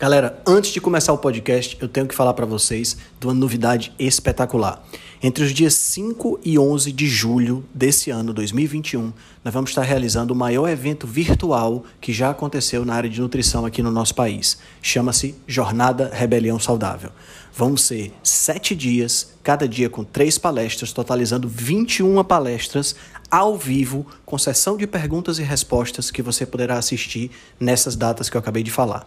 [0.00, 3.92] Galera, antes de começar o podcast, eu tenho que falar para vocês de uma novidade
[3.98, 4.82] espetacular.
[5.22, 9.12] Entre os dias 5 e 11 de julho desse ano, 2021,
[9.44, 13.66] nós vamos estar realizando o maior evento virtual que já aconteceu na área de nutrição
[13.66, 14.56] aqui no nosso país.
[14.80, 17.10] Chama-se Jornada Rebelião Saudável.
[17.54, 22.96] Vão ser sete dias, cada dia com três palestras, totalizando 21 palestras
[23.30, 28.36] ao vivo, com sessão de perguntas e respostas que você poderá assistir nessas datas que
[28.38, 29.06] eu acabei de falar.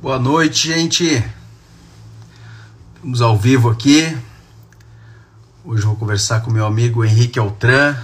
[0.00, 1.22] Boa noite, gente.
[2.94, 4.00] Estamos ao vivo aqui.
[5.62, 7.94] Hoje vou conversar com meu amigo Henrique Altran.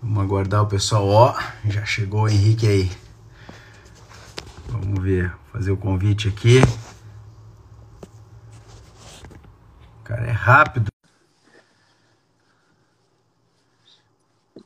[0.00, 1.08] Vamos aguardar o pessoal.
[1.08, 2.92] Ó, já chegou o Henrique aí.
[4.68, 6.60] Vamos ver, fazer o convite aqui.
[9.98, 10.86] O cara é rápido.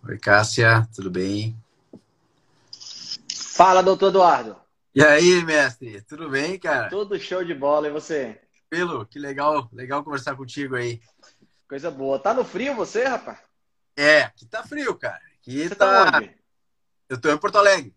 [0.06, 1.58] Oi, Cássia, tudo bem?
[3.52, 4.56] Fala, doutor Eduardo.
[4.94, 6.00] E aí, mestre?
[6.02, 6.88] Tudo bem, cara?
[6.88, 8.40] Tudo show de bola, e você?
[8.70, 11.00] Pelo, que legal, legal conversar contigo aí.
[11.68, 12.18] Coisa boa.
[12.20, 13.38] Tá no frio você, rapaz?
[13.96, 15.20] É, aqui tá frio, cara.
[15.40, 16.12] Aqui você tá...
[16.12, 16.28] tá?
[17.08, 17.92] Eu tô em Porto Alegre.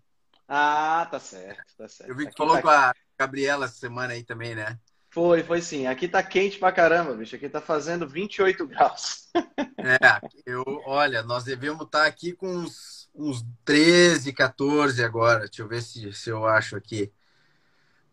[0.47, 2.09] Ah, tá certo, tá certo.
[2.09, 2.61] Eu vi que Aqui falou tá...
[2.63, 4.79] com a Gabriela essa semana aí também, né?
[5.11, 5.85] Foi, foi sim.
[5.85, 7.35] Aqui tá quente pra caramba, bicho.
[7.35, 9.29] Aqui tá fazendo 28 graus.
[9.77, 15.41] É, eu, olha, nós devemos estar aqui com uns uns 13, 14 agora.
[15.41, 17.11] Deixa eu ver se, se eu acho aqui.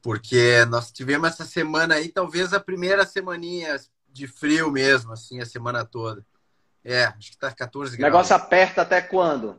[0.02, 3.78] Porque nós tivemos essa semana aí, talvez a primeira semaninha
[4.08, 6.24] de frio mesmo, assim, a semana toda.
[6.82, 8.08] É, acho que tá 14 graus.
[8.08, 9.58] O negócio aperta até quando?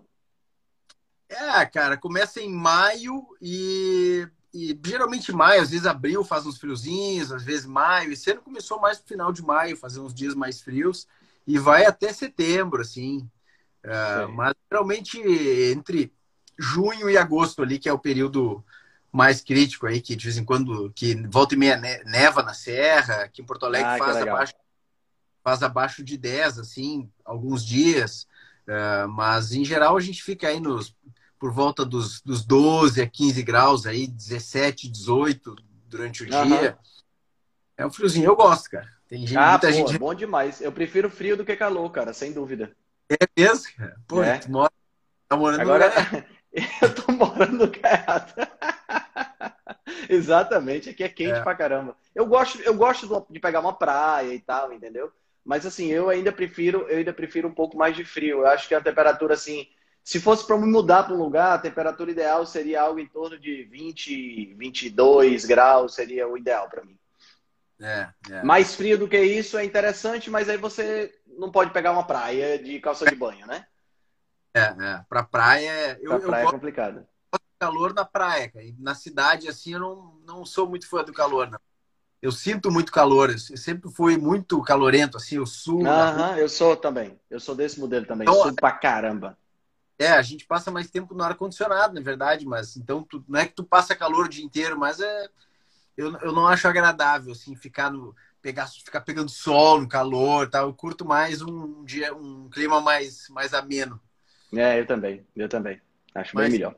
[1.29, 7.31] É, cara, começa em maio e, e geralmente maio, às vezes abril faz uns friozinhos,
[7.31, 8.11] às vezes maio.
[8.11, 11.07] Esse ano começou mais pro final de maio, fazer uns dias mais frios
[11.47, 13.29] e vai até setembro, assim.
[13.83, 15.19] Uh, mas geralmente
[15.71, 16.13] entre
[16.57, 18.63] junho e agosto ali, que é o período
[19.11, 23.27] mais crítico aí, que de vez em quando, que volta e meia neva na serra,
[23.27, 24.53] que em Porto Alegre ah, faz, abaixo,
[25.43, 28.27] faz abaixo de 10, assim, alguns dias.
[28.67, 30.95] Uh, mas em geral a gente fica aí nos,
[31.39, 35.55] por volta dos, dos 12 a 15 graus aí, 17, 18
[35.87, 36.45] durante o uhum.
[36.45, 36.77] dia.
[37.75, 38.87] É um friozinho, eu gosto, cara.
[39.09, 39.97] Tem gente, ah, muita pô, gente...
[39.97, 40.61] bom demais.
[40.61, 42.71] Eu prefiro frio do que calor, cara, sem dúvida.
[43.19, 43.95] É mesmo, cara?
[44.07, 44.37] Pô, é.
[44.37, 44.71] tu mora,
[45.27, 46.25] tá morando Agora, no lugar...
[46.81, 48.33] eu tô morando no lugar
[50.09, 51.41] Exatamente, aqui é quente é.
[51.41, 51.95] pra caramba.
[52.15, 55.11] Eu gosto, eu gosto de pegar uma praia e tal, entendeu?
[55.43, 58.39] Mas assim, eu ainda prefiro, eu ainda prefiro um pouco mais de frio.
[58.39, 59.67] Eu acho que a temperatura assim,
[60.03, 63.39] se fosse para me mudar para um lugar, a temperatura ideal seria algo em torno
[63.39, 66.97] de 20, 22 graus, seria o ideal para mim.
[67.81, 68.43] É, é.
[68.43, 71.11] Mais frio do que isso é interessante, mas aí você
[71.41, 73.65] não pode pegar uma praia de calça de banho, né?
[74.53, 75.05] É, é.
[75.09, 75.99] Pra praia.
[75.99, 77.07] Eu, pra praia eu é complicado.
[77.59, 78.65] Calor na praia, cara.
[78.77, 81.59] Na cidade, assim, eu não, não sou muito fã do calor, não.
[82.21, 83.31] Eu sinto muito calor.
[83.31, 85.87] Eu sempre fui muito calorento, assim, eu suo.
[85.87, 87.19] Aham, eu sou também.
[87.27, 88.27] Eu sou desse modelo também.
[88.27, 89.35] Então, eu suo pra caramba.
[89.97, 93.47] É, a gente passa mais tempo no ar-condicionado, na verdade, mas então tu, não é
[93.47, 95.27] que tu passa calor o dia inteiro, mas é.
[95.97, 100.67] Eu, eu não acho agradável, assim, ficar no pegar, ficar pegando sol, no calor, tal.
[100.67, 103.99] Eu curto mais um dia, um clima mais, mais ameno.
[104.53, 105.79] É, eu também, eu também.
[106.13, 106.75] Acho Mas, bem melhor.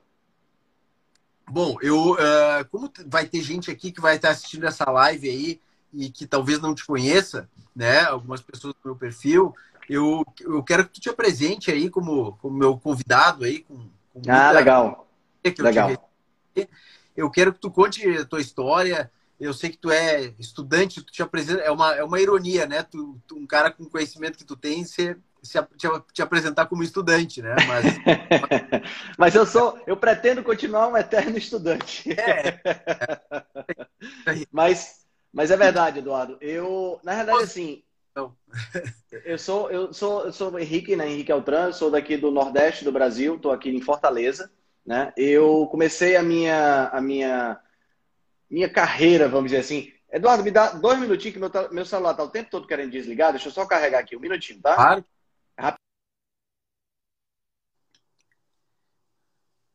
[1.50, 5.62] Bom, eu uh, como vai ter gente aqui que vai estar assistindo essa live aí
[5.94, 8.02] e que talvez não te conheça, né?
[8.04, 9.54] Algumas pessoas do meu perfil,
[9.90, 13.60] eu, eu quero que tu te apresente aí como, como meu convidado aí.
[13.62, 15.08] Com, com ah, legal.
[15.52, 16.10] legal.
[17.16, 19.12] Eu quero que tu conte a tua história.
[19.44, 22.84] Eu sei que tu é estudante, tu te apresenta, é uma, é uma ironia, né?
[22.84, 26.84] Tu, tu um cara com conhecimento que tu tem, você se, te, te, apresentar como
[26.84, 27.56] estudante, né?
[27.68, 27.86] Mas...
[29.18, 32.10] Mas eu sou, eu pretendo continuar um eterno estudante.
[32.12, 32.62] É.
[34.52, 36.38] mas, mas é verdade, Eduardo.
[36.40, 37.84] Eu, na verdade, assim,
[38.16, 38.36] não.
[39.26, 41.10] eu sou, eu sou, eu sou Henrique, né?
[41.10, 44.52] Henrique Altran, sou daqui do Nordeste do Brasil, estou aqui em Fortaleza,
[44.86, 45.12] né?
[45.18, 47.60] Eu comecei a minha, a minha,
[48.54, 49.92] minha carreira, vamos dizer assim.
[50.12, 53.32] Eduardo, me dá dois minutinhos que meu, meu celular está o tempo todo querendo desligar.
[53.32, 54.76] Deixa eu só carregar aqui um minutinho, tá?
[54.76, 55.06] Claro.
[55.58, 55.82] Rápido.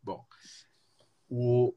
[0.01, 0.25] Bom,
[1.29, 1.75] o...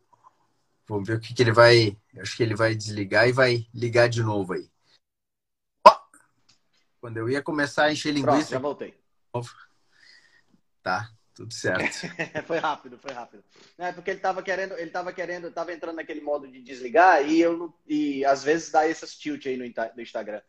[0.88, 1.98] vamos ver o que, que ele vai.
[2.20, 4.70] Acho que ele vai desligar e vai ligar de novo aí.
[7.00, 8.32] Quando eu ia começar a encher linguiça.
[8.32, 9.02] Pronto, já voltei.
[10.84, 11.12] Tá,
[11.42, 12.08] tudo certo.
[12.46, 13.44] foi rápido, foi rápido.
[13.78, 17.42] É porque ele estava querendo, ele estava querendo, estava entrando naquele modo de desligar e
[17.42, 19.66] eu e às vezes dá essas tilt aí no,
[19.96, 20.42] no Instagram.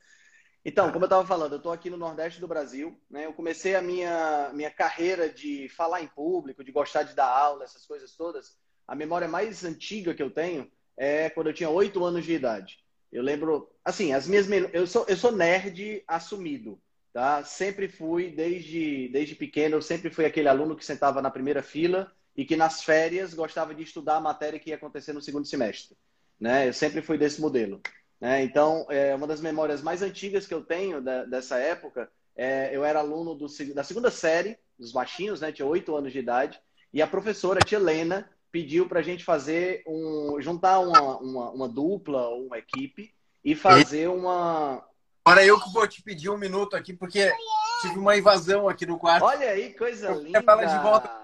[0.64, 3.00] Então, como eu estava falando, eu estou aqui no Nordeste do Brasil.
[3.10, 3.26] Né?
[3.26, 7.64] Eu comecei a minha, minha carreira de falar em público, de gostar de dar aula,
[7.64, 8.56] essas coisas todas.
[8.86, 12.78] A memória mais antiga que eu tenho é quando eu tinha oito anos de idade.
[13.10, 14.46] Eu lembro, assim, as minhas.
[14.72, 16.80] Eu sou, eu sou nerd assumido,
[17.12, 17.44] tá?
[17.44, 22.10] Sempre fui, desde, desde pequeno, eu sempre fui aquele aluno que sentava na primeira fila
[22.36, 25.96] e que nas férias gostava de estudar a matéria que ia acontecer no segundo semestre.
[26.40, 26.68] Né?
[26.68, 27.80] Eu sempre fui desse modelo.
[28.20, 28.42] Né?
[28.42, 32.84] Então, é, uma das memórias mais antigas que eu tenho da, dessa época, é, eu
[32.84, 35.52] era aluno do, da segunda série, dos baixinhos, né?
[35.52, 36.60] tinha oito anos de idade,
[36.92, 40.40] e a professora, a tia Helena, pediu para a gente fazer um.
[40.40, 43.12] juntar uma, uma, uma dupla ou uma equipe
[43.42, 44.86] e fazer uma.
[45.24, 47.32] Agora eu que vou te pedir um minuto aqui, porque
[47.80, 49.24] tive uma invasão aqui no quarto.
[49.24, 50.42] Olha aí, coisa eu linda.
[50.42, 51.22] Falar de volta.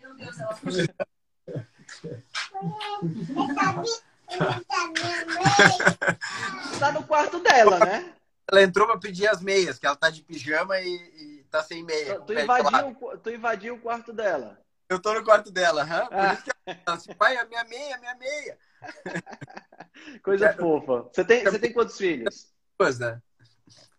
[0.00, 0.54] Meu Deus, ela
[6.78, 8.14] Tá no quarto dela, né?
[8.50, 11.82] Ela entrou para pedir as meias, que ela tá de pijama e, e tá sem
[11.82, 12.20] meia.
[12.20, 14.58] Tu, tu invadiu, tu invadiu o quarto dela.
[14.88, 16.06] Eu tô no quarto dela, hã?
[16.06, 16.34] Por ah.
[16.34, 18.58] isso que ela fala assim, pai, a minha meia, a minha meia.
[20.22, 20.52] Coisa é.
[20.52, 21.08] fofa.
[21.12, 22.50] Você tem, você tem quantos filhos?
[22.80, 23.20] Duas, né?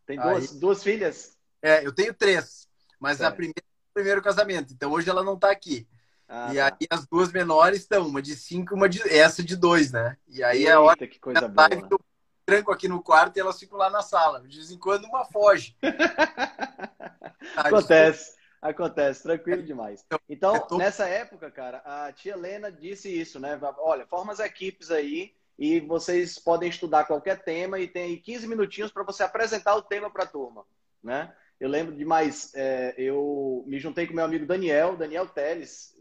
[0.08, 1.38] Tem duas, Aí, duas filhas?
[1.62, 2.68] É, eu tenho três.
[3.00, 3.32] Mas certo.
[3.32, 4.74] a primeira é primeiro casamento.
[4.74, 5.88] Então hoje ela não tá aqui.
[6.28, 6.66] Ah, e tá.
[6.66, 10.18] aí as duas menores estão, uma de cinco uma de essa de dois, né?
[10.28, 11.70] E aí Eita, é a hora que coisa boa.
[11.92, 12.00] eu
[12.44, 14.42] tranco aqui no quarto e elas ficam lá na sala.
[14.48, 15.78] De vez em quando uma foge.
[17.56, 18.36] Acontece.
[18.60, 20.06] Acontece, tranquilo demais.
[20.30, 23.60] Então, nessa época, cara, a tia Helena disse isso, né?
[23.78, 28.92] Olha, forma as equipes aí e vocês podem estudar qualquer tema e tem 15 minutinhos
[28.92, 30.66] para você apresentar o tema para a turma,
[31.04, 31.32] né?
[31.60, 35.96] Eu lembro demais, é, eu me juntei com meu amigo Daniel, Daniel Teles,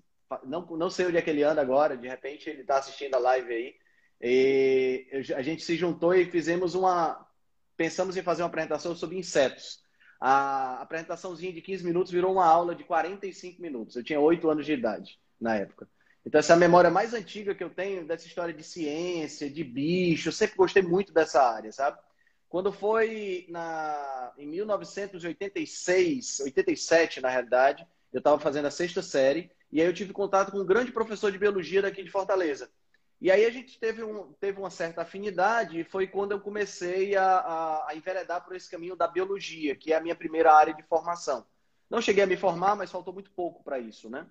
[0.44, 3.18] não, não sei onde é que ele anda agora, de repente ele está assistindo a
[3.18, 3.74] live aí,
[4.22, 7.28] e a gente se juntou e fizemos uma,
[7.76, 9.82] pensamos em fazer uma apresentação sobre insetos
[10.20, 13.96] a apresentaçãozinha de 15 minutos virou uma aula de 45 minutos.
[13.96, 15.88] Eu tinha 8 anos de idade na época.
[16.24, 19.64] Então, essa é a memória mais antiga que eu tenho dessa história de ciência, de
[19.64, 20.28] bicho.
[20.28, 21.98] Eu sempre gostei muito dessa área, sabe?
[22.48, 29.80] Quando foi na, em 1986, 87, na realidade, eu estava fazendo a sexta série, e
[29.80, 32.70] aí eu tive contato com um grande professor de biologia daqui de Fortaleza.
[33.20, 37.14] E aí a gente teve, um, teve uma certa afinidade e foi quando eu comecei
[37.14, 40.74] a, a, a, enveredar por esse caminho da biologia, que é a minha primeira área
[40.74, 41.46] de formação.
[41.88, 44.26] Não cheguei a me formar, mas faltou muito pouco para isso, né?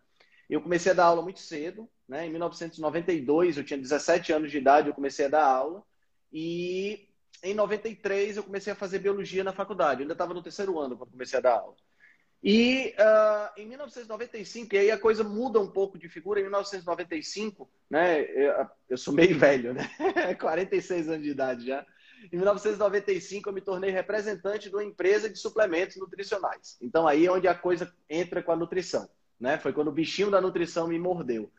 [0.49, 2.25] Eu comecei a dar aula muito cedo, né?
[2.25, 5.83] Em 1992, eu tinha 17 anos de idade, eu comecei a dar aula.
[6.31, 7.07] E
[7.43, 10.01] em 93 eu comecei a fazer biologia na faculdade.
[10.01, 11.75] Eu ainda estava no terceiro ano quando comecei a dar aula.
[12.41, 17.69] E uh, em 1995, e aí a coisa muda um pouco de figura, em 1995,
[17.89, 19.89] né, eu, eu sou meio velho, né,
[20.39, 21.85] 46 anos de idade já,
[22.31, 26.77] em 1995 eu me tornei representante de uma empresa de suplementos nutricionais.
[26.81, 30.29] Então aí é onde a coisa entra com a nutrição, né, foi quando o bichinho
[30.29, 31.51] da nutrição me mordeu.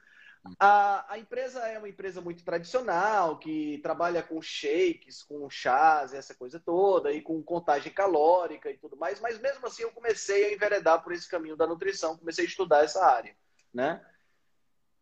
[0.58, 6.34] A, a, empresa é uma empresa muito tradicional, que trabalha com shakes, com chás, essa
[6.34, 10.52] coisa toda, e com contagem calórica e tudo mais, mas mesmo assim eu comecei a
[10.54, 13.36] enveredar por esse caminho da nutrição, comecei a estudar essa área,
[13.72, 14.02] né?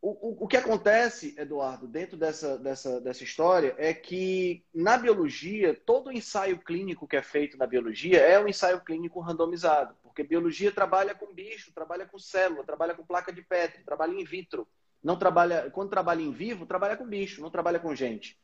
[0.00, 5.74] O, o, o que acontece, Eduardo, dentro dessa, dessa, dessa história, é que na biologia,
[5.74, 10.72] todo ensaio clínico que é feito na biologia é um ensaio clínico randomizado, porque biologia
[10.72, 14.66] trabalha com bicho, trabalha com célula, trabalha com placa de Petri, trabalha in vitro.
[15.00, 18.36] não trabalha, quando trabalha em vivo, trabalha com bicho, não trabalha com gente.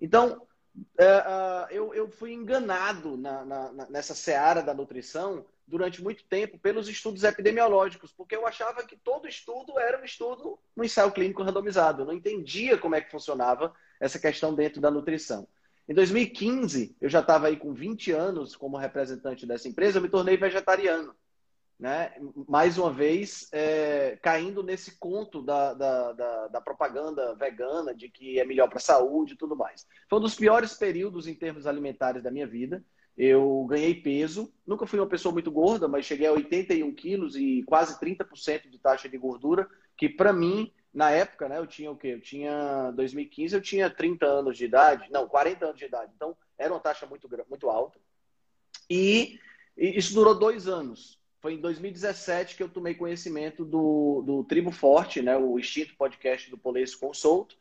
[0.00, 0.40] Então,
[0.74, 6.88] uh, eu, eu fui enganado na, na, nessa seara da nutrição durante muito tempo pelos
[6.88, 12.02] estudos epidemiológicos, porque eu achava que todo estudo era um estudo no ensaio clínico randomizado.
[12.02, 15.46] Eu não entendia como é que funcionava essa questão dentro da nutrição.
[15.88, 20.10] Em 2015, eu já estava aí com 20 anos como representante dessa empresa, eu me
[20.10, 21.14] tornei vegetariano.
[21.78, 22.12] Né?
[22.48, 28.38] Mais uma vez, é, caindo nesse conto da, da, da, da, propaganda vegana de que
[28.38, 29.86] é melhor para a saúde e tudo mais.
[30.10, 32.84] Foi um dos piores períodos em termos alimentares da minha vida.
[33.16, 37.62] Eu ganhei peso, nunca fui uma pessoa muito gorda, mas cheguei a 81 quilos e
[37.62, 41.96] quase 30% de taxa de gordura, que para mim, na época, né, eu tinha o
[41.96, 42.08] quê?
[42.08, 46.36] Eu tinha, 2015, eu tinha 30 anos de idade, não, 40 anos de idade, então
[46.56, 48.00] era uma taxa muito, muito alta.
[48.88, 49.38] E,
[49.76, 51.18] e isso durou dois anos.
[51.40, 56.50] Foi em 2017 que eu tomei conhecimento do, do Tribo Forte, né, o extinto podcast
[56.50, 57.56] do Polês Consulto,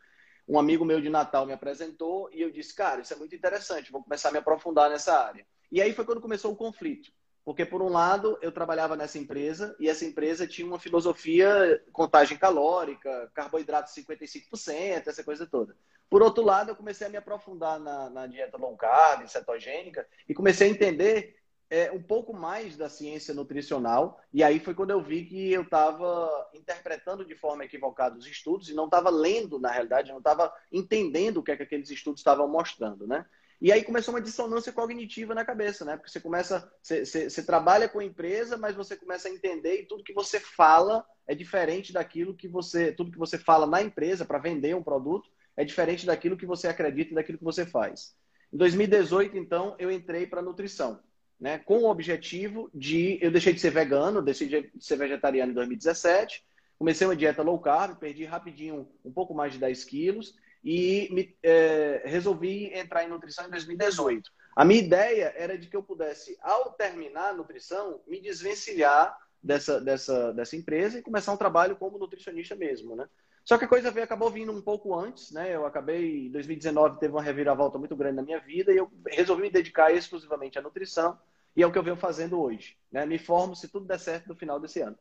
[0.48, 3.92] um amigo meu de Natal me apresentou e eu disse, cara, isso é muito interessante,
[3.92, 5.46] vou começar a me aprofundar nessa área.
[5.72, 7.12] E aí foi quando começou o conflito.
[7.48, 12.38] Porque, por um lado, eu trabalhava nessa empresa e essa empresa tinha uma filosofia contagem
[12.38, 15.74] calórica, carboidrato 55%, essa coisa toda.
[16.10, 20.34] Por outro lado, eu comecei a me aprofundar na, na dieta low carb, cetogênica, e
[20.34, 21.38] comecei a entender
[21.70, 24.20] é, um pouco mais da ciência nutricional.
[24.34, 28.68] E aí foi quando eu vi que eu estava interpretando de forma equivocada os estudos
[28.68, 32.20] e não estava lendo, na realidade, não estava entendendo o que, é que aqueles estudos
[32.20, 33.26] estavam mostrando, né?
[33.60, 35.98] E aí começou uma dissonância cognitiva na cabeça, né?
[35.98, 39.82] Porque você começa, você, você, você trabalha com a empresa, mas você começa a entender
[39.82, 43.82] e tudo que você fala é diferente daquilo que você, tudo que você fala na
[43.82, 47.66] empresa para vender um produto é diferente daquilo que você acredita e daquilo que você
[47.66, 48.16] faz.
[48.54, 51.00] Em 2018, então, eu entrei para nutrição
[51.40, 53.18] né, com o objetivo de.
[53.22, 56.44] Eu deixei de ser vegano, decidi ser vegetariano em 2017,
[56.78, 60.36] comecei uma dieta low carb, perdi rapidinho um pouco mais de 10 quilos
[60.70, 64.30] e me, é, resolvi entrar em nutrição em 2018.
[64.54, 69.80] A minha ideia era de que eu pudesse, ao terminar a nutrição, me desvencilhar dessa,
[69.80, 73.08] dessa, dessa empresa e começar um trabalho como nutricionista mesmo, né?
[73.46, 75.56] Só que a coisa veio, acabou vindo um pouco antes, né?
[75.56, 79.44] Eu acabei, em 2019, teve uma reviravolta muito grande na minha vida e eu resolvi
[79.44, 81.18] me dedicar exclusivamente à nutrição
[81.56, 82.76] e é o que eu venho fazendo hoje.
[82.92, 83.06] Né?
[83.06, 85.00] Me formo, se tudo der certo, no final desse ano.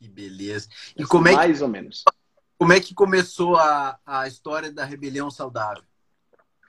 [0.00, 0.68] Que beleza.
[0.96, 2.02] E assim, como é que, mais ou menos.
[2.58, 5.84] Como é que começou a, a história da Rebelião Saudável?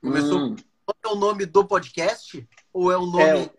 [0.01, 0.39] Começou.
[0.39, 0.56] Hum.
[1.03, 2.48] É o nome do podcast?
[2.74, 3.50] Ou é o nome é,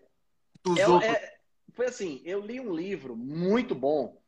[0.63, 1.11] dos é, outros?
[1.11, 1.37] É,
[1.73, 4.19] foi assim, eu li um livro muito bom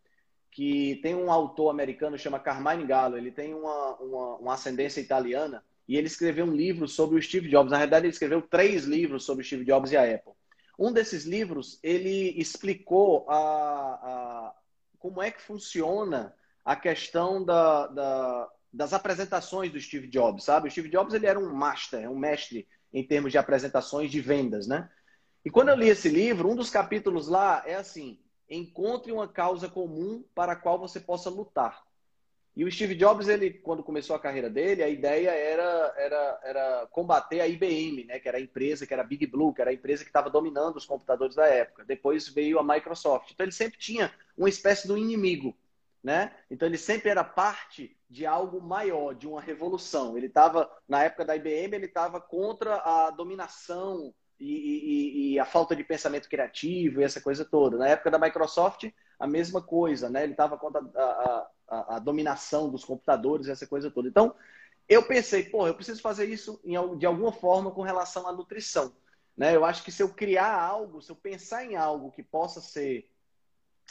[0.52, 3.18] que tem um autor americano chama Carmine Gallo.
[3.18, 7.50] Ele tem uma, uma, uma, ascendência italiana e ele escreveu um livro sobre o Steve
[7.50, 7.72] Jobs.
[7.72, 10.34] Na verdade, ele escreveu três livros sobre o Steve Jobs e a Apple.
[10.78, 14.56] Um desses livros ele explicou a, a
[15.00, 20.68] como é que funciona a questão da, da, das apresentações do Steve Jobs, sabe?
[20.68, 24.68] O Steve Jobs ele era um master, um mestre em termos de apresentações de vendas,
[24.68, 24.90] né?
[25.44, 29.68] E quando eu li esse livro, um dos capítulos lá é assim: encontre uma causa
[29.68, 31.84] comum para a qual você possa lutar.
[32.54, 36.88] E o Steve Jobs, ele, quando começou a carreira dele, a ideia era, era, era
[36.92, 39.72] combater a IBM, né, que era a empresa, que era a Big Blue, que era
[39.72, 41.86] a empresa que estava dominando os computadores da época.
[41.86, 43.32] Depois veio a Microsoft.
[43.32, 45.56] Então ele sempre tinha uma espécie de um inimigo.
[46.04, 46.32] Né?
[46.50, 50.18] Então ele sempre era parte de algo maior, de uma revolução.
[50.18, 55.46] Ele estava, na época da IBM, ele estava contra a dominação e, e, e, a
[55.46, 57.78] falta de pensamento criativo e essa coisa toda.
[57.78, 60.24] Na época da Microsoft, a mesma coisa, né?
[60.24, 64.10] Ele estava contra a, a, a, dominação dos computadores, essa coisa toda.
[64.10, 64.34] Então,
[64.90, 68.92] eu pensei, pô, eu preciso fazer isso em, de alguma forma com relação à nutrição.
[69.38, 69.56] Né?
[69.56, 73.08] Eu acho que se eu criar algo, se eu pensar em algo que possa ser,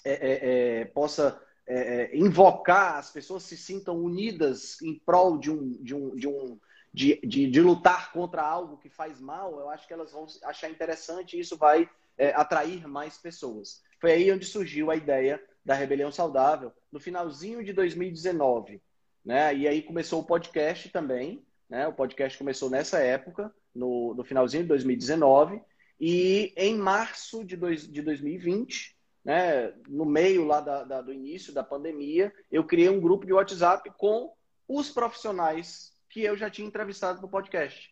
[0.04, 1.40] é, é, é, possa
[1.72, 6.26] é, é, invocar as pessoas se sintam unidas em prol de um, de um, de
[6.26, 6.58] um
[6.92, 10.68] de, de, de, lutar contra algo que faz mal, eu acho que elas vão achar
[10.68, 13.80] interessante e isso vai é, atrair mais pessoas.
[14.00, 18.82] Foi aí onde surgiu a ideia da Rebelião Saudável, no finalzinho de 2019.
[19.24, 19.54] Né?
[19.54, 21.44] E aí começou o podcast também.
[21.68, 21.86] Né?
[21.86, 25.62] O podcast começou nessa época, no, no finalzinho de 2019.
[26.00, 31.52] E em março de, dois, de 2020, né, no meio lá da, da, do início
[31.52, 34.32] da pandemia, eu criei um grupo de WhatsApp com
[34.66, 37.90] os profissionais que eu já tinha entrevistado no podcast,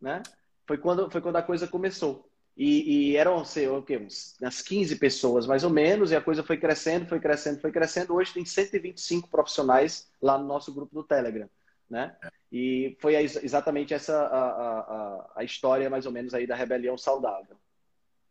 [0.00, 0.22] né?
[0.66, 2.28] Foi quando, foi quando a coisa começou.
[2.56, 3.98] E, e eram, sei o quê,
[4.40, 8.14] umas 15 pessoas, mais ou menos, e a coisa foi crescendo, foi crescendo, foi crescendo.
[8.14, 11.48] Hoje tem 125 profissionais lá no nosso grupo do Telegram,
[11.88, 12.16] né?
[12.50, 17.56] E foi exatamente essa a, a, a, história, mais ou menos, aí da rebelião saudável.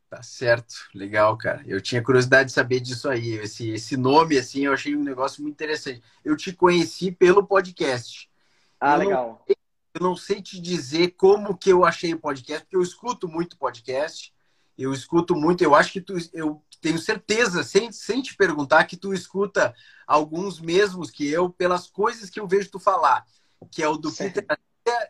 [0.10, 1.64] Tá certo, legal, cara.
[1.66, 3.34] Eu tinha curiosidade de saber disso aí.
[3.34, 6.02] Esse, esse nome, assim, eu achei um negócio muito interessante.
[6.24, 8.30] Eu te conheci pelo podcast.
[8.80, 9.46] Ah, eu legal.
[9.48, 9.56] Não,
[9.96, 13.58] eu não sei te dizer como que eu achei o podcast, porque eu escuto muito
[13.58, 14.34] podcast.
[14.78, 18.98] Eu escuto muito, eu acho que tu, eu tenho certeza, sem, sem te perguntar, que
[18.98, 19.74] tu escuta
[20.06, 23.26] alguns mesmos que eu, pelas coisas que eu vejo tu falar,
[23.72, 24.46] que é o do Peter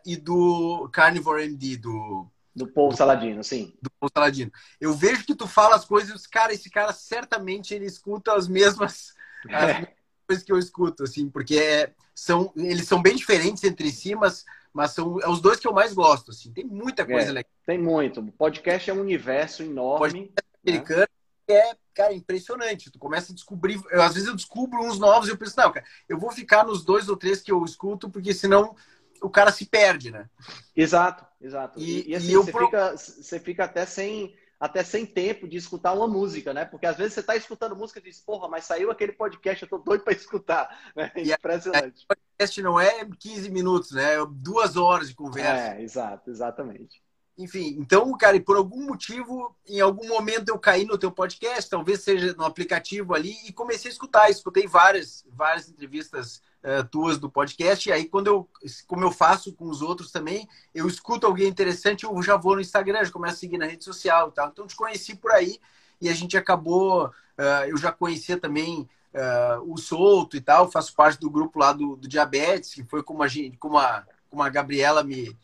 [0.04, 3.74] e do Carnivore MD, do do Paul Saladino, sim.
[3.82, 4.50] Do Paul Saladino.
[4.80, 9.14] Eu vejo que tu fala as coisas, cara, esse cara certamente ele escuta as mesmas,
[9.50, 9.88] as mesmas
[10.26, 14.46] coisas que eu escuto, assim, porque é, são, eles são bem diferentes entre si, mas,
[14.72, 16.50] mas são é os dois que eu mais gosto, assim.
[16.50, 17.52] Tem muita coisa é, legal.
[17.66, 18.20] Tem muito.
[18.20, 19.98] O podcast é um universo enorme.
[19.98, 20.32] Podcast
[20.64, 20.72] né?
[20.72, 21.08] americano
[21.48, 22.90] é, cara, impressionante.
[22.90, 23.80] Tu começa a descobrir.
[23.90, 26.64] Eu, às vezes eu descubro uns novos e eu penso, não, cara, eu vou ficar
[26.64, 28.74] nos dois ou três que eu escuto, porque senão
[29.22, 30.28] o cara se perde, né?
[30.74, 31.78] Exato, exato.
[31.78, 32.66] E, e, assim, e você, pro...
[32.66, 36.64] fica, você fica até sem, até sem tempo de escutar uma música, né?
[36.64, 39.68] Porque às vezes você está escutando música e diz, porra, mas saiu aquele podcast, eu
[39.68, 40.68] tô doido para escutar.
[40.96, 41.12] Né?
[41.14, 42.04] É impressionante.
[42.04, 44.14] O podcast não é 15 minutos, né?
[44.14, 45.74] É duas horas de conversa.
[45.76, 47.05] É, exato, exatamente.
[47.38, 52.00] Enfim, então, cara, por algum motivo, em algum momento eu caí no teu podcast, talvez
[52.00, 54.30] seja no aplicativo ali, e comecei a escutar.
[54.30, 57.88] Escutei várias, várias entrevistas uh, tuas do podcast.
[57.88, 58.48] E aí, quando eu,
[58.86, 62.60] como eu faço com os outros também, eu escuto alguém interessante, eu já vou no
[62.62, 64.48] Instagram, já começo a seguir na rede social e tal.
[64.48, 65.60] Então, te conheci por aí
[66.00, 67.06] e a gente acabou.
[67.06, 71.74] Uh, eu já conhecia também uh, o Souto e tal, faço parte do grupo lá
[71.74, 75.36] do, do Diabetes, que foi como a, gente, como a, como a Gabriela me.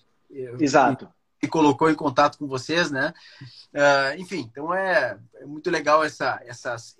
[0.58, 1.04] Exato.
[1.04, 3.12] Me, colocou em contato com vocês, né?
[3.72, 6.40] Uh, enfim, então é, é, muito legal essa,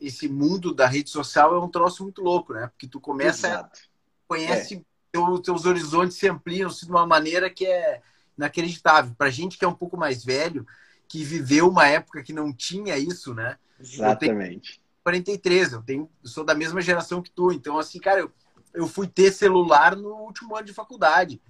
[0.01, 2.67] esse mundo da rede social, é um troço muito louco, né?
[2.69, 3.93] Porque tu começa Exato
[4.33, 5.19] conhece, é.
[5.19, 8.01] os teus horizontes se ampliam -se de uma maneira que é
[8.37, 9.15] inacreditável.
[9.17, 10.67] Para gente que é um pouco mais velho,
[11.07, 13.59] que viveu uma época que não tinha isso, né?
[13.79, 14.77] Exatamente.
[14.77, 17.53] Eu 43, eu, tenho, eu sou da mesma geração que tu.
[17.53, 18.33] Então, assim, cara, eu,
[18.73, 21.43] eu fui ter celular no último ano de faculdade.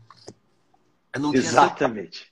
[1.51, 2.32] Exatamente.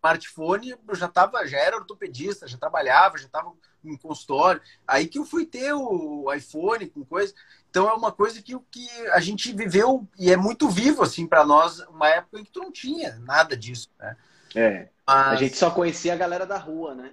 [0.00, 3.52] Smartphone, eu já tava, já era ortopedista, já trabalhava, já estava
[3.84, 4.60] em consultório.
[4.88, 7.34] Aí que eu fui ter o iPhone com coisa.
[7.68, 11.44] Então é uma coisa que, que a gente viveu e é muito vivo assim para
[11.44, 14.16] nós, uma época em que tu não tinha nada disso, né?
[14.56, 14.88] É.
[15.06, 15.28] Mas...
[15.28, 17.12] A gente só conhecia a galera da rua, né?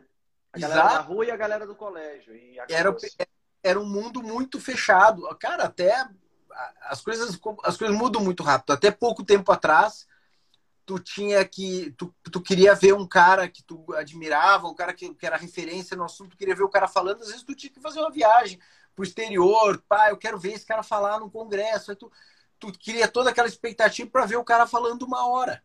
[0.53, 0.95] A galera Exato.
[0.95, 2.33] da rua e a galera do colégio.
[2.69, 2.95] era,
[3.61, 5.23] era um mundo muito fechado.
[5.39, 6.07] Cara, até
[6.83, 8.71] as coisas, as coisas mudam muito rápido.
[8.71, 10.07] Até pouco tempo atrás,
[10.87, 11.93] tu tinha que.
[11.97, 15.97] Tu, tu queria ver um cara que tu admirava, um cara que, que era referência
[15.97, 18.09] no assunto, tu queria ver o cara falando, às vezes tu tinha que fazer uma
[18.09, 18.57] viagem
[18.95, 21.91] pro exterior, pá, eu quero ver esse cara falar no congresso.
[21.91, 22.09] Aí tu,
[22.57, 25.61] tu cria toda aquela expectativa para ver o cara falando uma hora.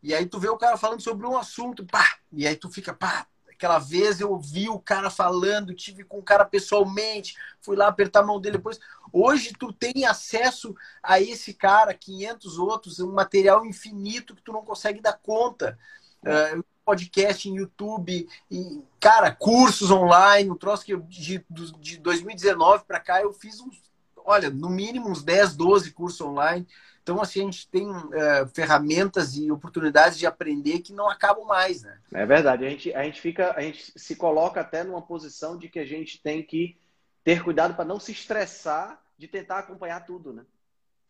[0.00, 2.94] E aí tu vê o cara falando sobre um assunto, pá, e aí tu fica,
[2.94, 7.88] pá, aquela vez eu vi o cara falando, tive com o cara pessoalmente, fui lá
[7.88, 8.78] apertar a mão dele depois.
[9.18, 14.62] Hoje tu tem acesso a esse cara, 500 outros, um material infinito que tu não
[14.62, 15.78] consegue dar conta.
[16.22, 21.42] Uh, podcast em YouTube, e, cara, cursos online, um troço que eu, de,
[21.80, 23.82] de 2019 para cá eu fiz uns,
[24.18, 26.66] olha, no mínimo uns 10, 12 cursos online.
[27.02, 31.82] Então, assim, a gente tem é, ferramentas e oportunidades de aprender que não acabam mais,
[31.82, 31.98] né?
[32.12, 32.66] É verdade.
[32.66, 35.86] A gente, a gente fica, a gente se coloca até numa posição de que a
[35.86, 36.76] gente tem que
[37.24, 40.44] ter cuidado para não se estressar de tentar acompanhar tudo, né?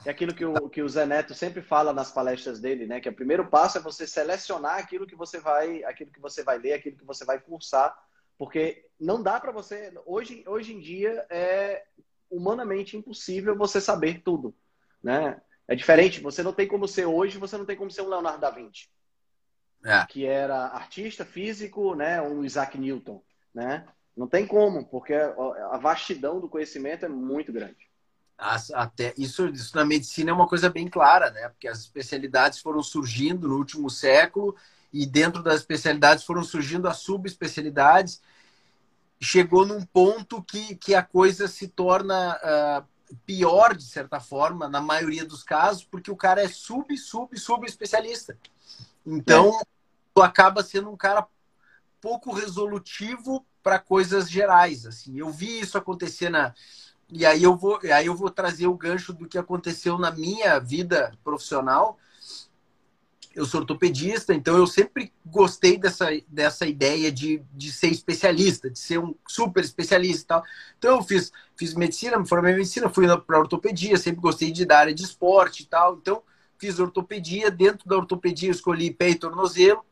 [0.05, 3.01] É aquilo que o, que o Zé Neto sempre fala nas palestras dele, né?
[3.01, 6.59] Que o primeiro passo é você selecionar aquilo que você vai, aquilo que você vai
[6.59, 7.97] ler, aquilo que você vai cursar,
[8.37, 11.85] porque não dá para você hoje, hoje em dia é
[12.31, 14.55] humanamente impossível você saber tudo,
[15.03, 15.41] né?
[15.67, 18.41] É diferente, você não tem como ser hoje, você não tem como ser um Leonardo
[18.41, 18.89] da Vinci,
[19.85, 20.07] é.
[20.07, 22.21] que era artista, físico, né?
[22.21, 23.87] Um Isaac Newton, né?
[24.17, 27.87] Não tem como, porque a vastidão do conhecimento é muito grande
[28.39, 31.49] até isso, isso na medicina é uma coisa bem clara, né?
[31.49, 34.55] Porque as especialidades foram surgindo no último século
[34.93, 38.21] e dentro das especialidades foram surgindo as subespecialidades.
[39.19, 44.81] Chegou num ponto que, que a coisa se torna uh, pior, de certa forma, na
[44.81, 48.39] maioria dos casos, porque o cara é sub, sub, sub especialista.
[49.05, 49.65] Então, é.
[50.15, 51.27] tu acaba sendo um cara
[52.03, 54.85] pouco resolutivo para coisas gerais.
[54.85, 56.55] Assim, eu vi isso acontecer na,
[57.11, 60.59] e aí eu vou, aí eu vou trazer o gancho do que aconteceu na minha
[60.59, 61.99] vida profissional.
[63.35, 68.79] Eu sou ortopedista, então eu sempre gostei dessa, dessa ideia de, de ser especialista, de
[68.79, 70.45] ser um super especialista tal.
[70.79, 74.65] Então eu fiz, fiz medicina, me formei em medicina, fui para ortopedia, sempre gostei de
[74.65, 75.97] dar área de esporte e tal.
[75.97, 76.23] Então
[76.59, 79.85] fiz ortopedia, dentro da ortopedia escolhi pé e tornozelo,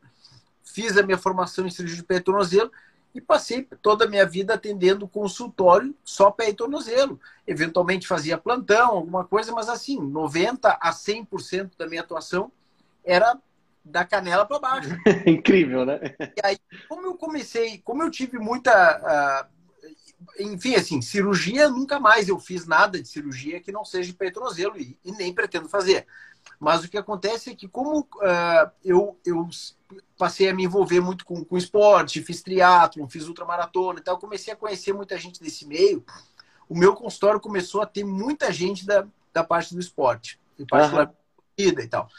[0.63, 2.71] fiz a minha formação em cirurgia de pé e tornozelo
[3.15, 7.17] e passei toda a minha vida atendendo consultório só pé e tornozelo.
[7.47, 12.51] Eventualmente fazia plantão, alguma coisa, mas assim, 90 a 100% da minha atuação
[13.05, 13.39] era
[13.85, 14.89] da canela para baixo.
[15.25, 15.99] Incrível, né?
[16.19, 16.57] E aí,
[16.89, 19.47] como eu comecei, como eu tive muita.
[19.49, 19.55] Uh,
[20.39, 24.29] enfim, assim, cirurgia nunca mais eu fiz nada de cirurgia que não seja de pé
[24.29, 26.05] tornozelo e, e nem pretendo fazer.
[26.59, 29.47] Mas o que acontece é que, como uh, eu, eu
[30.17, 34.53] passei a me envolver muito com, com esporte, fiz triatlon, fiz ultramaratona e tal, comecei
[34.53, 36.03] a conhecer muita gente desse meio,
[36.67, 40.91] o meu consultório começou a ter muita gente da, da parte do esporte, de parte
[40.91, 40.97] uhum.
[40.97, 41.13] da
[41.55, 42.09] corrida e tal.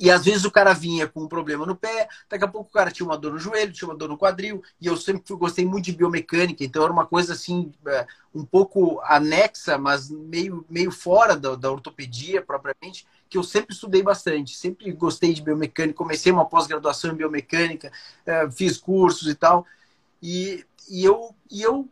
[0.00, 2.72] E às vezes o cara vinha com um problema no pé, daqui a pouco o
[2.72, 5.36] cara tinha uma dor no joelho, tinha uma dor no quadril, e eu sempre fui,
[5.36, 10.64] gostei muito de biomecânica, então era uma coisa assim, é, um pouco anexa, mas meio,
[10.68, 15.96] meio fora da, da ortopedia propriamente, que eu sempre estudei bastante, sempre gostei de biomecânica,
[15.96, 17.92] comecei uma pós-graduação em biomecânica,
[18.24, 19.66] é, fiz cursos e tal,
[20.22, 21.88] e, e, eu, e eu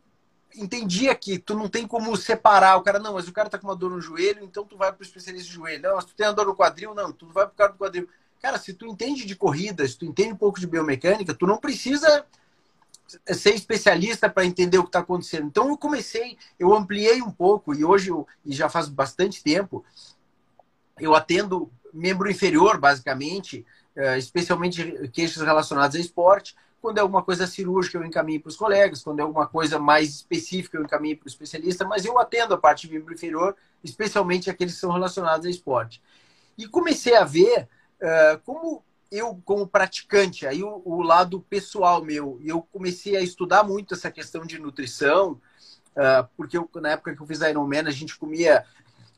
[0.55, 3.67] entendia que tu não tem como separar o cara, não, mas o cara tá com
[3.67, 5.83] uma dor no joelho, então tu vai pro especialista de joelho.
[5.83, 8.09] Não, mas tu tem uma dor no quadril, não, tu vai pro cara do quadril.
[8.41, 11.59] Cara, se tu entende de corrida, se tu entende um pouco de biomecânica, tu não
[11.59, 12.25] precisa
[13.27, 15.47] ser especialista para entender o que está acontecendo.
[15.47, 19.85] Então eu comecei, eu ampliei um pouco e hoje eu, e já faz bastante tempo
[20.99, 26.55] eu atendo membro inferior basicamente, eh, especialmente queixas relacionadas a esporte.
[26.81, 29.03] Quando é alguma coisa cirúrgica, eu encaminho para os colegas.
[29.03, 31.85] Quando é alguma coisa mais específica, eu encaminho para o especialista.
[31.85, 36.03] Mas eu atendo a parte de membro inferior, especialmente aqueles que são relacionados a esporte.
[36.57, 37.69] E comecei a ver
[38.01, 43.21] uh, como eu, como praticante, aí o, o, lado pessoal meu, e eu comecei a
[43.21, 45.33] estudar muito essa questão de nutrição,
[45.97, 48.65] uh, porque eu, na época que eu fiz Ironman, a gente comia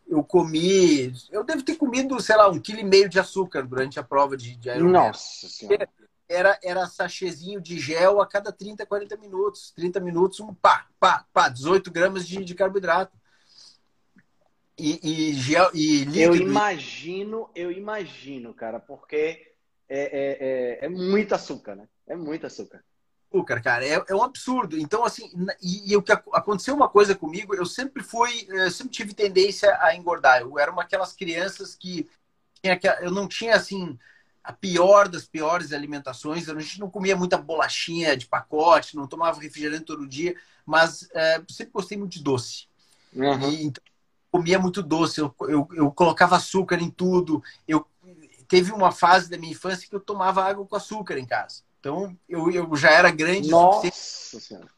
[0.09, 1.13] eu comi.
[1.31, 4.37] Eu devo ter comido, sei lá, um quilo e meio de açúcar durante a prova
[4.37, 4.93] de, de Ironman.
[4.93, 5.89] Nossa Senhora
[6.33, 9.73] era, era sachezinho de gel a cada 30, 40 minutos.
[9.77, 13.17] 30 minutos, um pá, pá, pá, 18 gramas de, de carboidrato.
[14.79, 16.19] E, e, gel, e líquido.
[16.19, 19.53] Eu imagino, eu imagino, cara, porque
[19.89, 21.87] é, é, é, é muito açúcar, né?
[22.07, 22.83] É muito açúcar.
[23.31, 24.79] Açúcar, cara, é, é um absurdo.
[24.79, 25.31] Então, assim,
[25.63, 29.77] e, e, o que aconteceu uma coisa comigo, eu sempre fui, eu sempre tive tendência
[29.81, 30.41] a engordar.
[30.41, 32.09] Eu era uma daquelas crianças que
[32.63, 33.99] tinha, eu não tinha assim
[34.45, 36.49] a pior das piores alimentações.
[36.49, 40.35] A gente não comia muita bolachinha de pacote, não tomava refrigerante todo dia,
[40.67, 42.67] mas é, sempre gostei muito de doce.
[43.15, 43.51] Uhum.
[43.51, 43.83] E, então,
[44.31, 47.43] comia muito doce, eu, eu, eu, colocava açúcar em tudo.
[47.69, 47.87] Eu
[48.49, 51.63] teve uma fase da minha infância que eu tomava água com açúcar em casa.
[51.79, 53.51] Então eu, eu já era grande.
[53.51, 54.69] Nossa senhora.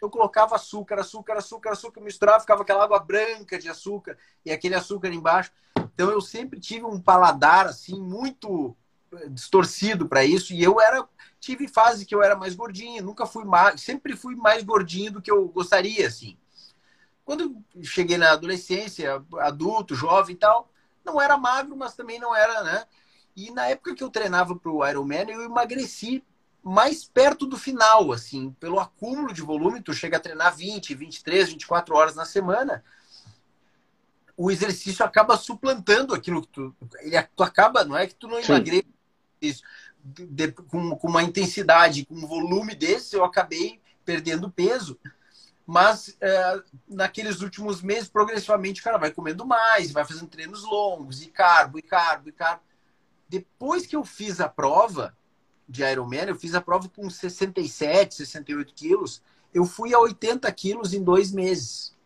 [0.00, 4.74] Eu colocava açúcar, açúcar, açúcar, açúcar, misturava, ficava aquela água branca de açúcar e aquele
[4.74, 5.50] açúcar embaixo.
[5.94, 8.76] Então eu sempre tive um paladar assim muito
[9.30, 11.06] distorcido para isso e eu era
[11.40, 15.22] tive fase que eu era mais gordinho, nunca fui mais, sempre fui mais gordinho do
[15.22, 16.38] que eu gostaria assim.
[17.24, 20.70] Quando cheguei na adolescência, adulto, jovem e tal,
[21.04, 22.86] não era magro, mas também não era, né?
[23.36, 26.24] E na época que eu treinava para o Ironman, eu emagreci
[26.62, 31.50] mais perto do final, assim, pelo acúmulo de volume, tu chega a treinar 20, 23,
[31.50, 32.82] 24 horas na semana,
[34.34, 38.40] o exercício acaba suplantando aquilo que tu, ele, tu acaba, não é que tu não
[38.40, 38.93] emagrece
[39.48, 39.62] isso
[40.04, 44.98] de, com, com uma intensidade, com um volume desse, eu acabei perdendo peso.
[45.66, 51.22] Mas é, naqueles últimos meses, progressivamente, o cara vai comendo mais, vai fazendo treinos longos,
[51.22, 52.62] e carbo, e carbo, e carbo.
[53.26, 55.16] Depois que eu fiz a prova
[55.66, 59.22] de Ironman, eu fiz a prova com 67, 68 quilos,
[59.54, 61.96] eu fui a 80 quilos em dois meses.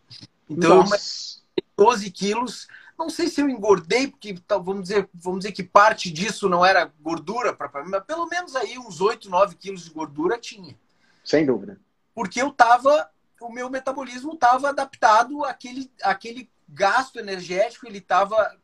[0.49, 1.39] Então, Nossa.
[1.77, 6.49] 12 quilos não sei se eu engordei, porque vamos dizer, vamos dizer que parte disso
[6.49, 7.57] não era gordura
[7.87, 10.77] mas pelo menos aí uns 8, 9 quilos de gordura tinha.
[11.25, 11.81] Sem dúvida.
[12.13, 13.09] Porque eu tava,
[13.41, 18.57] o meu metabolismo estava adaptado àquele, àquele gasto energético, ele estava,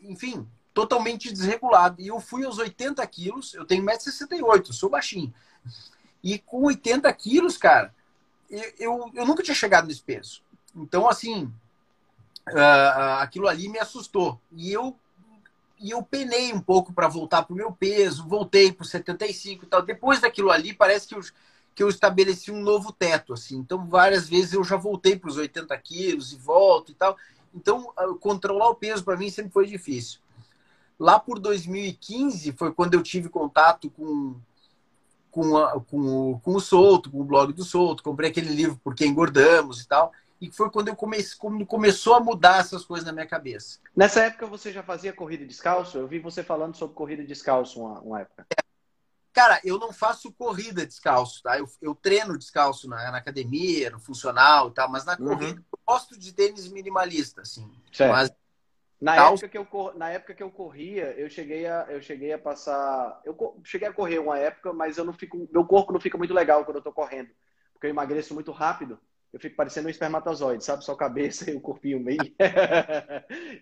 [0.00, 2.00] enfim, totalmente desregulado.
[2.00, 5.32] E eu fui aos 80 quilos, eu tenho 1,68m, sou baixinho.
[6.22, 7.94] E com 80 quilos, cara,
[8.48, 10.42] eu, eu, eu nunca tinha chegado nesse peso.
[10.74, 11.52] Então, assim,
[12.48, 14.40] uh, aquilo ali me assustou.
[14.52, 14.96] E eu,
[15.78, 19.68] e eu penei um pouco para voltar para o meu peso, voltei para 75 e
[19.68, 19.82] tal.
[19.82, 21.20] Depois daquilo ali, parece que eu,
[21.74, 23.32] que eu estabeleci um novo teto.
[23.32, 23.56] assim.
[23.56, 27.16] Então, várias vezes eu já voltei para os 80 quilos e volto e tal.
[27.54, 30.20] Então, controlar o peso para mim sempre foi difícil.
[30.98, 34.36] Lá por 2015 foi quando eu tive contato com,
[35.30, 38.02] com, a, com, o, com o Solto, com o blog do Solto.
[38.02, 42.14] Comprei aquele livro Por que Engordamos e tal e foi quando eu comecei, quando começou
[42.14, 43.78] a mudar essas coisas na minha cabeça.
[43.94, 45.96] Nessa época você já fazia corrida descalço?
[45.96, 48.44] Eu vi você falando sobre corrida descalço uma, uma época.
[49.32, 51.56] Cara, eu não faço corrida descalço, tá?
[51.56, 55.28] Eu, eu treino descalço na, na, academia, no funcional e tal, mas na uhum.
[55.28, 57.70] corrida eu gosto de tênis minimalista, assim.
[57.92, 58.10] Certo.
[58.10, 58.32] Mas
[59.00, 62.38] na época, que eu, na época que eu corria, eu cheguei a, eu cheguei a
[62.38, 63.20] passar.
[63.24, 65.48] Eu cheguei a correr uma época, mas eu não fico.
[65.52, 67.30] Meu corpo não fica muito legal quando eu tô correndo.
[67.72, 68.98] Porque eu emagreço muito rápido.
[69.32, 70.84] Eu fico parecendo um espermatozoide, sabe?
[70.84, 72.20] Só a cabeça e o corpinho meio.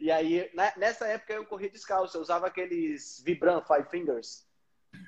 [0.01, 2.17] e aí, nessa época eu corria descalço.
[2.17, 4.45] Eu usava aqueles Vibram Five Fingers.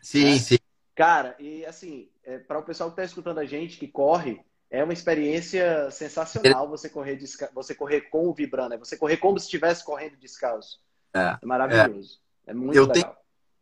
[0.01, 0.39] Sim, né?
[0.39, 0.59] sim.
[0.95, 4.85] Cara, e assim, é, para o pessoal que está escutando a gente, que corre, é
[4.85, 7.51] uma experiência sensacional você correr, desca...
[7.53, 8.77] você correr com o Vibram, né?
[8.79, 10.81] Você correr como se estivesse correndo descalço.
[11.15, 12.21] É, é maravilhoso.
[12.47, 12.95] É, é muito eu legal.
[12.95, 13.17] Tenho...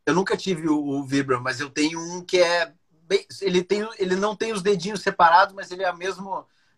[0.07, 3.27] Eu nunca tive o, o Vibram, mas eu tenho um que é bem...
[3.41, 5.93] ele tem ele não tem os dedinhos separados, mas ele é a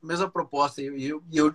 [0.03, 0.83] mesma proposta.
[0.83, 1.55] E eu, eu, eu,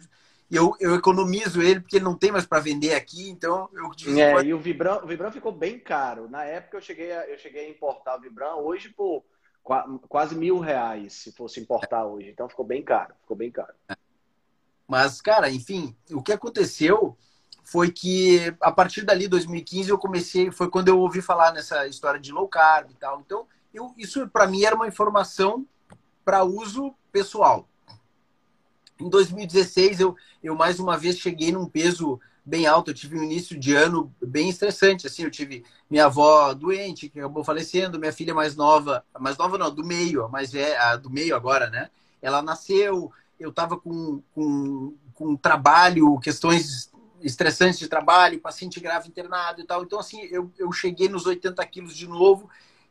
[0.49, 4.43] eu, eu, economizo ele porque ele não tem mais para vender aqui, então eu É,
[4.43, 6.29] e o Vibram, o Vibram ficou bem caro.
[6.29, 9.23] Na época eu cheguei a, eu cheguei a importar o Vibram, hoje por
[10.07, 12.29] quase mil reais se fosse importar hoje.
[12.29, 13.73] Então ficou bem caro, ficou bem caro.
[14.87, 17.17] Mas, cara, enfim, o que aconteceu
[17.65, 22.17] foi que a partir dali, 2015, eu comecei, foi quando eu ouvi falar nessa história
[22.17, 23.19] de low carb e tal.
[23.19, 25.67] Então, eu, isso para mim era uma informação
[26.23, 27.67] para uso pessoal.
[28.99, 32.91] Em 2016, eu, eu mais uma vez cheguei num peso bem alto.
[32.91, 35.05] Eu tive um início de ano bem estressante.
[35.05, 39.57] Assim, eu tive minha avó doente, que acabou falecendo, minha filha mais nova, mais nova
[39.57, 41.89] não, do meio, mas é a do meio agora, né?
[42.21, 49.61] Ela nasceu, eu estava com, com, com trabalho, questões estressantes de trabalho, paciente grave internado
[49.61, 49.83] e tal.
[49.83, 52.49] Então, assim, eu, eu cheguei nos 80 quilos de novo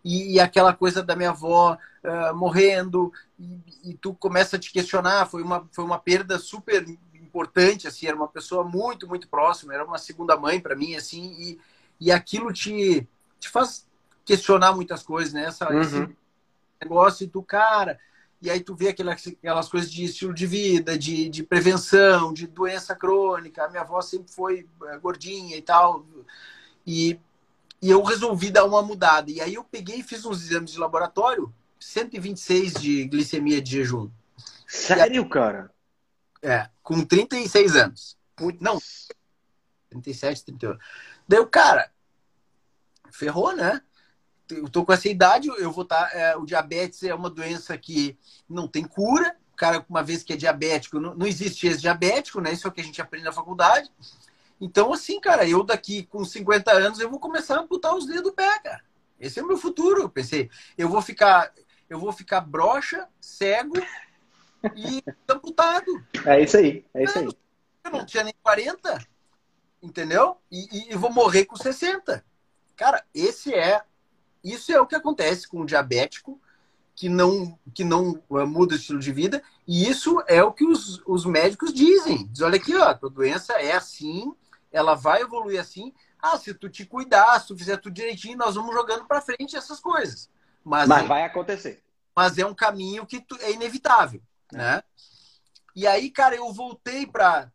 [0.08, 5.26] e, aquela coisa da minha avó uh, morrendo e, e, tu começa a te questionar.
[5.26, 9.84] Foi uma, foi uma perda super importante, assim, era uma pessoa muito, muito próxima, era
[9.84, 11.58] uma segunda mãe para mim, assim, e,
[12.00, 13.06] e aquilo te,
[13.38, 13.86] te faz
[14.24, 15.44] questionar muitas coisas, né?
[15.44, 15.80] Essa, uhum.
[15.80, 16.16] Esse
[16.82, 17.98] negócio do cara.
[18.40, 22.46] E aí tu vê aquelas, aquelas coisas de estilo de vida, de, de prevenção, de
[22.46, 23.64] doença crônica.
[23.64, 26.04] A minha avó sempre foi eh, gordinha e tal.
[26.86, 27.18] E,
[27.80, 29.30] e eu resolvi dar uma mudada.
[29.30, 34.10] E aí eu peguei e fiz uns exames de laboratório, 126 de glicemia de jejum.
[34.66, 35.70] Sério, aí, cara?
[36.42, 38.16] É, com 36 anos.
[38.60, 38.78] Não,
[39.90, 40.78] 37, 38.
[41.26, 41.90] Daí o cara,
[43.10, 43.80] ferrou, né?
[44.48, 46.08] Eu tô com essa idade, eu vou estar.
[46.08, 48.16] Tá, é, o diabetes é uma doença que
[48.48, 49.36] não tem cura.
[49.52, 52.52] O cara, uma vez que é diabético, não, não existe ex-diabético, né?
[52.52, 53.90] Isso é o que a gente aprende na faculdade.
[54.60, 58.22] Então, assim, cara, eu daqui com 50 anos eu vou começar a amputar os dedos
[58.22, 58.84] do pé, cara.
[59.18, 60.02] Esse é o meu futuro.
[60.02, 61.52] Eu pensei, eu vou ficar,
[61.88, 63.74] eu vou ficar broxa, cego
[64.74, 66.04] e amputado.
[66.24, 67.28] É isso aí, é isso aí.
[67.84, 69.06] Eu não tinha nem 40,
[69.82, 70.36] entendeu?
[70.50, 72.24] E, e, vou morrer com 60.
[72.74, 73.82] Cara, esse é.
[74.42, 76.40] Isso é o que acontece com o diabético
[76.96, 79.42] que não, que não uh, muda o estilo de vida.
[79.68, 82.26] E isso é o que os, os médicos dizem.
[82.28, 84.34] Diz, olha aqui, ó, a tua doença é assim,
[84.72, 85.92] ela vai evoluir assim.
[86.18, 89.56] Ah, se tu te cuidar, se tu fizer tudo direitinho, nós vamos jogando para frente
[89.56, 90.30] essas coisas.
[90.66, 91.80] Mas, mas é, vai acontecer.
[92.14, 94.20] Mas é um caminho que tu, é inevitável
[94.52, 94.82] né?
[95.74, 97.50] E aí, cara, eu voltei para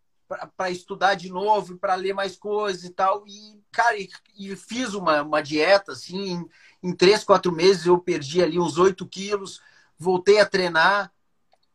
[0.56, 3.28] para estudar de novo, para ler mais coisas e tal.
[3.28, 6.45] E, cara, e, e fiz uma, uma dieta, assim,
[6.82, 9.60] em, em três, quatro meses eu perdi ali uns oito quilos,
[9.97, 11.12] voltei a treinar,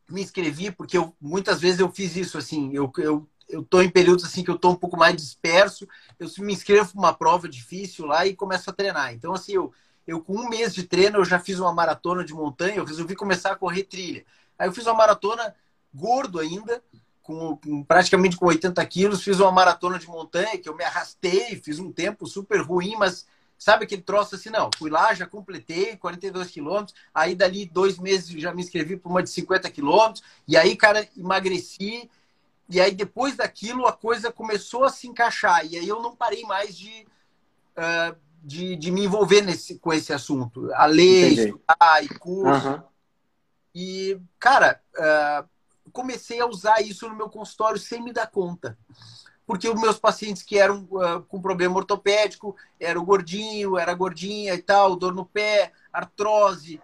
[0.08, 3.90] me inscrevi, porque eu, muitas vezes eu fiz isso, assim, eu, eu, eu tô em
[3.90, 5.86] períodos assim que eu tô um pouco mais disperso,
[6.18, 9.12] eu me inscrevo para uma prova difícil lá e começo a treinar.
[9.12, 9.70] Então, assim, eu,
[10.06, 13.16] eu com um mês de treino, eu já fiz uma maratona de montanha, eu resolvi
[13.16, 14.24] começar a correr trilha.
[14.58, 15.54] Aí eu fiz uma maratona
[15.92, 16.82] gordo ainda,
[17.22, 21.56] com, com, praticamente com 80 quilos, fiz uma maratona de montanha que eu me arrastei,
[21.56, 23.26] fiz um tempo super ruim, mas
[23.58, 28.28] sabe aquele troço assim, não, fui lá, já completei 42 quilômetros, aí dali dois meses
[28.40, 32.08] já me inscrevi para uma de 50 quilômetros, e aí, cara, emagreci,
[32.68, 36.44] e aí depois daquilo a coisa começou a se encaixar, e aí eu não parei
[36.44, 37.06] mais de,
[37.76, 38.16] uh,
[38.46, 41.48] de, de, me envolver nesse, com esse assunto, a ler, Entendi.
[41.48, 42.68] estudar e curso.
[42.68, 42.82] Uhum.
[43.74, 48.78] E, cara, uh, comecei a usar isso no meu consultório sem me dar conta.
[49.44, 54.54] Porque os meus pacientes que eram uh, com problema ortopédico, era o gordinho, era gordinha
[54.54, 56.80] e tal, dor no pé, artrose,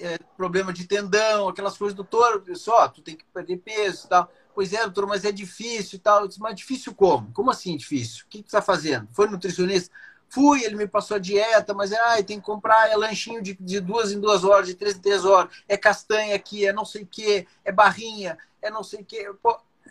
[0.00, 4.32] é, problema de tendão, aquelas coisas, doutor, só, tu tem que perder peso e tal.
[4.54, 6.20] Pois é, doutor, mas é difícil e tal.
[6.20, 7.32] Eu disse, mas difícil como?
[7.32, 8.24] Como assim difícil?
[8.24, 9.08] O que, que tu está fazendo?
[9.12, 9.92] Foi nutricionista?
[10.32, 13.80] Fui, ele me passou a dieta, mas é, tem que comprar é lanchinho de, de
[13.80, 17.02] duas em duas horas, de três em três horas, é castanha aqui, é não sei
[17.02, 19.30] o que, é barrinha, é não sei o que.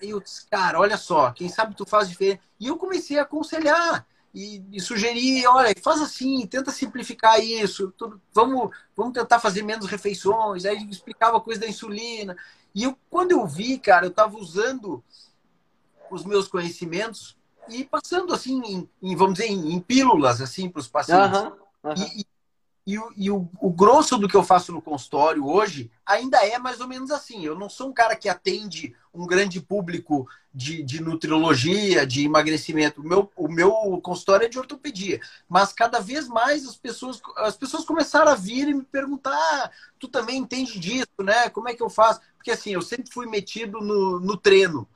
[0.02, 2.42] E eu disse, cara, olha só, quem sabe tu faz diferente.
[2.60, 4.04] E eu comecei a aconselhar.
[4.34, 9.86] e, e sugerir, olha, faz assim, tenta simplificar isso, tudo, vamos, vamos tentar fazer menos
[9.86, 10.66] refeições.
[10.66, 12.36] Aí explicava a coisa da insulina.
[12.74, 15.04] E eu, quando eu vi, cara, eu estava usando
[16.10, 17.38] os meus conhecimentos
[17.72, 21.40] e passando assim, em, em vamos dizer, em, em pílulas assim para os pacientes.
[21.40, 21.52] Uhum,
[21.84, 21.94] uhum.
[21.98, 22.26] E,
[22.86, 26.82] e, e o, o, grosso do que eu faço no consultório hoje ainda é mais
[26.82, 27.46] ou menos assim.
[27.46, 33.02] Eu não sou um cara que atende um grande público de, de nutriologia, de emagrecimento.
[33.02, 35.22] O meu, o meu consultório é de ortopedia.
[35.48, 39.72] Mas cada vez mais as pessoas, as pessoas começaram a vir e me perguntar: ah,
[40.00, 41.50] tu também entende disso, né?
[41.50, 42.20] Como é que eu faço?
[42.36, 44.88] Porque assim, eu sempre fui metido no, no treino.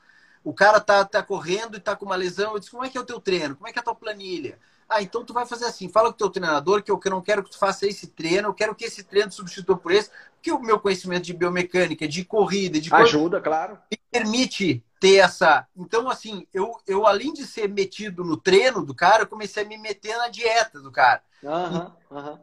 [0.45, 2.53] O cara tá, tá correndo e tá com uma lesão.
[2.53, 3.55] Eu disse: como é que é o teu treino?
[3.55, 4.60] Como é que é a tua planilha?
[4.88, 7.43] Ah, então tu vai fazer assim, fala com o teu treinador que eu, não quero
[7.43, 10.60] que tu faça esse treino, eu quero que esse treino substitua por esse, porque o
[10.60, 15.67] meu conhecimento de biomecânica, de corrida, de ajuda, claro, me permite ter essa.
[15.75, 19.67] Então, assim, eu, eu além de ser metido no treino do cara, eu comecei a
[19.67, 21.23] me meter na dieta do cara.
[21.41, 22.39] Uhum, uhum.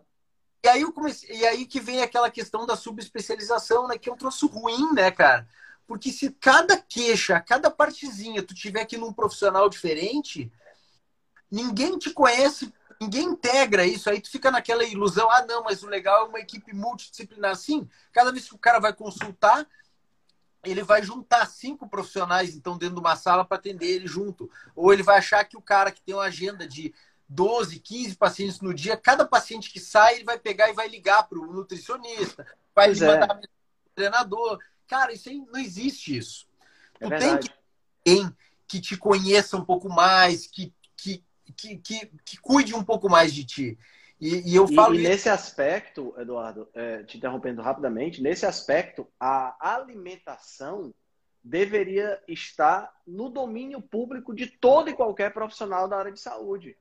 [0.64, 3.96] E aí eu comecei, e aí que vem aquela questão da subespecialização, né?
[3.96, 5.46] Que é um troço ruim, né, cara?
[5.86, 10.50] Porque se cada queixa, cada partezinha tu tiver aqui num profissional diferente,
[11.50, 15.88] ninguém te conhece, ninguém integra isso, aí tu fica naquela ilusão, ah, não, mas o
[15.88, 17.56] legal é uma equipe multidisciplinar.
[17.56, 19.66] Sim, cada vez que o cara vai consultar,
[20.64, 24.48] ele vai juntar cinco profissionais, então, dentro de uma sala para atender ele junto.
[24.76, 26.94] Ou ele vai achar que o cara que tem uma agenda de
[27.28, 31.24] 12, 15 pacientes no dia, cada paciente que sai, ele vai pegar e vai ligar
[31.24, 33.26] para o nutricionista, vai pois mandar é.
[33.26, 34.58] para o treinador.
[34.92, 36.46] Cara, isso aí, não existe isso.
[37.00, 37.48] É tu verdade.
[38.04, 38.36] tem que ter
[38.68, 41.24] que te conheça um pouco mais, que, que,
[41.56, 43.78] que, que, que cuide um pouco mais de ti.
[44.20, 44.94] E, e eu falo.
[44.94, 50.94] E, e nesse aspecto, Eduardo, é, te interrompendo rapidamente, nesse aspecto, a alimentação
[51.42, 56.76] deveria estar no domínio público de todo e qualquer profissional da área de saúde.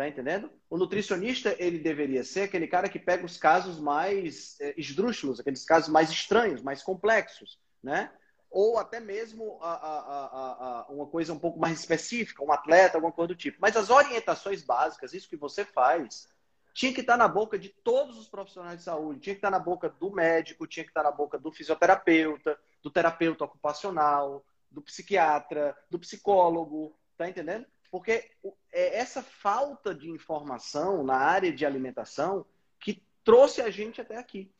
[0.00, 0.50] Tá entendendo?
[0.70, 5.62] O nutricionista, ele deveria ser aquele cara que pega os casos mais é, esdrúxulos, aqueles
[5.62, 8.10] casos mais estranhos, mais complexos, né?
[8.50, 13.12] ou até mesmo a, a, a, uma coisa um pouco mais específica, um atleta, alguma
[13.12, 13.58] coisa do tipo.
[13.60, 16.26] Mas as orientações básicas, isso que você faz,
[16.72, 19.58] tinha que estar na boca de todos os profissionais de saúde, tinha que estar na
[19.58, 25.76] boca do médico, tinha que estar na boca do fisioterapeuta, do terapeuta ocupacional, do psiquiatra,
[25.90, 27.66] do psicólogo, tá entendendo?
[27.90, 28.30] Porque
[28.72, 32.46] é essa falta de informação na área de alimentação
[32.78, 34.50] que trouxe a gente até aqui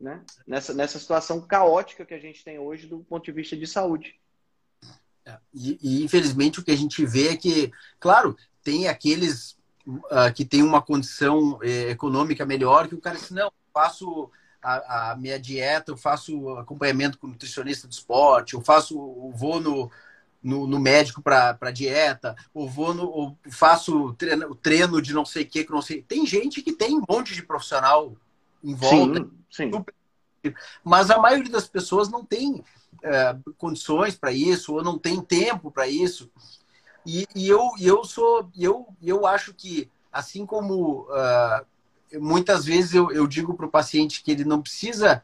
[0.00, 0.22] né?
[0.46, 4.14] nessa, nessa situação caótica que a gente tem hoje do ponto de vista de saúde.
[5.24, 10.32] É, e, e, infelizmente o que a gente vê é que, claro, tem aqueles uh,
[10.34, 14.30] que tem uma condição eh, econômica melhor que o cara diz, não, faço
[14.62, 19.60] a, a, minha dieta, eu faço acompanhamento com nutricionista do esporte, eu faço, eu vou
[19.60, 19.90] no,
[20.42, 25.42] no, no médico para dieta, ou vou no, ou faço treino, treino de não sei
[25.42, 26.02] o que, que não sei.
[26.02, 28.16] Tem gente que tem um monte de profissional
[28.62, 29.28] em volta.
[29.50, 30.54] Sim, sim.
[30.84, 32.62] Mas a maioria das pessoas não tem
[33.02, 36.30] é, condições para isso, ou não tem tempo para isso.
[37.04, 41.66] E, e, eu, eu sou, eu, eu acho que, assim como uh,
[42.20, 45.22] muitas vezes eu, eu digo para o paciente que ele não precisa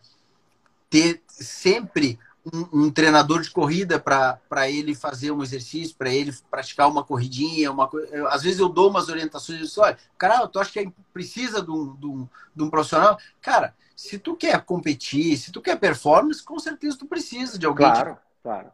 [0.89, 2.19] ter sempre
[2.53, 7.71] um, um treinador de corrida para ele fazer um exercício, para ele praticar uma corridinha,
[7.71, 10.81] uma eu, às vezes eu dou umas orientações e digo, olha, cara, tu acha que
[10.81, 13.19] é, precisa de um, de, um, de um profissional?
[13.41, 17.87] Cara, se tu quer competir, se tu quer performance, com certeza tu precisa de alguém.
[17.87, 18.73] Claro, claro.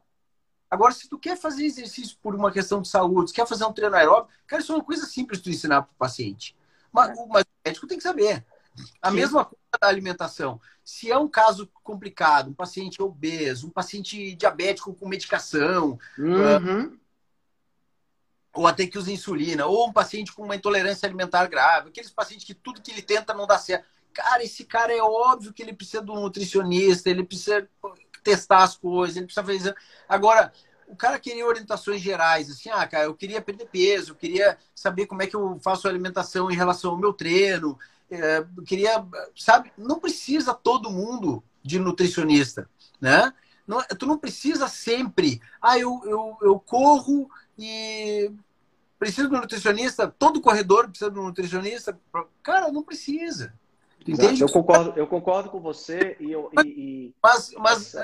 [0.71, 3.73] Agora, se tu quer fazer exercício por uma questão de saúde, se quer fazer um
[3.73, 6.57] treino aeróbico, cara, isso é uma coisa simples tu ensinar para o paciente.
[6.93, 7.27] Mas, é.
[7.27, 8.45] mas o médico tem que saber.
[9.01, 9.17] A Sim.
[9.17, 10.61] mesma coisa da alimentação.
[10.85, 16.87] Se é um caso complicado, um paciente obeso, um paciente diabético com medicação, uhum.
[16.87, 16.99] uh,
[18.55, 22.47] ou até que usa insulina, ou um paciente com uma intolerância alimentar grave, aqueles pacientes
[22.47, 23.87] que tudo que ele tenta não dá certo.
[24.13, 27.69] Cara, esse cara é óbvio que ele precisa de um nutricionista, ele precisa
[28.25, 29.77] testar as coisas, ele precisa fazer.
[30.09, 30.53] Agora,
[30.89, 35.07] o cara queria orientações gerais, assim, ah, cara, eu queria perder peso, eu queria saber
[35.07, 37.79] como é que eu faço a alimentação em relação ao meu treino,
[38.11, 39.05] é, queria,
[39.37, 42.69] sabe, não precisa todo mundo de nutricionista,
[43.01, 43.33] né?
[43.67, 48.33] Não, tu não precisa sempre, ah, eu, eu, eu corro e
[48.99, 51.99] preciso de um nutricionista, todo corredor precisa de um nutricionista.
[52.43, 53.55] Cara, não precisa.
[54.07, 54.43] Entende?
[54.43, 56.51] Eu concordo, eu concordo com você e eu.
[56.65, 57.15] E, e...
[57.23, 57.95] Mas, mas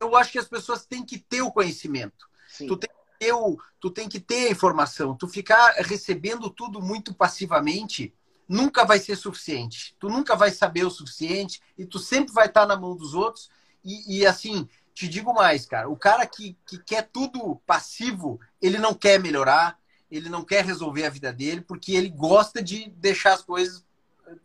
[0.00, 2.28] eu acho que as pessoas têm que ter o conhecimento.
[2.48, 2.66] Sim.
[2.66, 5.14] Tu tem que ter, o, tu tem que ter a informação.
[5.14, 8.12] Tu ficar recebendo tudo muito passivamente
[8.48, 9.96] nunca vai ser suficiente.
[9.98, 13.50] Tu nunca vai saber o suficiente e tu sempre vai estar na mão dos outros.
[13.84, 18.78] E, e assim, te digo mais, cara, o cara que, que quer tudo passivo, ele
[18.78, 19.78] não quer melhorar,
[20.10, 23.84] ele não quer resolver a vida dele porque ele gosta de deixar as coisas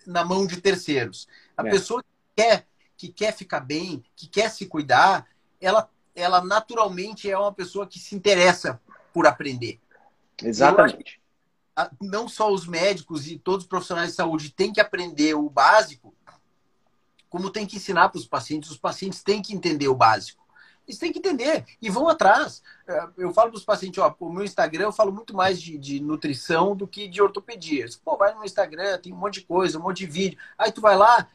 [0.06, 1.28] na mão de terceiros.
[1.56, 1.70] A é.
[1.70, 5.28] pessoa que quer, que quer ficar bem, que quer se cuidar,
[5.60, 8.82] ela, ela naturalmente é uma pessoa que se interessa
[9.14, 9.80] por aprender.
[10.44, 11.21] Exatamente.
[12.02, 16.14] Não só os médicos e todos os profissionais de saúde têm que aprender o básico,
[17.30, 18.70] como tem que ensinar para os pacientes.
[18.70, 20.42] Os pacientes têm que entender o básico.
[20.88, 22.62] Eles têm que entender e vão atrás.
[22.88, 25.78] É, eu falo para os pacientes, ó, o meu Instagram eu falo muito mais de,
[25.78, 27.86] de nutrição do que de ortopedia.
[28.04, 30.40] Pô, vai no Instagram, tem um monte de coisa, um monte de vídeo.
[30.58, 31.28] Aí tu vai lá,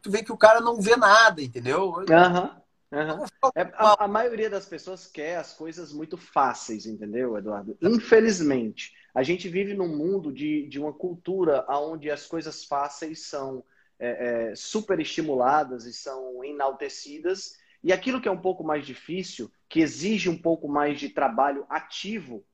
[0.00, 1.94] tu vê que o cara não vê nada, entendeu?
[1.94, 2.59] Uhum.
[2.92, 3.24] Uhum.
[3.54, 7.78] É, a, a, maioria das pessoas quer as coisas muito fáceis, entendeu, Eduardo?
[7.80, 13.64] Infelizmente, a gente vive num mundo de, de uma cultura onde as coisas fáceis são
[13.98, 19.50] é, é, super estimuladas e são enaltecidas, e aquilo que é um pouco mais difícil,
[19.68, 22.44] que exige um pouco mais de trabalho ativo,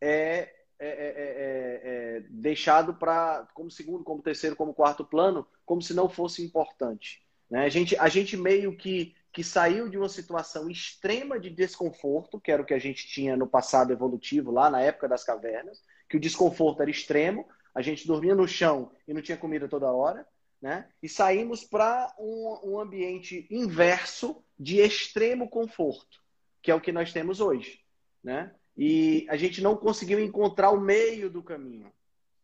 [0.00, 1.80] é, é, é,
[2.18, 7.22] é deixado para como segundo, como terceiro, como quarto plano, como se não fosse importante.
[7.50, 7.64] Né?
[7.64, 12.50] A, gente, a gente meio que, que saiu de uma situação extrema de desconforto, que
[12.50, 16.16] era o que a gente tinha no passado evolutivo, lá na época das cavernas, que
[16.16, 20.26] o desconforto era extremo, a gente dormia no chão e não tinha comida toda hora
[20.60, 20.88] né?
[21.02, 26.22] E saímos para um, um ambiente inverso de extremo conforto,
[26.60, 27.80] que é o que nós temos hoje,
[28.22, 28.54] né?
[28.76, 31.92] E a gente não conseguiu encontrar o meio do caminho.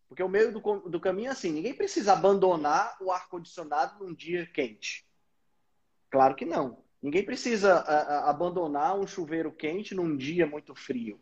[0.08, 4.46] Porque o meio do, do caminho é assim: ninguém precisa abandonar o ar-condicionado num dia
[4.46, 5.05] quente.
[6.10, 6.78] Claro que não.
[7.02, 11.20] Ninguém precisa a, a, abandonar um chuveiro quente num dia muito frio.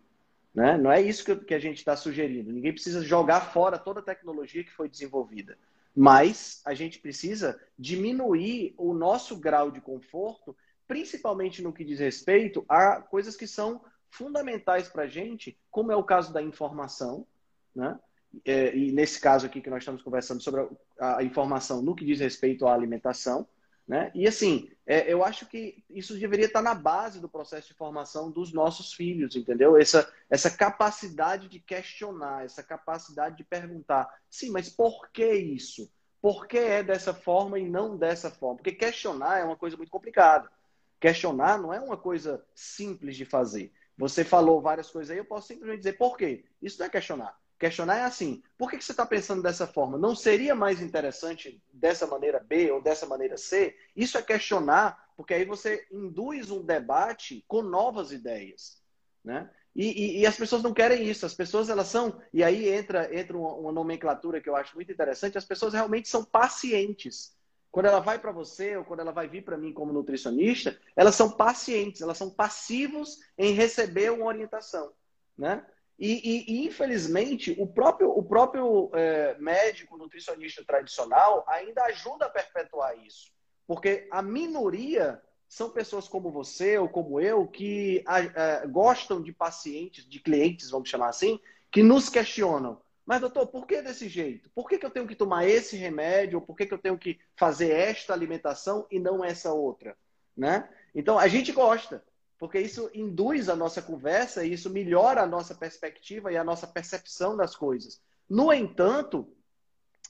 [0.55, 0.78] Né?
[0.78, 2.53] Não é isso que, que a gente está sugerindo.
[2.53, 5.59] Ninguém precisa jogar fora toda a tecnologia que foi desenvolvida.
[5.95, 10.57] Mas a gente precisa diminuir o nosso grau de conforto,
[10.87, 13.80] principalmente no que diz respeito a coisas que são
[14.11, 17.26] fundamentais para a gente, como é o caso da informação,
[17.74, 17.99] né?
[18.45, 20.66] É, e nesse caso aqui que nós estamos conversando sobre
[20.99, 23.47] a, a informação no que diz respeito à alimentação,
[23.87, 24.11] né?
[24.14, 28.30] E assim, é, eu acho que isso deveria estar na base do processo de formação
[28.30, 29.76] dos nossos filhos, entendeu?
[29.76, 35.91] Essa, essa capacidade de questionar, essa capacidade de perguntar, sim, mas por que isso?
[36.20, 38.57] Por que é dessa forma e não dessa forma?
[38.57, 40.51] Porque questionar é uma coisa muito complicada.
[40.99, 43.70] Questionar não é uma coisa simples de fazer.
[43.97, 46.45] Você falou várias coisas aí, eu posso simplesmente dizer por quê.
[46.62, 47.39] Isso não é questionar.
[47.59, 49.97] Questionar é assim: por que, você está pensando dessa forma?
[49.97, 53.77] Não seria mais interessante dessa maneira B ou dessa maneira C?
[53.95, 58.83] Isso é questionar, porque aí você induz um debate com novas ideias.
[59.25, 59.49] Né?
[59.75, 61.25] E, e, e, as pessoas não querem isso.
[61.25, 62.21] As pessoas, elas são.
[62.33, 66.09] E aí entra, entra uma, uma nomenclatura que eu acho muito interessante: as pessoas realmente
[66.09, 67.35] são pacientes.
[67.71, 71.17] Quando ela vai para você ou quando ela vai vir para mim como nutricionista, elas
[71.17, 74.93] são pacientes, elas são passivos em receber uma orientação.
[75.37, 75.67] Né?
[75.99, 82.30] E, e, e, infelizmente, o próprio, o próprio é, médico nutricionista tradicional ainda ajuda a
[82.30, 83.32] perpetuar isso.
[83.66, 90.09] Porque a minoria são pessoas como você ou como eu que é, gostam de pacientes,
[90.09, 91.38] de clientes, vamos chamar assim,
[91.70, 92.82] que nos questionam.
[93.07, 94.51] Mas, doutor, por que desse jeito?
[94.51, 96.38] Por que, que eu tenho que tomar esse remédio?
[96.38, 99.97] Ou por que, que eu tenho que fazer esta alimentação e não essa outra?
[100.36, 100.68] Né?
[100.95, 102.03] Então, a gente gosta
[102.45, 106.66] porque isso induz a nossa conversa e isso melhora a nossa perspectiva e a nossa
[106.66, 108.03] percepção das coisas.
[108.28, 109.34] No entanto,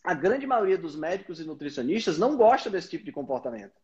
[0.02, 3.80] a grande maioria dos médicos e nutricionistas não gosta desse tipo de comportamento.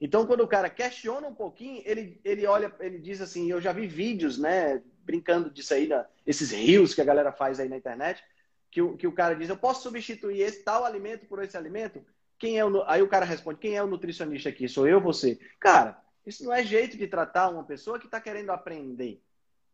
[0.00, 3.72] Então, quando o cara questiona um pouquinho, ele, ele olha, ele diz assim, eu já
[3.72, 7.76] vi vídeos, né, brincando disso aí, né, esses rios que a galera faz aí na
[7.76, 8.22] internet,
[8.70, 12.06] que o, que o cara diz, eu posso substituir esse tal alimento por esse alimento?
[12.38, 14.68] Quem é o, aí o cara responde, quem é o nutricionista aqui?
[14.68, 15.40] Sou eu você?
[15.58, 19.22] Cara, isso não é jeito de tratar uma pessoa que está querendo aprender.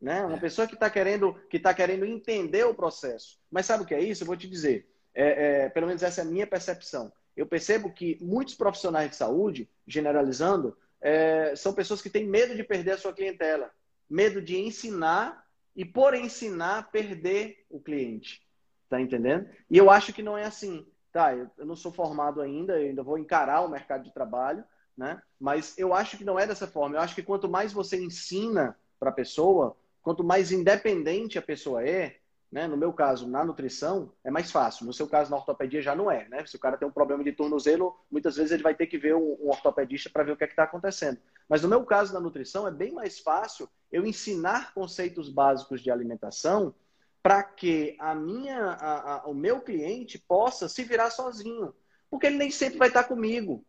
[0.01, 0.25] Né?
[0.25, 0.41] Uma é.
[0.41, 3.39] pessoa que está querendo, que tá querendo entender o processo.
[3.51, 4.23] Mas sabe o que é isso?
[4.23, 4.89] Eu vou te dizer.
[5.15, 7.13] É, é, pelo menos essa é a minha percepção.
[7.37, 12.65] Eu percebo que muitos profissionais de saúde, generalizando, é, são pessoas que têm medo de
[12.65, 13.71] perder a sua clientela.
[14.09, 18.43] Medo de ensinar e, por ensinar, perder o cliente.
[18.89, 19.49] Tá entendendo?
[19.71, 20.87] E eu acho que não é assim.
[21.13, 24.63] Tá, eu, eu não sou formado ainda, eu ainda vou encarar o mercado de trabalho,
[24.97, 25.21] né?
[25.39, 26.97] Mas eu acho que não é dessa forma.
[26.97, 31.87] Eu acho que quanto mais você ensina para a pessoa, quanto mais independente a pessoa
[31.87, 32.17] é,
[32.51, 32.67] né?
[32.67, 34.87] No meu caso, na nutrição, é mais fácil.
[34.87, 36.29] No seu caso, na ortopedia, já não é.
[36.29, 36.47] Né?
[36.47, 39.15] Se o cara tem um problema de tornozelo, muitas vezes ele vai ter que ver
[39.15, 41.19] um, ortopedista para ver o que é está acontecendo.
[41.49, 45.91] Mas no meu caso, na nutrição, é bem mais fácil eu ensinar conceitos básicos de
[45.91, 46.75] alimentação
[47.23, 51.75] para que a minha, a, a, o meu cliente possa se virar sozinho.
[52.09, 53.65] Porque ele nem sempre vai estar comigo.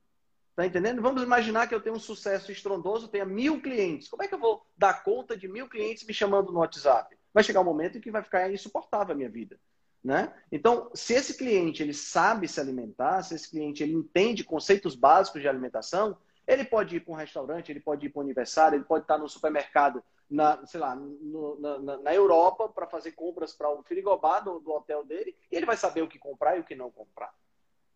[0.58, 1.02] Tá entendendo?
[1.02, 4.10] Vamos imaginar que eu tenho um sucesso estrondoso, tenha mil clientes.
[4.10, 7.16] Como é que eu vou dar conta de mil clientes me chamando no WhatsApp?
[7.38, 9.60] vai chegar um momento em que vai ficar insuportável a minha vida.
[10.04, 10.34] Né?
[10.52, 15.44] Então, se esse cliente ele sabe se alimentar, se esse cliente ele entende conceitos básicos
[15.44, 18.86] de alimentação, ele pode ir para um restaurante, ele pode ir para um aniversário, ele
[18.86, 23.70] pode estar no supermercado, na, sei lá, no, na, na, Europa para fazer compras para
[23.70, 26.64] o frigobar do, do, hotel dele e ele vai saber o que comprar e o
[26.64, 27.32] que não comprar.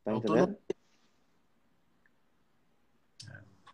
[0.04, 0.56] Tá entendendo?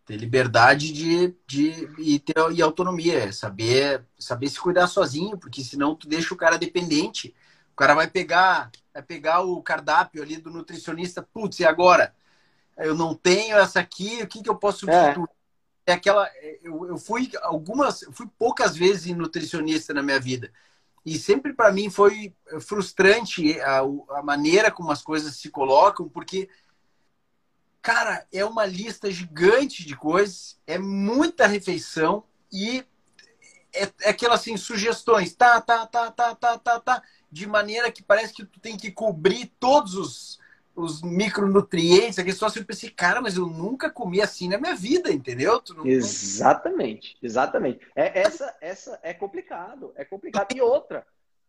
[0.08, 5.94] Ter liberdade de, de e ter e autonomia, saber saber se cuidar sozinho, porque senão
[5.94, 7.34] tu deixa o cara dependente.
[7.74, 12.14] O cara vai pegar vai pegar o cardápio ali do nutricionista, putz, e agora?
[12.78, 14.94] Eu não tenho essa aqui, o que, que eu posso é.
[14.94, 15.28] substituir?
[15.86, 15.92] É.
[15.92, 16.26] é aquela
[16.62, 20.50] eu, eu fui algumas fui poucas vezes nutricionista na minha vida
[21.04, 26.48] e sempre para mim foi frustrante a, a, maneira como as coisas se colocam, porque
[27.80, 32.84] Cara, é uma lista gigante de coisas, é muita refeição e
[33.72, 38.02] é, é aquelas assim, sugestões, tá, tá, tá, tá, tá, tá, tá, de maneira que
[38.02, 40.40] parece que tu tem que cobrir todos os,
[40.74, 45.12] os micronutrientes, aquele só eu pensei, cara, mas eu nunca comi assim na minha vida,
[45.12, 45.62] entendeu?
[45.76, 45.86] Não...
[45.86, 47.86] Exatamente, exatamente.
[47.94, 50.54] É, essa, essa é complicado, é complicado.
[50.54, 51.06] E outra,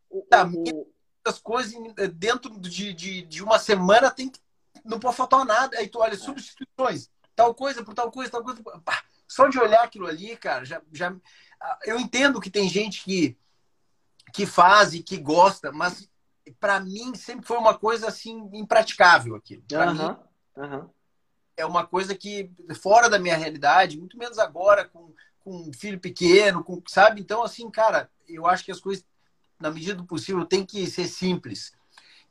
[0.10, 0.88] o, tá, o...
[1.26, 1.74] as coisas
[2.14, 4.40] dentro de, de, de uma semana tem que
[4.90, 5.78] não pode faltar nada.
[5.78, 6.18] Aí tu olha, é.
[6.18, 8.62] substituições, tal coisa por tal coisa, tal coisa.
[8.84, 11.16] Pá, só de olhar aquilo ali, cara, já, já.
[11.86, 13.38] Eu entendo que tem gente que,
[14.34, 16.10] que faz e que gosta, mas
[16.60, 19.64] para mim sempre foi uma coisa assim impraticável aquilo.
[19.68, 20.00] Pra mim,
[20.58, 20.90] uhum.
[21.56, 26.00] é uma coisa que fora da minha realidade, muito menos agora com, com um filho
[26.00, 27.22] pequeno, com, sabe?
[27.22, 29.06] Então, assim, cara, eu acho que as coisas,
[29.60, 31.74] na medida do possível, tem que ser simples.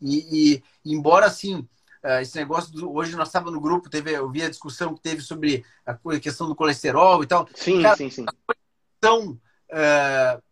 [0.01, 1.69] E, e embora assim
[2.05, 5.01] uh, esse negócio do, hoje nós estávamos no grupo, teve, eu vi a discussão que
[5.01, 7.49] teve sobre a questão do colesterol e tal.
[7.55, 8.27] Sim, Cara, sim, sim.
[9.03, 10.43] São uh,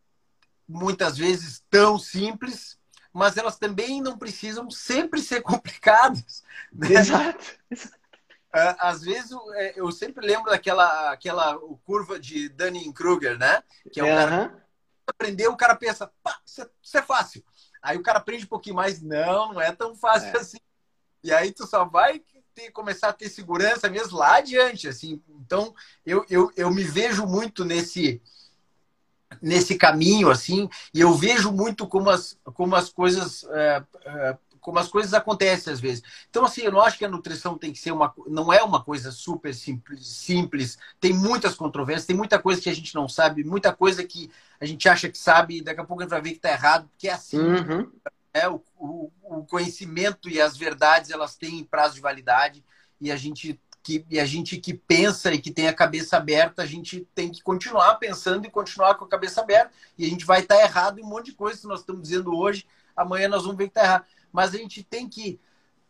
[0.68, 2.78] muitas vezes tão simples,
[3.12, 6.42] mas elas também não precisam sempre ser complicadas.
[6.72, 6.92] Né?
[6.92, 7.58] Exato.
[7.72, 13.62] Uh, às vezes é, eu sempre lembro daquela aquela curva de Dunning-Kruger, né?
[13.92, 14.14] Que é o uhum.
[14.14, 14.66] cara
[15.06, 17.44] aprendeu, o cara pensa, pá, isso é, isso é, fácil.
[17.82, 20.38] Aí o cara aprende um pouquinho mais, não, não é tão fácil é.
[20.38, 20.58] assim.
[21.26, 22.22] E aí tu só vai
[22.54, 25.20] ter, começar a ter segurança mesmo lá adiante, assim.
[25.40, 25.74] Então,
[26.04, 28.20] eu, eu, eu me vejo muito nesse
[29.42, 34.80] nesse caminho, assim, e eu vejo muito como as, como as coisas é, é, como
[34.80, 36.02] as coisas acontecem às vezes.
[36.28, 38.12] Então, assim, eu não acho que a nutrição tem que ser uma.
[38.26, 40.76] Não é uma coisa super simples, simples.
[40.98, 44.28] Tem muitas controvérsias, tem muita coisa que a gente não sabe, muita coisa que
[44.60, 46.50] a gente acha que sabe, e daqui a pouco a gente vai ver que está
[46.50, 47.38] errado, porque é assim.
[47.38, 47.88] Uhum.
[48.36, 52.62] É, o, o, o, conhecimento e as verdades elas têm prazo de validade
[53.00, 56.62] e a gente que e a gente que pensa e que tem a cabeça aberta
[56.62, 60.26] a gente tem que continuar pensando e continuar com a cabeça aberta e a gente
[60.26, 63.44] vai estar errado em um monte de coisas que nós estamos dizendo hoje amanhã nós
[63.44, 64.04] vamos ver que está errado.
[64.30, 65.40] Mas a gente tem que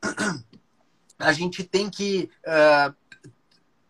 [1.18, 2.94] a gente tem que uh,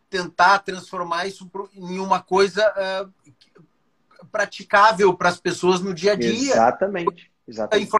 [0.08, 6.52] tentar transformar isso em uma coisa uh, praticável para as pessoas no dia a dia.
[6.52, 7.90] Exatamente exatamente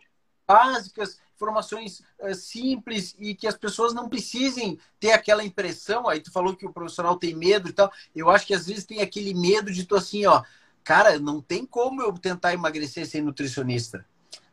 [0.47, 6.09] básicas, informações uh, simples e que as pessoas não precisem ter aquela impressão.
[6.09, 7.93] Aí tu falou que o profissional tem medo e tal.
[8.15, 10.43] Eu acho que às vezes tem aquele medo de tu assim, ó,
[10.83, 14.07] cara, não tem como eu tentar emagrecer sem nutricionista.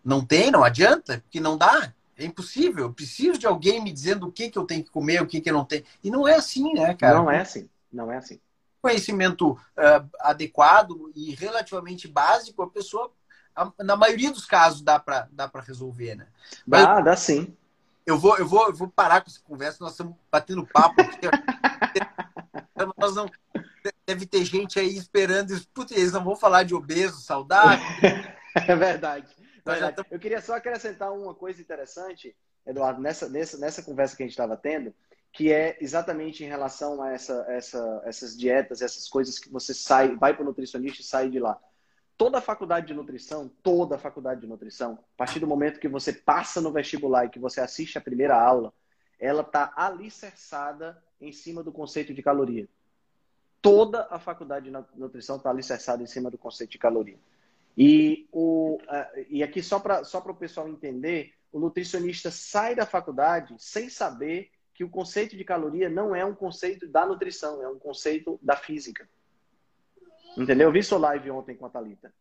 [0.03, 1.93] Não tem, não adianta, porque não dá.
[2.17, 2.85] É impossível.
[2.85, 5.39] Eu preciso de alguém me dizendo o que, que eu tenho que comer, o que,
[5.39, 5.83] que eu não tenho.
[6.03, 7.17] E não é assim, né, cara?
[7.17, 7.69] Não é assim.
[7.91, 8.39] Não é assim.
[8.81, 13.11] Conhecimento uh, adequado e relativamente básico, a pessoa
[13.79, 16.27] na maioria dos casos dá para dá resolver, né?
[16.65, 17.55] Mas dá, dá sim.
[18.05, 20.95] Eu vou, eu, vou, eu vou parar com essa conversa, nós estamos batendo papo.
[22.97, 23.29] nós não,
[24.05, 27.85] deve ter gente aí esperando, putz, eles não vão falar de obeso, saudável.
[28.55, 29.33] é verdade.
[29.65, 30.05] verdade.
[30.11, 32.35] Eu queria só acrescentar uma coisa interessante,
[32.65, 34.93] Eduardo, nessa, nessa, nessa conversa que a gente estava tendo,
[35.31, 40.15] que é exatamente em relação a essa, essa, essas dietas, essas coisas que você sai,
[40.15, 41.57] vai para o nutricionista e sai de lá
[42.17, 45.87] toda a faculdade de nutrição, toda a faculdade de nutrição, a partir do momento que
[45.87, 48.73] você passa no vestibular e que você assiste a primeira aula,
[49.19, 52.67] ela está alicerçada em cima do conceito de caloria.
[53.61, 57.17] Toda a faculdade de nutrição está alicerçada em cima do conceito de caloria.
[57.77, 58.77] E, o,
[59.29, 64.51] e aqui, só para só o pessoal entender, o nutricionista sai da faculdade sem saber
[64.73, 68.55] que o conceito de caloria não é um conceito da nutrição, é um conceito da
[68.55, 69.07] física.
[70.37, 70.67] Entendeu?
[70.67, 72.13] Eu vi sua live ontem com a Thalita.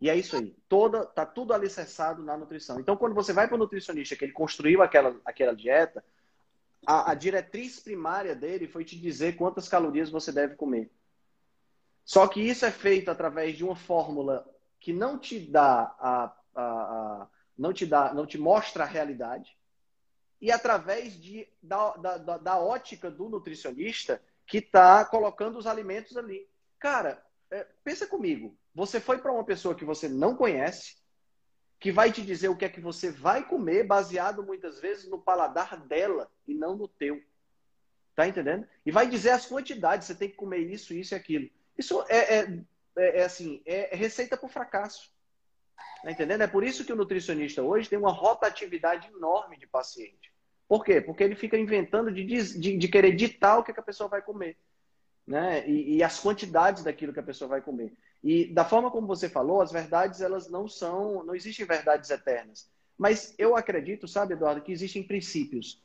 [0.00, 0.56] E é isso aí.
[0.68, 2.78] Toda, tá tudo alicerçado na nutrição.
[2.78, 6.04] Então, quando você vai para o nutricionista, que ele construiu aquela, aquela dieta,
[6.86, 10.90] a, a, diretriz primária dele foi te dizer quantas calorias você deve comer.
[12.04, 14.48] Só que isso é feito através de uma fórmula
[14.80, 19.58] que não te dá a, a, a, não te dá, não te mostra a realidade,
[20.40, 26.48] e através de, da, da, da ótica do nutricionista que está colocando os alimentos ali.
[26.78, 27.22] Cara,
[27.84, 28.56] pensa comigo.
[28.74, 30.96] Você foi para uma pessoa que você não conhece,
[31.80, 35.18] que vai te dizer o que é que você vai comer, baseado muitas vezes no
[35.18, 37.22] paladar dela e não no teu.
[38.14, 38.66] Tá entendendo?
[38.84, 41.48] E vai dizer as quantidades, você tem que comer isso, isso e aquilo.
[41.76, 42.64] Isso é, é,
[42.96, 45.12] é, é assim, é receita para o fracasso.
[46.02, 46.42] Tá entendendo?
[46.42, 50.32] É por isso que o nutricionista hoje tem uma rotatividade enorme de paciente.
[50.66, 51.00] Por quê?
[51.00, 54.08] Porque ele fica inventando de, de, de querer ditar o que, é que a pessoa
[54.08, 54.58] vai comer.
[55.28, 55.68] Né?
[55.68, 57.92] E, e, as quantidades daquilo que a pessoa vai comer.
[58.24, 62.66] E da forma como você falou, as verdades elas não são, não existem verdades eternas.
[62.96, 65.84] Mas eu acredito, sabe, Eduardo, que existem princípios.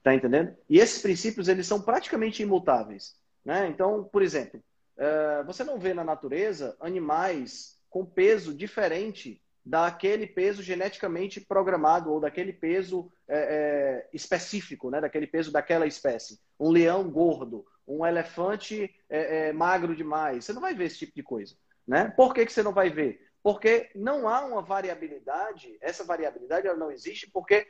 [0.00, 0.56] Tá entendendo?
[0.70, 3.16] E esses princípios eles são praticamente imutáveis.
[3.44, 3.66] Né?
[3.66, 4.62] Então, por exemplo,
[4.96, 12.20] uh, você não vê na natureza animais com peso diferente daquele peso geneticamente programado ou
[12.20, 15.00] daquele peso é, é, específico, né?
[15.00, 16.38] daquele peso daquela espécie.
[16.58, 20.44] Um leão gordo, um elefante é, é, magro demais.
[20.44, 21.54] Você não vai ver esse tipo de coisa.
[21.86, 22.12] Né?
[22.16, 23.30] Por que, que você não vai ver?
[23.42, 27.66] Porque não há uma variabilidade, essa variabilidade ela não existe porque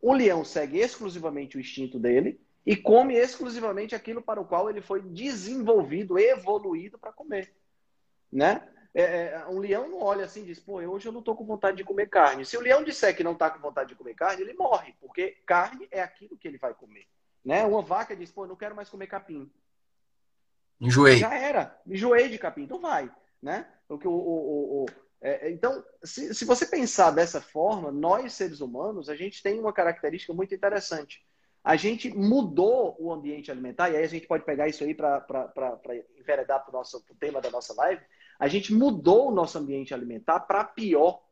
[0.00, 4.82] o leão segue exclusivamente o instinto dele e come exclusivamente aquilo para o qual ele
[4.82, 7.50] foi desenvolvido, evoluído para comer.
[8.30, 8.62] Né?
[8.92, 11.44] É, é, um leão não olha assim e diz, pô, hoje eu não estou com
[11.44, 12.44] vontade de comer carne.
[12.44, 15.38] Se o leão disser que não está com vontade de comer carne, ele morre, porque
[15.46, 17.06] carne é aquilo que ele vai comer.
[17.44, 17.64] Né?
[17.64, 19.50] Uma vaca diz, pô, não quero mais comer capim.
[20.80, 21.18] Enjoei.
[21.18, 23.10] Já era, enjoei de capim, então vai.
[23.42, 23.66] Né?
[23.88, 24.86] O o, o, o
[25.20, 29.60] é, é, então, se, se você pensar dessa forma, nós seres humanos, a gente tem
[29.60, 31.24] uma característica muito interessante.
[31.62, 35.26] A gente mudou o ambiente alimentar, e aí a gente pode pegar isso aí para
[36.18, 38.02] enveredar para o tema da nossa live.
[38.38, 41.22] A gente mudou o nosso ambiente alimentar para pior,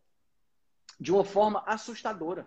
[1.00, 2.46] de uma forma assustadora.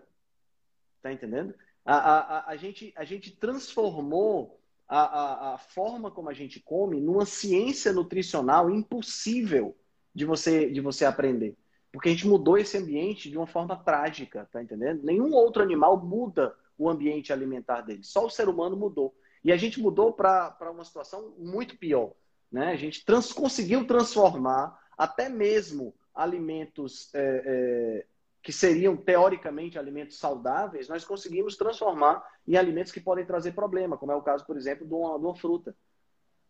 [1.02, 1.56] Tá entendendo?
[1.86, 7.00] A, a, a, gente, a gente transformou a, a, a forma como a gente come
[7.00, 9.76] numa ciência nutricional impossível
[10.14, 11.56] de você, de você aprender.
[11.92, 15.04] Porque a gente mudou esse ambiente de uma forma trágica, tá entendendo?
[15.04, 19.14] Nenhum outro animal muda o ambiente alimentar dele, só o ser humano mudou.
[19.44, 22.14] E a gente mudou para uma situação muito pior.
[22.52, 22.72] Né?
[22.72, 28.06] A gente trans, conseguiu transformar até mesmo alimentos é, é,
[28.42, 34.12] que seriam teoricamente alimentos saudáveis, nós conseguimos transformar em alimentos que podem trazer problema, como
[34.12, 35.76] é o caso, por exemplo, de uma, de uma fruta.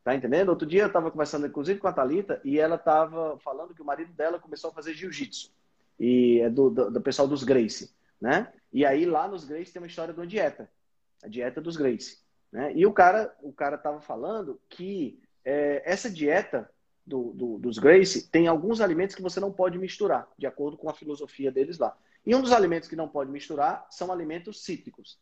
[0.03, 0.49] Tá entendendo?
[0.49, 3.85] Outro dia eu estava conversando, inclusive, com a Thalita, e ela estava falando que o
[3.85, 5.51] marido dela começou a fazer jiu-jitsu.
[5.99, 8.51] E é do, do, do, pessoal dos Grace, né?
[8.73, 10.69] E aí lá nos Grace tem uma história de uma dieta.
[11.23, 12.19] A dieta dos Grace.
[12.51, 12.73] Né?
[12.75, 16.69] E o cara o cara estava falando que é, essa dieta
[17.05, 20.89] do, do, dos Grace tem alguns alimentos que você não pode misturar, de acordo com
[20.89, 21.97] a filosofia deles lá.
[22.25, 25.19] E um dos alimentos que não pode misturar são alimentos cítricos.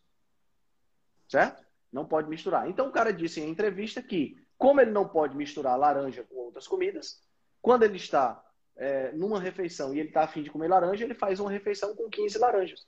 [1.27, 1.63] Certo?
[1.91, 2.69] Não pode misturar.
[2.69, 6.67] Então o cara disse em entrevista que, como ele não pode misturar laranja com outras
[6.67, 7.21] comidas,
[7.61, 8.43] quando ele está
[8.75, 12.09] é, numa refeição e ele está afim de comer laranja, ele faz uma refeição com
[12.09, 12.87] 15 laranjas.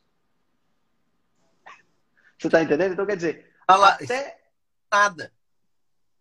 [2.37, 2.93] Você está entendendo?
[2.93, 4.41] Então quer dizer, até
[4.91, 5.31] nada.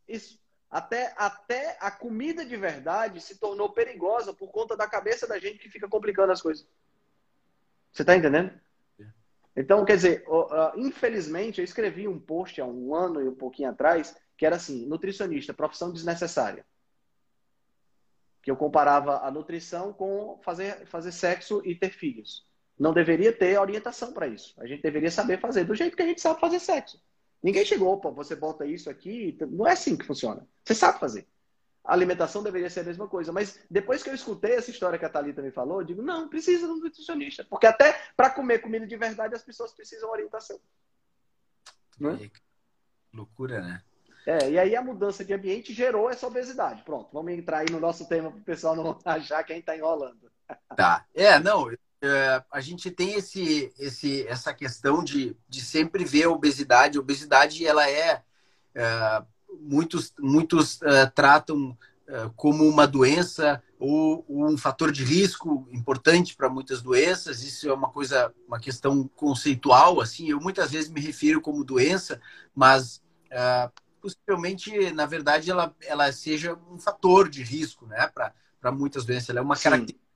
[0.06, 0.39] Isso.
[0.70, 5.58] Até, até a comida de verdade se tornou perigosa por conta da cabeça da gente
[5.58, 6.64] que fica complicando as coisas.
[7.92, 8.52] Você está entendendo?
[9.56, 10.24] Então, quer dizer,
[10.76, 14.86] infelizmente, eu escrevi um post há um ano e um pouquinho atrás que era assim:
[14.86, 16.64] nutricionista, profissão desnecessária.
[18.40, 22.48] Que eu comparava a nutrição com fazer, fazer sexo e ter filhos.
[22.78, 24.54] Não deveria ter orientação para isso.
[24.58, 27.02] A gente deveria saber fazer do jeito que a gente sabe fazer sexo.
[27.42, 29.36] Ninguém chegou, opa, você bota isso aqui.
[29.50, 30.46] Não é assim que funciona.
[30.64, 31.26] Você sabe fazer.
[31.82, 33.32] A alimentação deveria ser a mesma coisa.
[33.32, 36.28] Mas depois que eu escutei essa história que a Thalita me falou, eu digo, não,
[36.28, 37.44] precisa de um nutricionista.
[37.44, 40.60] Porque até para comer comida de verdade, as pessoas precisam de orientação.
[41.98, 42.30] Né?
[43.12, 43.82] Loucura, né?
[44.26, 46.82] É, e aí a mudança de ambiente gerou essa obesidade.
[46.82, 49.62] Pronto, vamos entrar aí no nosso tema para o pessoal não achar que a gente
[49.62, 50.30] está enrolando.
[50.76, 51.06] Tá.
[51.14, 51.70] É, não,
[52.02, 56.96] é, a gente tem esse, esse, essa questão de, de sempre ver a obesidade.
[56.96, 58.22] A obesidade, ela é,
[58.74, 59.22] é
[59.60, 61.76] muitos, muitos é, tratam
[62.06, 67.42] é, como uma doença ou, ou, um fator de risco importante para muitas doenças.
[67.42, 70.00] Isso é uma coisa, uma questão conceitual.
[70.00, 72.20] Assim, eu muitas vezes me refiro como doença,
[72.54, 73.70] mas é,
[74.00, 79.28] possivelmente, na verdade, ela, ela seja um fator de risco, né, para muitas doenças.
[79.28, 79.64] Ela é uma Sim.
[79.64, 80.09] característica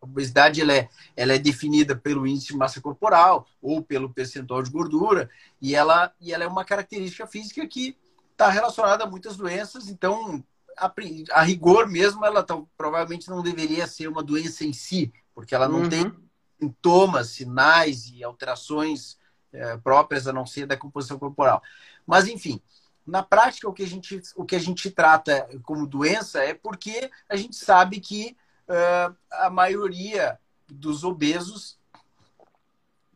[0.00, 4.62] a obesidade ela é, ela é definida pelo índice de massa corporal ou pelo percentual
[4.62, 5.28] de gordura
[5.60, 7.96] e ela, e ela é uma característica física que
[8.32, 9.88] está relacionada a muitas doenças.
[9.88, 10.42] Então,
[10.76, 10.92] a,
[11.32, 15.68] a, rigor mesmo, ela tá, provavelmente não deveria ser uma doença em si, porque ela
[15.68, 15.88] não uhum.
[15.88, 16.14] tem
[16.60, 19.18] sintomas, sinais e alterações
[19.52, 21.62] é, próprias a não ser da composição corporal.
[22.06, 22.60] Mas, enfim,
[23.06, 27.10] na prática, o que a gente, o que a gente trata como doença é porque
[27.28, 28.36] a gente sabe que
[28.68, 31.78] uh, a maioria dos obesos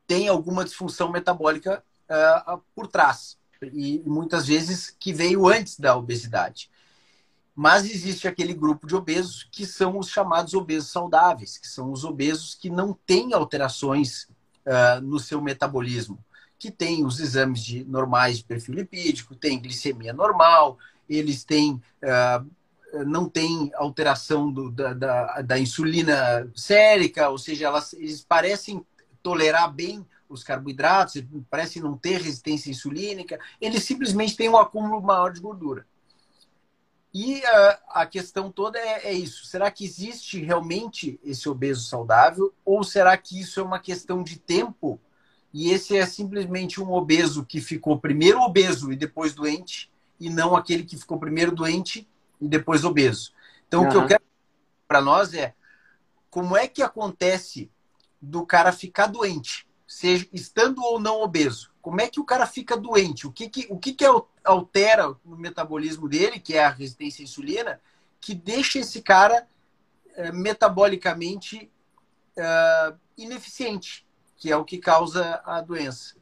[0.06, 3.38] tem alguma disfunção metabólica uh, por trás.
[3.62, 6.68] E muitas vezes que veio antes da obesidade.
[7.54, 12.02] Mas existe aquele grupo de obesos que são os chamados obesos saudáveis, que são os
[12.02, 14.24] obesos que não têm alterações
[14.66, 16.18] uh, no seu metabolismo,
[16.58, 20.78] que têm os exames de, normais de perfil lipídico, têm glicemia normal,
[21.08, 22.50] eles têm uh,
[23.06, 28.84] não tem alteração do, da, da, da, insulina sérica, ou seja, elas, eles parecem
[29.22, 35.32] tolerar bem os carboidratos, parecem não ter resistência insulínica, eles simplesmente têm um acúmulo maior
[35.32, 35.86] de gordura.
[37.14, 42.54] E a, a questão toda é, é, isso: será que existe realmente esse obeso saudável?
[42.64, 44.98] Ou será que isso é uma questão de tempo?
[45.52, 50.56] E esse é simplesmente um obeso que ficou primeiro obeso e depois doente, e não
[50.56, 52.08] aquele que ficou primeiro doente
[52.42, 53.32] e depois obeso.
[53.68, 53.86] Então, uhum.
[53.86, 54.22] o que eu quero
[54.88, 55.54] para nós é
[56.28, 57.70] como é que acontece
[58.20, 61.70] do cara ficar doente, seja estando ou não obeso.
[61.80, 63.26] Como é que o cara fica doente?
[63.26, 64.04] O que, que, o que, que
[64.44, 67.80] altera no metabolismo dele, que é a resistência à insulina,
[68.20, 69.46] que deixa esse cara
[70.14, 71.70] é, metabolicamente
[72.36, 76.16] é, ineficiente, que é o que causa a doença.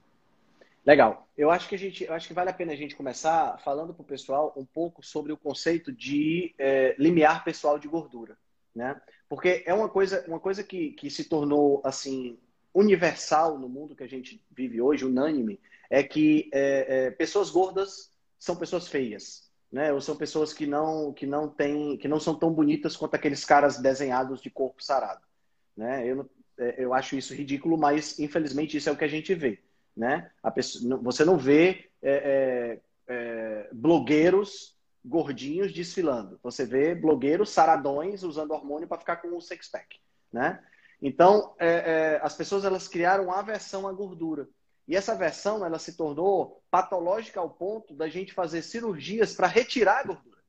[0.91, 1.29] Legal.
[1.37, 3.95] Eu acho que a gente, eu acho que vale a pena a gente começar falando
[3.95, 8.37] para o pessoal um pouco sobre o conceito de é, limiar pessoal de gordura,
[8.75, 9.01] né?
[9.29, 12.41] Porque é uma coisa, uma coisa que, que se tornou assim
[12.75, 18.11] universal no mundo que a gente vive hoje, unânime, é que é, é, pessoas gordas
[18.37, 19.93] são pessoas feias, né?
[19.93, 23.45] Ou são pessoas que não que não têm, que não são tão bonitas quanto aqueles
[23.45, 25.23] caras desenhados de corpo sarado,
[25.77, 26.05] né?
[26.05, 26.29] Eu,
[26.59, 29.63] é, eu acho isso ridículo, mas infelizmente isso é o que a gente vê
[29.97, 30.31] né?
[30.55, 36.39] Pessoa, você não vê é, é, é, blogueiros gordinhos desfilando.
[36.43, 39.99] Você vê blogueiros saradões usando hormônio para ficar com um six-pack,
[40.33, 40.63] né?
[41.03, 44.49] Então, é, é, as pessoas elas criaram aversão à gordura.
[44.87, 50.01] E essa aversão ela se tornou patológica ao ponto da gente fazer cirurgias para retirar
[50.01, 50.41] a gordura.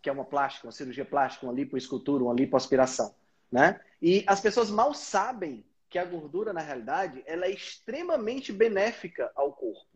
[0.00, 3.14] Que é uma plástica, uma cirurgia plástica, uma lipoescultura, uma lipoaspiração.
[3.50, 3.80] Né?
[4.00, 9.52] E as pessoas mal sabem que a gordura, na realidade, ela é extremamente benéfica ao
[9.52, 9.86] corpo,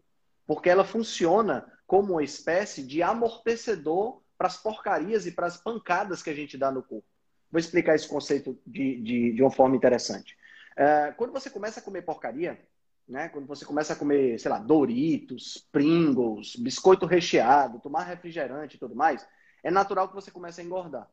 [0.47, 6.23] porque ela funciona como uma espécie de amortecedor para as porcarias e para as pancadas
[6.23, 7.09] que a gente dá no corpo.
[7.51, 10.37] Vou explicar esse conceito de, de, de uma forma interessante.
[10.77, 12.61] É, quando você começa a comer porcaria,
[13.09, 13.31] né?
[13.31, 18.95] Quando você começa a comer, sei lá, Doritos, Pringles, biscoito recheado, tomar refrigerante e tudo
[18.95, 19.27] mais,
[19.63, 21.09] é natural que você comece a engordar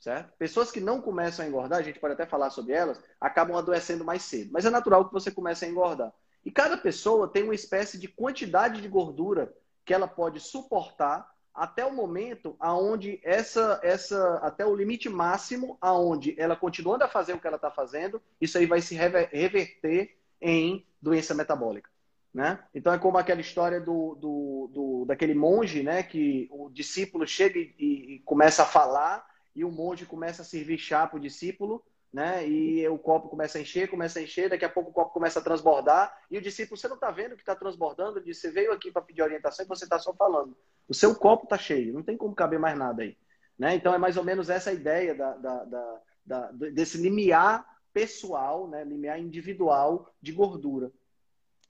[0.00, 0.32] certo?
[0.38, 4.04] Pessoas que não começam a engordar, a gente pode até falar sobre elas, acabam adoecendo
[4.04, 4.50] mais cedo.
[4.52, 6.12] Mas é natural que você comece a engordar.
[6.44, 11.84] E cada pessoa tem uma espécie de quantidade de gordura que ela pode suportar até
[11.84, 17.40] o momento aonde essa essa até o limite máximo aonde ela continuando a fazer o
[17.40, 21.90] que ela está fazendo, isso aí vai se reverter em doença metabólica.
[22.32, 22.60] Né?
[22.72, 26.04] Então é como aquela história do, do, do daquele monge, né?
[26.04, 29.26] Que o discípulo chega e, e começa a falar
[29.60, 32.48] e o monge começa a servir chá para o discípulo, né?
[32.48, 35.38] E o copo começa a encher, começa a encher, daqui a pouco o copo começa
[35.38, 38.18] a transbordar, e o discípulo, você não está vendo que está transbordando?
[38.18, 40.56] Ele diz, você veio aqui para pedir orientação e você está só falando.
[40.88, 43.18] O seu copo está cheio, não tem como caber mais nada aí.
[43.58, 43.74] Né?
[43.74, 48.82] Então é mais ou menos essa ideia da, da, da, da desse limiar pessoal, né?
[48.82, 50.90] limiar individual de gordura.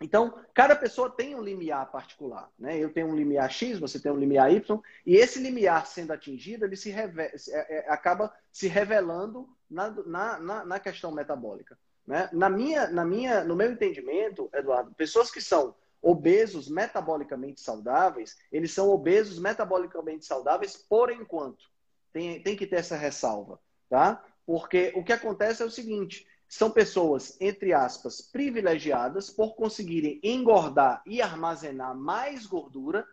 [0.03, 2.51] Então, cada pessoa tem um limiar particular.
[2.59, 2.79] Né?
[2.79, 6.65] Eu tenho um limiar X, você tem um limiar Y, e esse limiar sendo atingido,
[6.65, 7.13] ele se é,
[7.53, 9.91] é, acaba se revelando na,
[10.39, 11.79] na, na questão metabólica.
[12.07, 12.31] Né?
[12.33, 18.73] Na minha, na minha, no meu entendimento, Eduardo, pessoas que são obesos metabolicamente saudáveis, eles
[18.73, 21.63] são obesos metabolicamente saudáveis por enquanto.
[22.11, 24.25] Tem, tem que ter essa ressalva, tá?
[24.47, 31.01] Porque o que acontece é o seguinte: são pessoas, entre aspas, privilegiadas por conseguirem engordar
[31.07, 33.07] e armazenar mais gordura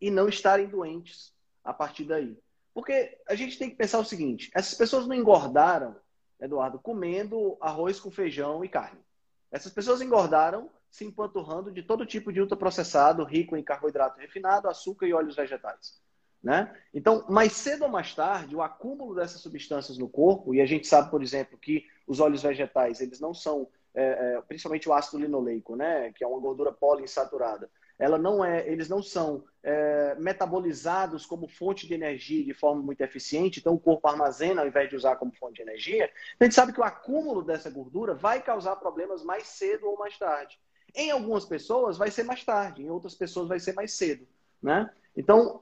[0.00, 2.36] e não estarem doentes a partir daí.
[2.74, 5.94] Porque a gente tem que pensar o seguinte: essas pessoas não engordaram,
[6.40, 9.00] Eduardo, comendo arroz com feijão e carne.
[9.52, 15.06] Essas pessoas engordaram se empanturrando de todo tipo de ultraprocessado, rico em carboidrato refinado, açúcar
[15.06, 16.02] e óleos vegetais.
[16.44, 16.70] Né?
[16.92, 20.86] Então, mais cedo ou mais tarde, o acúmulo dessas substâncias no corpo, e a gente
[20.86, 25.22] sabe, por exemplo, que os óleos vegetais, eles não são, é, é, principalmente o ácido
[25.22, 26.12] linoleico, né?
[26.12, 31.86] que é uma gordura poliinsaturada, ela não é, eles não são é, metabolizados como fonte
[31.86, 35.32] de energia de forma muito eficiente, então o corpo armazena ao invés de usar como
[35.32, 39.46] fonte de energia, a gente sabe que o acúmulo dessa gordura vai causar problemas mais
[39.46, 40.58] cedo ou mais tarde.
[40.94, 44.26] Em algumas pessoas vai ser mais tarde, em outras pessoas vai ser mais cedo.
[44.62, 44.90] Né?
[45.16, 45.60] Então,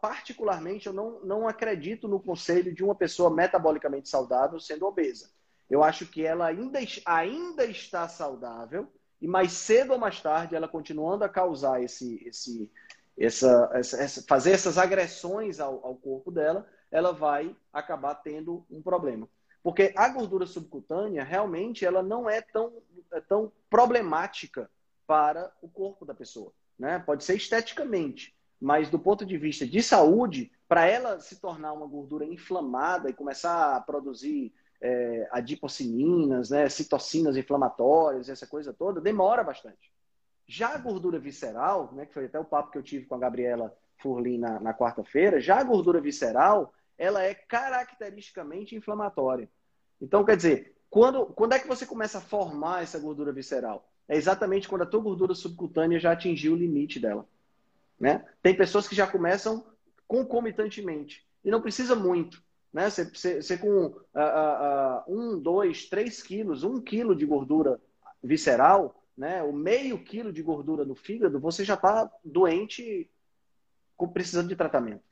[0.00, 5.30] particularmente, eu não, não acredito no conselho de uma pessoa metabolicamente saudável sendo obesa.
[5.68, 8.88] Eu acho que ela ainda, ainda está saudável
[9.20, 12.70] e mais cedo ou mais tarde, ela continuando a causar esse, esse,
[13.16, 19.28] essa, essa, fazer essas agressões ao, ao corpo dela, ela vai acabar tendo um problema.
[19.62, 24.70] Porque a gordura subcutânea realmente ela não é tão, é tão problemática
[25.06, 26.52] para o corpo da pessoa.
[26.78, 26.98] Né?
[26.98, 28.34] Pode ser esteticamente,
[28.64, 33.12] mas do ponto de vista de saúde, para ela se tornar uma gordura inflamada e
[33.12, 39.92] começar a produzir é, adipocininas, né, citocinas inflamatórias, essa coisa toda, demora bastante.
[40.46, 43.18] Já a gordura visceral, né, que foi até o papo que eu tive com a
[43.18, 49.46] Gabriela Furlin na, na quarta-feira, já a gordura visceral, ela é caracteristicamente inflamatória.
[50.00, 53.86] Então, quer dizer, quando, quando é que você começa a formar essa gordura visceral?
[54.08, 57.28] É exatamente quando a tua gordura subcutânea já atingiu o limite dela.
[57.98, 58.24] Né?
[58.42, 59.64] Tem pessoas que já começam
[60.06, 61.26] concomitantemente.
[61.44, 62.42] E não precisa muito.
[62.72, 62.90] Né?
[62.90, 67.80] Você, você, você com uh, uh, um, dois, três quilos, um quilo de gordura
[68.22, 69.42] visceral, né?
[69.42, 73.08] o meio quilo de gordura no fígado, você já está doente
[74.12, 75.02] precisando de tratamento.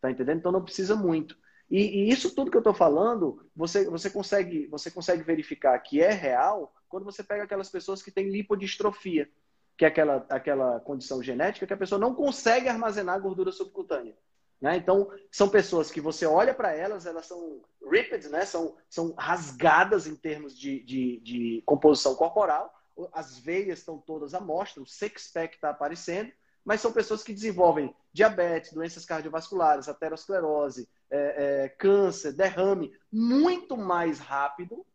[0.00, 0.38] Tá entendendo?
[0.38, 1.36] Então não precisa muito.
[1.70, 6.02] E, e isso tudo que eu estou falando, você, você, consegue, você consegue verificar que
[6.02, 9.30] é real quando você pega aquelas pessoas que têm lipodistrofia,
[9.76, 14.16] que é aquela, aquela condição genética que a pessoa não consegue armazenar gordura subcutânea.
[14.60, 14.76] Né?
[14.76, 18.44] Então, são pessoas que você olha para elas, elas são ripped, né?
[18.44, 22.72] são, são rasgadas em termos de, de, de composição corporal,
[23.12, 26.30] as veias estão todas à mostra, o six-pack está aparecendo,
[26.64, 34.20] mas são pessoas que desenvolvem diabetes, doenças cardiovasculares, aterosclerose, é, é, câncer, derrame, muito mais
[34.20, 34.86] rápido,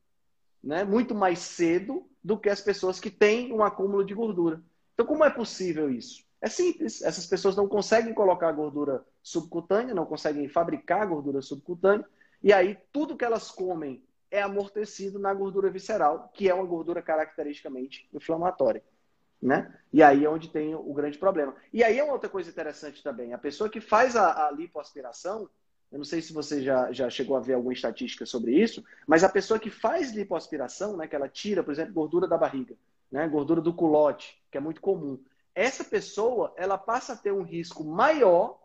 [0.64, 0.84] né?
[0.84, 4.62] muito mais cedo do que as pessoas que têm um acúmulo de gordura.
[4.98, 6.26] Então, como é possível isso?
[6.42, 7.04] É simples.
[7.04, 12.04] Essas pessoas não conseguem colocar gordura subcutânea, não conseguem fabricar gordura subcutânea,
[12.42, 17.00] e aí tudo que elas comem é amortecido na gordura visceral, que é uma gordura
[17.00, 18.84] caracteristicamente inflamatória.
[19.40, 19.72] Né?
[19.94, 21.56] E aí é onde tem o grande problema.
[21.72, 23.34] E aí é uma outra coisa interessante também.
[23.34, 25.48] A pessoa que faz a, a lipoaspiração,
[25.92, 29.24] eu não sei se você já, já chegou a ver alguma estatística sobre isso, mas
[29.24, 32.76] a pessoa que faz lipoaspiração, né, que ela tira, por exemplo, gordura da barriga,
[33.12, 35.24] né, gordura do culote, que é muito comum,
[35.56, 38.60] essa pessoa ela passa a ter um risco maior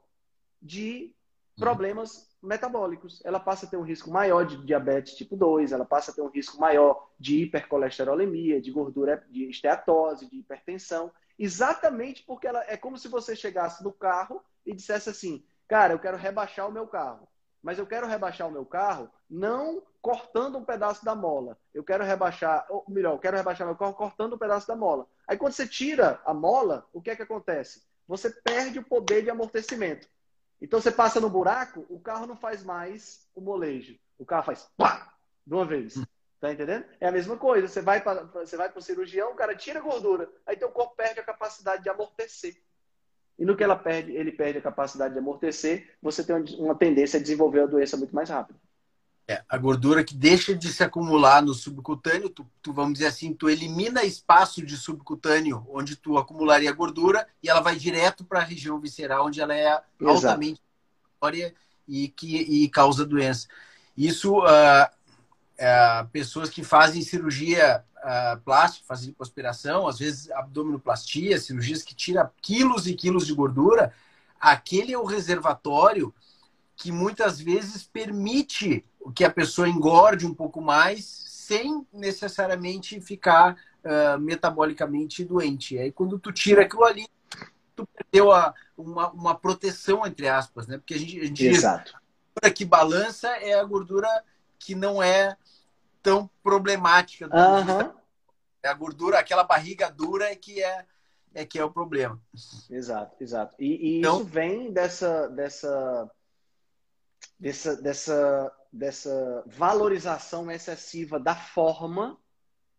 [0.61, 1.15] de
[1.57, 3.25] problemas metabólicos.
[3.25, 6.23] Ela passa a ter um risco maior de diabetes tipo 2, ela passa a ter
[6.23, 12.77] um risco maior de hipercolesterolemia, de gordura, de esteatose, de hipertensão, exatamente porque ela é
[12.77, 16.87] como se você chegasse no carro e dissesse assim: "Cara, eu quero rebaixar o meu
[16.87, 17.29] carro"
[17.63, 21.57] mas eu quero rebaixar o meu carro não cortando um pedaço da mola.
[21.73, 25.07] Eu quero rebaixar, ou melhor, eu quero rebaixar meu carro cortando um pedaço da mola.
[25.27, 27.85] Aí quando você tira a mola, o que é que acontece?
[28.09, 30.09] Você perde o poder de amortecimento.
[30.61, 33.97] Então você passa no buraco, o carro não faz mais o molejo.
[34.19, 35.15] O carro faz pá,
[35.47, 35.95] de uma vez.
[36.41, 36.85] Tá entendendo?
[37.01, 37.69] É a mesma coisa.
[37.69, 40.71] Você vai para você vai para o cirurgião, o cara tira a gordura, aí teu
[40.71, 42.61] corpo perde a capacidade de amortecer.
[43.39, 47.19] E no que ela perde, ele perde a capacidade de amortecer, você tem uma tendência
[47.19, 48.59] a desenvolver a doença muito mais rápido.
[49.29, 53.33] É, a gordura que deixa de se acumular no subcutâneo, tu, tu, vamos dizer assim,
[53.33, 58.45] tu elimina espaço de subcutâneo onde tu acumularia gordura e ela vai direto para a
[58.45, 60.27] região visceral, onde ela é Exato.
[60.27, 60.61] altamente
[61.87, 63.47] e que e causa doença.
[63.97, 71.83] Isso, uh, uh, pessoas que fazem cirurgia uh, plástico, fazer lipoaspiração, às vezes abdominoplastia, cirurgias
[71.83, 73.93] que tiram quilos e quilos de gordura,
[74.41, 76.13] aquele é o reservatório
[76.75, 84.19] que muitas vezes permite que a pessoa engorde um pouco mais sem necessariamente ficar uh,
[84.21, 85.79] metabolicamente doente.
[85.79, 87.09] Aí quando tu tira aquilo ali,
[87.75, 90.79] tu perdeu a, uma, uma proteção, entre aspas, né?
[90.79, 91.91] Porque a gente, a gente Exato.
[91.97, 92.01] a
[92.41, 94.09] gordura que balança é a gordura
[94.59, 95.37] que não é
[96.03, 97.27] tão problemática.
[97.27, 97.93] Uhum.
[98.63, 100.85] É a gordura, aquela barriga dura é que é,
[101.35, 102.21] é que é o problema.
[102.71, 103.57] Exato, exato.
[103.59, 106.11] E, e então, isso vem dessa, dessa,
[107.39, 112.19] dessa, dessa, dessa valorização excessiva da forma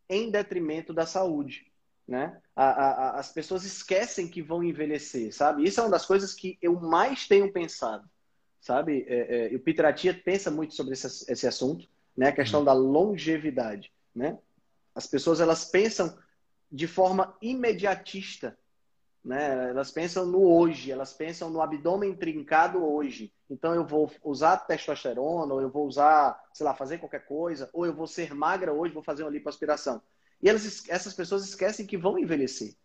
[0.09, 1.71] em detrimento da saúde.
[2.07, 2.41] Né?
[2.55, 5.63] A, a, as pessoas esquecem que vão envelhecer, sabe?
[5.63, 8.09] Isso é uma das coisas que eu mais tenho pensado,
[8.59, 9.05] sabe?
[9.07, 12.29] É, é, o Peter Atia pensa muito sobre esse, esse assunto né?
[12.29, 12.65] A questão uhum.
[12.65, 14.37] da longevidade, né?
[14.95, 16.17] As pessoas elas pensam
[16.71, 18.57] de forma imediatista,
[19.23, 19.69] né?
[19.69, 23.33] Elas pensam no hoje, elas pensam no abdômen trincado hoje.
[23.53, 27.85] Então eu vou usar testosterona, ou eu vou usar, sei lá, fazer qualquer coisa, ou
[27.85, 30.01] eu vou ser magra hoje, vou fazer uma lipoaspiração.
[30.41, 32.75] E elas, essas pessoas esquecem que vão envelhecer.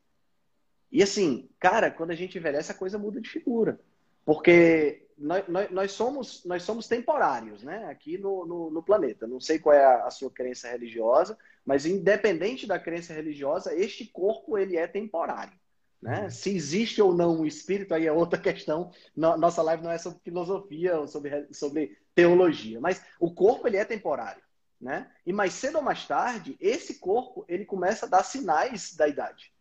[0.93, 3.81] E assim, cara, quando a gente envelhece, a coisa muda de figura.
[4.27, 7.87] Porque nós, nós, nós somos, nós somos temporários, né?
[7.87, 9.27] Aqui no, no, no planeta.
[9.27, 14.05] Não sei qual é a, a, sua crença religiosa, mas independente da crença religiosa, este
[14.07, 15.58] corpo ele é temporário.
[16.01, 16.31] Né?
[16.31, 18.93] Se existe ou não um espírito, aí é outra questão.
[19.15, 23.85] Nossa live não é sobre filosofia ou sobre, sobre teologia, mas o corpo ele é
[23.85, 24.43] temporário.
[24.81, 25.11] Né?
[25.27, 29.53] E mais cedo ou mais tarde, esse corpo ele começa a dar sinais da idade.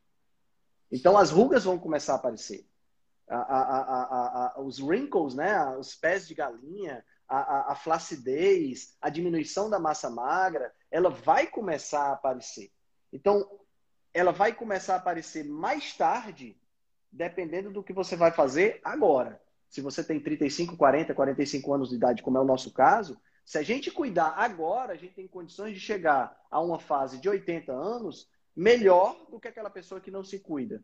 [0.92, 2.68] Então as rugas vão começar a aparecer.
[3.28, 5.76] A, a, a, os wrinkles, né?
[5.76, 12.14] os pés de galinha, a, flacidez, a diminuição da massa magra, ela vai começar a
[12.14, 12.72] aparecer.
[13.12, 13.46] Então,
[14.14, 16.58] ela vai começar a aparecer mais tarde,
[17.12, 19.42] dependendo do que você vai fazer agora.
[19.70, 23.58] Se você tem 35, 40, 45 anos de idade, como é o nosso caso, se
[23.58, 27.72] a gente cuidar agora, a gente tem condições de chegar a uma fase de 80
[27.72, 30.84] anos melhor do que aquela pessoa que não se cuida.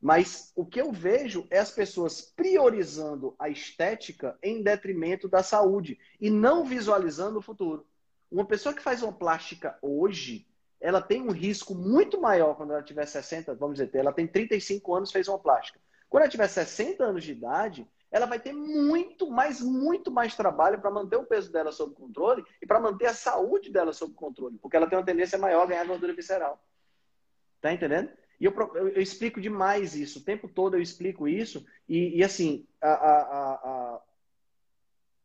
[0.00, 5.98] Mas o que eu vejo é as pessoas priorizando a estética em detrimento da saúde
[6.20, 7.86] e não visualizando o futuro.
[8.30, 10.46] Uma pessoa que faz uma plástica hoje,
[10.82, 14.94] ela tem um risco muito maior quando ela tiver 60, vamos dizer, ela tem 35
[14.94, 15.80] anos, fez uma plástica.
[16.10, 20.80] Quando ela tiver 60 anos de idade, ela vai ter muito mais, muito mais trabalho
[20.80, 24.58] para manter o peso dela sob controle e para manter a saúde dela sob controle,
[24.58, 26.60] porque ela tem uma tendência maior a ganhar gordura visceral.
[27.60, 28.10] Tá entendendo?
[28.40, 32.24] E eu, eu, eu explico demais isso, o tempo todo eu explico isso, e, e
[32.24, 34.00] assim, a, a, a,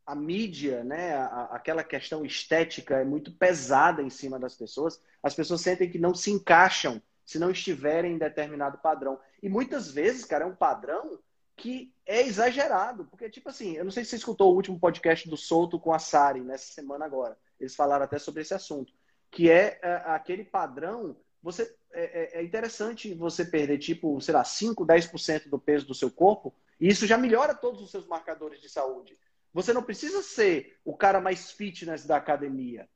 [0.07, 5.01] a mídia, né, a, aquela questão estética é muito pesada em cima das pessoas.
[5.21, 9.19] As pessoas sentem que não se encaixam se não estiverem em determinado padrão.
[9.43, 11.19] E muitas vezes, cara, é um padrão
[11.57, 13.03] que é exagerado.
[13.05, 15.93] Porque, tipo assim, eu não sei se você escutou o último podcast do Souto com
[15.93, 17.37] a Sari, nessa semana agora.
[17.59, 18.93] Eles falaram até sobre esse assunto.
[19.29, 21.17] Que é, é aquele padrão.
[21.43, 25.93] Você é, é, é interessante você perder, tipo, sei lá, 5, 10% do peso do
[25.93, 29.17] seu corpo, e isso já melhora todos os seus marcadores de saúde.
[29.57, 32.87] Você não precisa ser o cara mais fitness da academia.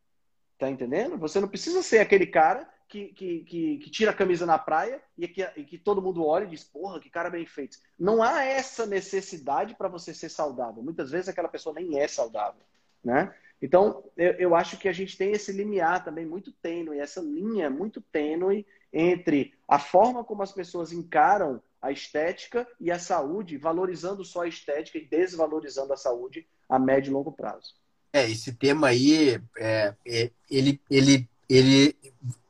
[0.59, 1.18] Tá entendendo?
[1.18, 5.01] Você não precisa ser aquele cara que, que, que, que tira a camisa na praia
[5.18, 7.80] e que, e que todo mundo olha e diz, porra, que cara bem feito.
[7.97, 10.84] Não há essa necessidade para você ser saudável.
[10.84, 12.62] Muitas vezes aquela pessoa nem é saudável.
[13.03, 13.34] Né?
[13.59, 17.72] Então, eu, eu acho que a gente tem esse limiar também muito tênue, essa linha
[17.72, 24.24] muito tênue entre a forma como as pessoas encaram a estética e a saúde, valorizando
[24.24, 27.74] só a estética e desvalorizando a saúde a médio e longo prazo.
[28.14, 31.96] É, esse tema aí, é, é, ele, ele, ele,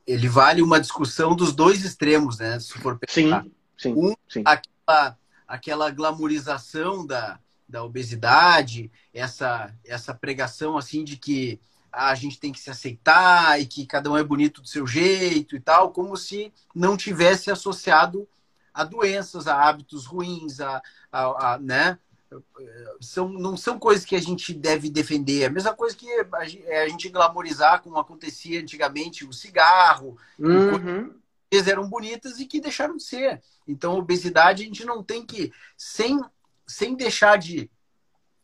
[0.06, 2.58] ele vale uma discussão dos dois extremos, né?
[2.60, 3.44] Se for pensar.
[3.44, 3.94] Sim, sim.
[3.96, 4.42] Um, sim.
[4.44, 11.58] Aquela, aquela glamorização da, da obesidade, essa, essa pregação assim de que
[11.92, 15.54] a gente tem que se aceitar e que cada um é bonito do seu jeito
[15.54, 18.26] e tal, como se não tivesse associado
[18.72, 21.98] a doenças, a hábitos ruins, a, a, a né?
[23.00, 25.42] São, não são coisas que a gente deve defender.
[25.42, 26.26] É a mesma coisa que a,
[26.64, 30.16] é a gente glamorizar, como acontecia antigamente, o cigarro.
[30.38, 31.12] Uhum.
[31.50, 33.42] Coisas eram bonitas e que deixaram de ser.
[33.68, 36.18] Então, obesidade, a gente não tem que, sem,
[36.66, 37.70] sem deixar de,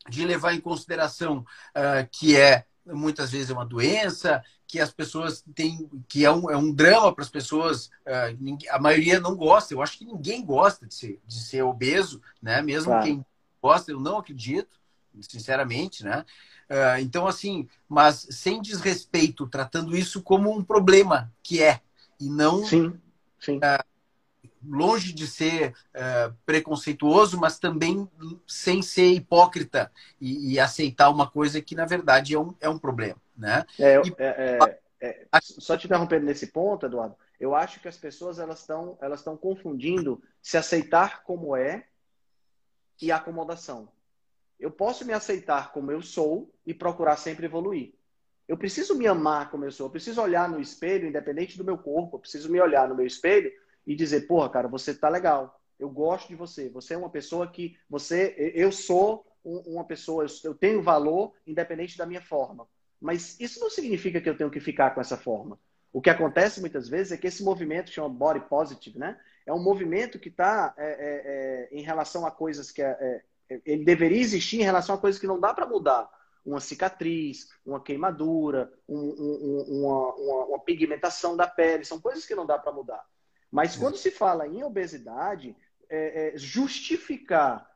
[0.07, 5.43] de levar em consideração uh, que é muitas vezes é uma doença, que as pessoas
[5.55, 7.87] têm, que é um, é um drama para as pessoas.
[8.05, 9.73] Uh, a maioria não gosta.
[9.73, 12.61] Eu acho que ninguém gosta de ser, de ser obeso, né?
[12.61, 13.03] Mesmo claro.
[13.03, 13.25] quem
[13.59, 14.79] gosta, eu não acredito,
[15.21, 16.23] sinceramente, né?
[16.69, 21.81] Uh, então, assim, mas sem desrespeito, tratando isso como um problema que é
[22.19, 22.93] e não sim,
[23.39, 23.59] sim.
[24.63, 28.09] Longe de ser uh, preconceituoso, mas também
[28.47, 32.77] sem ser hipócrita e, e, aceitar uma coisa que, na verdade, é um, é um
[32.77, 33.15] problema.
[33.37, 33.65] Né?
[33.79, 34.15] É, e...
[34.17, 34.59] é,
[35.01, 38.97] é, é só te interrompendo nesse ponto, Eduardo, eu acho que as pessoas elas estão
[39.01, 41.85] elas estão confundindo se aceitar como é
[43.01, 43.89] e acomodação.
[44.59, 47.93] Eu posso me aceitar como eu sou e procurar sempre evoluir.
[48.45, 49.85] Eu preciso me amar como eu sou.
[49.85, 52.17] Eu preciso olhar no espelho, independente do meu corpo.
[52.17, 53.51] Eu preciso me olhar no meu espelho
[53.85, 55.59] e dizer, porra, cara, você tá legal.
[55.79, 56.69] Eu gosto de você.
[56.69, 62.05] Você é uma pessoa que você, eu sou uma pessoa, eu tenho valor independente da
[62.05, 62.67] minha forma.
[62.99, 65.57] Mas isso não significa que eu tenho que ficar com essa forma.
[65.91, 69.19] O que acontece muitas vezes é que esse movimento chama body positive, né?
[69.45, 73.61] É um movimento que está é, é, é, em relação a coisas que é, é,
[73.65, 76.07] ele deveria existir em relação a coisas que não dá para mudar.
[76.45, 82.35] Uma cicatriz, uma queimadura, um, um, uma, uma, uma pigmentação da pele, são coisas que
[82.35, 83.03] não dá para mudar.
[83.51, 85.55] Mas quando se fala em obesidade,
[85.89, 87.67] é, é, justificar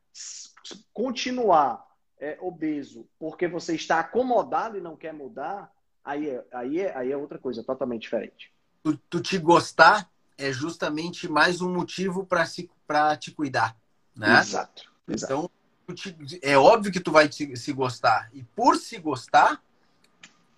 [0.93, 1.85] continuar
[2.19, 5.71] é, obeso porque você está acomodado e não quer mudar,
[6.05, 8.53] aí é, aí é, aí é outra coisa totalmente diferente.
[8.83, 12.69] Tu, tu te gostar é justamente mais um motivo para se,
[13.19, 13.75] te cuidar,
[14.15, 14.39] né?
[14.39, 14.91] Exato.
[15.07, 15.33] exato.
[15.33, 18.29] Então, te, é óbvio que tu vai te, se gostar.
[18.33, 19.61] E por se gostar,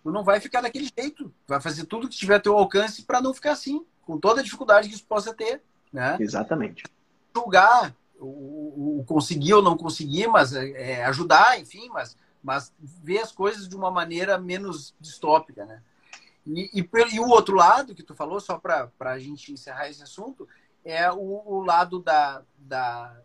[0.03, 1.34] tu não vai ficar daquele jeito.
[1.47, 4.43] Vai fazer tudo que tiver a teu alcance para não ficar assim, com toda a
[4.43, 6.18] dificuldade que isso possa ter, né?
[6.20, 6.84] Exatamente.
[7.36, 13.20] Julgar o, o conseguir ou não conseguir, mas é, é, ajudar, enfim, mas, mas ver
[13.20, 15.82] as coisas de uma maneira menos distópica, né?
[16.45, 20.03] E, e, e o outro lado que tu falou, só para a gente encerrar esse
[20.03, 20.47] assunto,
[20.84, 23.18] é o, o lado da, da,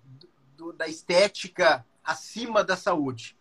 [0.57, 3.37] do, da estética acima da saúde.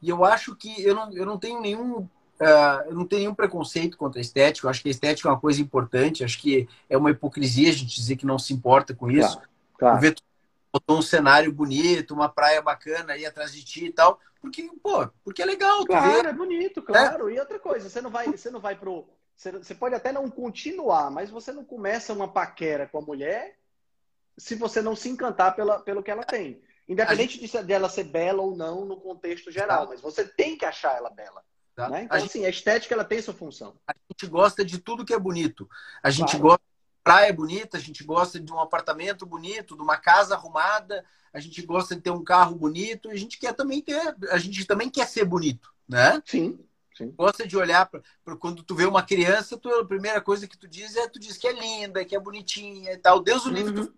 [0.00, 2.08] E eu acho que eu não, eu não tenho nenhum
[2.40, 4.66] eu não tenho nenhum preconceito contra a estética.
[4.66, 6.24] Eu acho que a estética é uma coisa importante.
[6.24, 9.36] Acho que é uma hipocrisia a gente dizer que não se importa com isso.
[9.76, 10.14] Claro, claro
[10.72, 14.20] botou um cenário bonito, uma praia bacana aí atrás de ti e tal.
[14.40, 15.84] Porque, pô, porque é legal.
[15.84, 17.28] Claro, é bonito, claro.
[17.28, 17.34] É.
[17.34, 19.08] E outra coisa, você não vai, você não vai pro.
[19.36, 23.56] Você pode até não continuar, mas você não começa uma paquera com a mulher
[24.36, 26.60] se você não se encantar pela, pelo que ela tem.
[26.88, 27.62] Independente gente...
[27.62, 31.44] dela ser bela ou não no contexto geral, mas você tem que achar ela bela.
[31.86, 32.04] Né?
[32.04, 33.76] Então, a assim, a estética ela tem sua função.
[33.86, 35.68] A gente gosta de tudo que é bonito.
[36.02, 36.42] A gente claro.
[36.42, 36.62] gosta
[37.04, 41.02] praia bonita, a gente gosta de um apartamento bonito, de uma casa arrumada,
[41.32, 44.36] a gente gosta de ter um carro bonito, e a gente quer também ter, a
[44.36, 46.22] gente também quer ser bonito, né?
[46.26, 46.58] Sim.
[46.94, 47.14] Sim.
[47.16, 50.66] Gosta de olhar para quando tu vê uma criança, tu, a primeira coisa que tu
[50.66, 53.22] diz é tu diz que é linda, que é bonitinha e tal.
[53.22, 53.86] Deus o livre uhum.
[53.86, 53.94] tu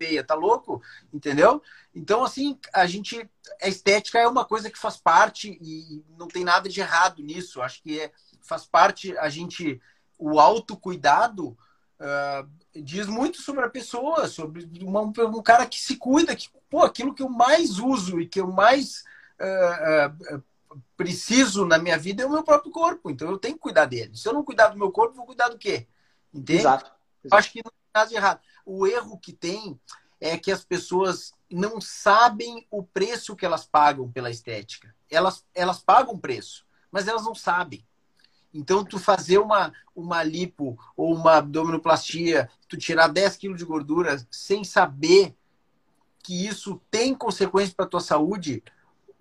[0.00, 0.82] feia, tá louco?
[1.12, 1.62] Entendeu?
[1.94, 3.28] Então, assim, a gente.
[3.60, 7.60] A estética é uma coisa que faz parte e não tem nada de errado nisso.
[7.60, 9.80] Acho que é, faz parte a gente.
[10.18, 11.56] O autocuidado
[12.00, 12.48] Uh,
[12.82, 17.12] diz muito sobre a pessoa, sobre uma, um cara que se cuida, que, pô, aquilo
[17.12, 19.04] que eu mais uso e que eu mais
[19.38, 20.42] uh, uh,
[20.96, 23.10] preciso na minha vida é o meu próprio corpo.
[23.10, 24.16] Então eu tenho que cuidar dele.
[24.16, 25.86] Se eu não cuidar do meu corpo, vou cuidar do quê?
[26.32, 26.60] Entende?
[26.60, 26.90] Exato.
[27.22, 27.38] Exato.
[27.38, 28.40] Acho que não tem nada de errado.
[28.64, 29.78] O erro que tem
[30.20, 34.94] é que as pessoas não sabem o preço que elas pagam pela estética.
[35.10, 37.84] Elas, elas pagam preço, mas elas não sabem.
[38.52, 44.24] Então, tu fazer uma, uma lipo ou uma abdominoplastia, tu tirar 10 quilos de gordura
[44.30, 45.34] sem saber
[46.22, 48.62] que isso tem consequência para tua saúde,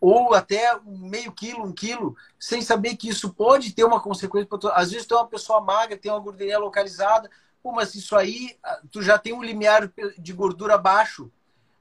[0.02, 4.58] ou até meio quilo, um quilo, sem saber que isso pode ter uma consequência para
[4.58, 4.74] tua...
[4.74, 7.30] Às vezes tu é uma pessoa magra, tem uma gordurinha localizada,
[7.62, 11.32] pô, mas isso aí, ah, tu já tem um limiar de gordura baixo.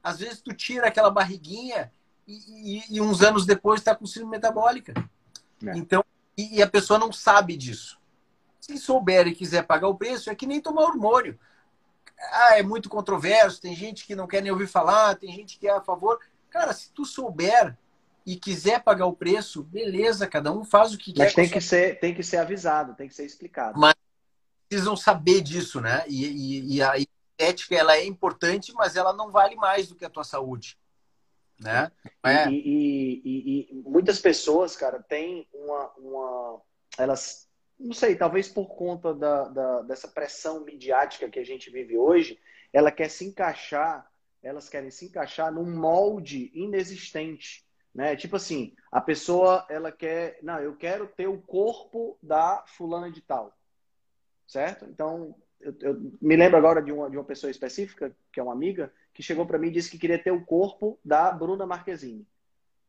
[0.03, 1.91] Às vezes tu tira aquela barriguinha
[2.27, 4.93] e, e, e uns anos depois está com síndrome metabólica.
[5.65, 5.77] É.
[5.77, 6.03] Então,
[6.37, 7.99] e, e a pessoa não sabe disso.
[8.59, 11.37] Se souber e quiser pagar o preço, é que nem tomar hormônio.
[12.31, 15.67] Ah, é muito controverso, tem gente que não quer nem ouvir falar, tem gente que
[15.67, 16.19] é a favor.
[16.49, 17.77] Cara, se tu souber
[18.25, 21.23] e quiser pagar o preço, beleza, cada um faz o que Mas quer.
[21.23, 23.79] Mas tem que, ser, tem que ser avisado, tem que ser explicado.
[23.79, 23.95] Mas
[24.69, 26.05] precisam saber disso, né?
[26.07, 26.93] E, e, e a
[27.37, 30.77] ética ela é importante, mas ela não vale mais do que a tua saúde.
[31.59, 31.91] Né?
[32.23, 32.49] É.
[32.49, 36.61] E, e, muitas pessoas, cara, têm uma, uma.
[36.97, 41.97] Elas, não sei, talvez por conta da, da, dessa pressão midiática que a gente vive
[41.97, 42.39] hoje,
[42.71, 44.09] ela quer se encaixar,
[44.41, 47.65] elas querem se encaixar num molde inexistente.
[47.93, 48.15] Né?
[48.15, 53.19] Tipo assim, a pessoa ela quer, não, eu quero ter o corpo da fulana de
[53.21, 53.53] tal,
[54.49, 54.85] certo?
[54.85, 58.51] Então, eu, eu me lembro agora de uma, de uma pessoa específica, que é uma
[58.51, 62.27] amiga, que chegou para mim e disse que queria ter o corpo da Bruna Marquezine.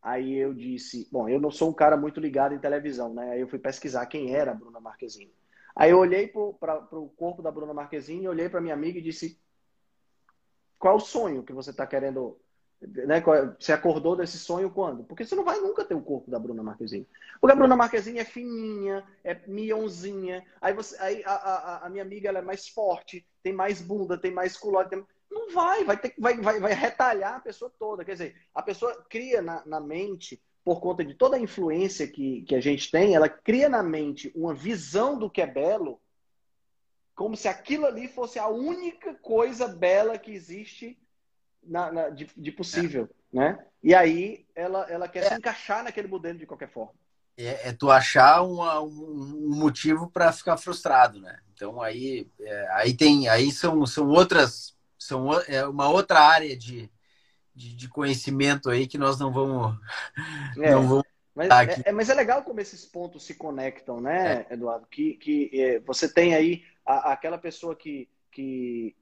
[0.02, 3.32] Aí eu disse, bom, eu não sou um cara muito ligado em televisão, né?
[3.32, 5.34] Aí eu fui pesquisar quem era a Bruna Marquezine.
[5.76, 9.38] Aí eu olhei para o corpo da Bruna Marquezine, olhei para minha amiga e disse,
[10.78, 12.40] qual o sonho que você está querendo
[12.80, 13.22] né?
[13.58, 15.04] Você acordou desse sonho quando?
[15.04, 17.06] Porque você não vai nunca ter o corpo da Bruna Marquezine.
[17.40, 20.44] Porque a Bruna Marquezine é fininha, é mionzinha.
[20.60, 24.16] Aí, você, aí a, a, a minha amiga ela é mais forte, tem mais bunda,
[24.16, 24.90] tem mais culote.
[24.90, 25.06] Tem...
[25.30, 28.04] Não vai, vai, ter, vai, vai, vai retalhar a pessoa toda.
[28.04, 32.42] Quer dizer, a pessoa cria na, na mente, por conta de toda a influência que,
[32.42, 36.00] que a gente tem, ela cria na mente uma visão do que é belo,
[37.14, 40.98] como se aquilo ali fosse a única coisa bela que existe
[41.62, 43.36] na, na de, de, possível, é.
[43.36, 43.66] né?
[43.82, 45.28] E aí ela, ela quer é.
[45.28, 46.92] se encaixar naquele modelo de qualquer forma.
[47.36, 51.38] É, é tu achar uma, um motivo para ficar frustrado, né?
[51.54, 56.90] Então aí, é, aí tem, aí são, são outras são é uma outra área de,
[57.54, 59.78] de, de conhecimento aí que nós não vamos.
[60.60, 64.46] É, não vamos mas, é, é, mas é legal como esses pontos se conectam, né,
[64.48, 64.54] é.
[64.54, 64.86] Eduardo?
[64.90, 68.94] Que, que é, você tem aí a, aquela pessoa que, que,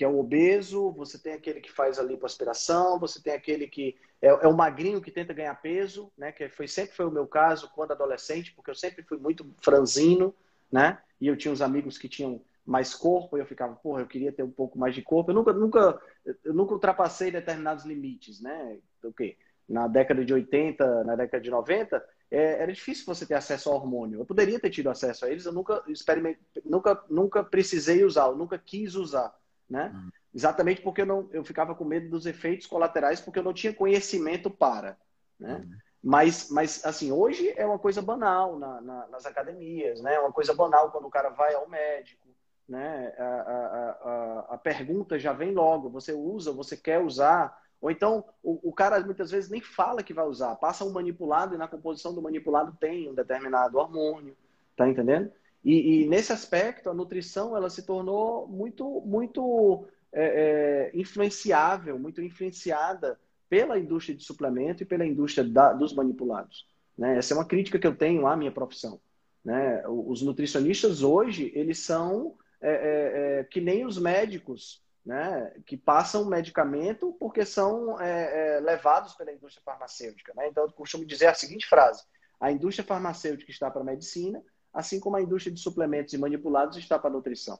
[0.00, 3.98] que é o obeso, você tem aquele que faz a lipoaspiração, você tem aquele que
[4.22, 6.32] é, é, o magrinho que tenta ganhar peso, né?
[6.32, 10.34] Que foi sempre foi o meu caso quando adolescente, porque eu sempre fui muito franzino,
[10.72, 10.98] né?
[11.20, 14.32] E eu tinha uns amigos que tinham mais corpo, e eu ficava, porra, eu queria
[14.32, 15.32] ter um pouco mais de corpo.
[15.32, 16.00] Eu nunca, nunca,
[16.46, 18.78] eu nunca ultrapassei determinados limites, né?
[19.04, 19.36] O quê?
[19.68, 23.76] Na década de 80, na década de 90, é, era difícil você ter acesso ao
[23.76, 24.20] hormônio.
[24.20, 28.36] Eu poderia ter tido acesso a eles, eu nunca experimentei, nunca, nunca precisei usar, eu
[28.36, 29.38] nunca quis usar,
[29.70, 29.92] né?
[29.94, 30.10] Uhum.
[30.34, 33.72] Exatamente porque eu, não, eu ficava com medo dos efeitos colaterais, porque eu não tinha
[33.72, 34.98] conhecimento para,
[35.38, 35.54] né?
[35.54, 35.76] Uhum.
[36.02, 40.14] Mas, mas, assim, hoje é uma coisa banal na, na, nas academias, né?
[40.14, 42.26] É uma coisa banal quando o cara vai ao médico,
[42.66, 43.14] né?
[43.18, 48.24] A, a, a, a pergunta já vem logo, você usa, você quer usar, ou então,
[48.42, 51.66] o, o, cara muitas vezes nem fala que vai usar, passa um manipulado e na
[51.66, 54.36] composição do manipulado tem um determinado hormônio,
[54.76, 55.32] tá entendendo?
[55.64, 62.22] E, e nesse aspecto, a nutrição ela se tornou muito, muito é, é, influenciável, muito
[62.22, 63.18] influenciada
[63.48, 66.66] pela indústria de suplemento e pela indústria da, dos manipulados.
[66.96, 67.18] Né?
[67.18, 69.00] Essa é uma crítica que eu tenho à minha profissão.
[69.44, 69.82] Né?
[69.86, 76.26] Os nutricionistas hoje, eles são é, é, é que nem os médicos né, que passam
[76.26, 80.32] medicamento porque são é, levados pela indústria farmacêutica.
[80.36, 80.48] Né?
[80.48, 82.04] Então, eu costumo dizer a seguinte frase:
[82.38, 86.76] a indústria farmacêutica está para a medicina, assim como a indústria de suplementos e manipulados
[86.76, 87.58] está para a nutrição.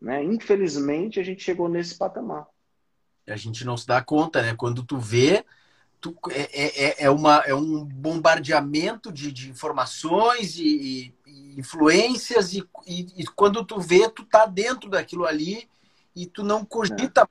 [0.00, 0.24] Né?
[0.24, 2.46] Infelizmente, a gente chegou nesse patamar.
[3.26, 4.54] A gente não se dá conta, né?
[4.56, 5.44] Quando tu vê,
[6.00, 12.66] tu, é, é, é, uma, é um bombardeamento de, de informações e, e influências, e,
[12.86, 15.68] e, e, quando tu vê, tu tá dentro daquilo ali
[16.16, 17.28] e tu não cogita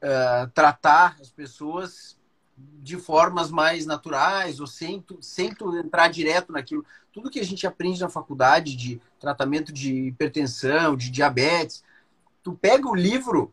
[0.00, 0.44] é.
[0.44, 2.15] uh, tratar as pessoas
[2.56, 6.84] de formas mais naturais ou sem tu, sem tu entrar direto naquilo.
[7.12, 11.82] Tudo que a gente aprende na faculdade de tratamento de hipertensão, de diabetes,
[12.42, 13.52] tu pega o livro,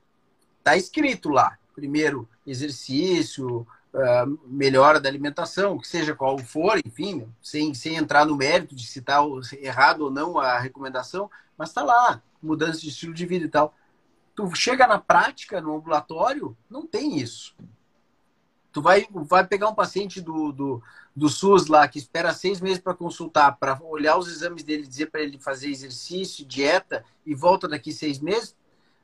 [0.63, 1.57] tá escrito lá.
[1.75, 8.35] Primeiro, exercício, uh, melhora da alimentação, que seja qual for, enfim, sem, sem entrar no
[8.35, 9.23] mérito de citar
[9.59, 13.75] errado ou não a recomendação, mas está lá, mudança de estilo de vida e tal.
[14.35, 17.55] Tu chega na prática, no ambulatório, não tem isso.
[18.73, 20.83] Tu vai, vai pegar um paciente do, do,
[21.15, 25.11] do SUS lá que espera seis meses para consultar, para olhar os exames dele, dizer
[25.11, 28.55] para ele fazer exercício, dieta e volta daqui seis meses.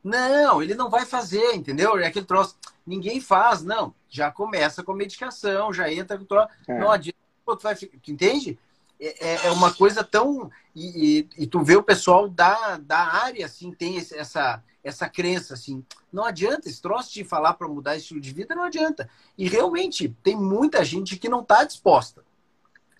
[0.03, 1.97] Não, ele não vai fazer, entendeu?
[1.99, 2.57] É aquele troço.
[2.85, 3.93] Ninguém faz, não.
[4.09, 6.49] Já começa com medicação, já entra com troço.
[6.67, 6.79] É.
[6.79, 7.19] Não adianta.
[7.45, 7.75] Tu vai,
[8.07, 8.59] entende?
[8.99, 10.51] É, é, uma coisa tão.
[10.75, 15.53] E, e, e, tu vê o pessoal da, da área, assim, tem essa, essa crença,
[15.53, 15.85] assim.
[16.11, 19.09] Não adianta, esse troço de falar para mudar estilo de vida não adianta.
[19.37, 22.25] E realmente, tem muita gente que não está disposta.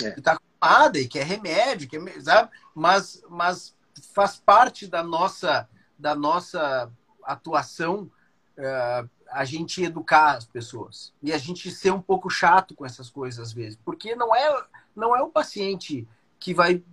[0.01, 0.11] É.
[0.11, 2.49] Que está acostumada e quer remédio, quer, sabe?
[2.73, 3.75] Mas, mas
[4.13, 5.67] faz parte da nossa,
[5.97, 6.89] da nossa
[7.23, 8.09] atuação
[8.57, 11.13] uh, a gente educar as pessoas.
[11.21, 13.77] E a gente ser um pouco chato com essas coisas às vezes.
[13.83, 14.65] Porque não é
[14.95, 16.07] não é o paciente
[16.39, 16.83] que vai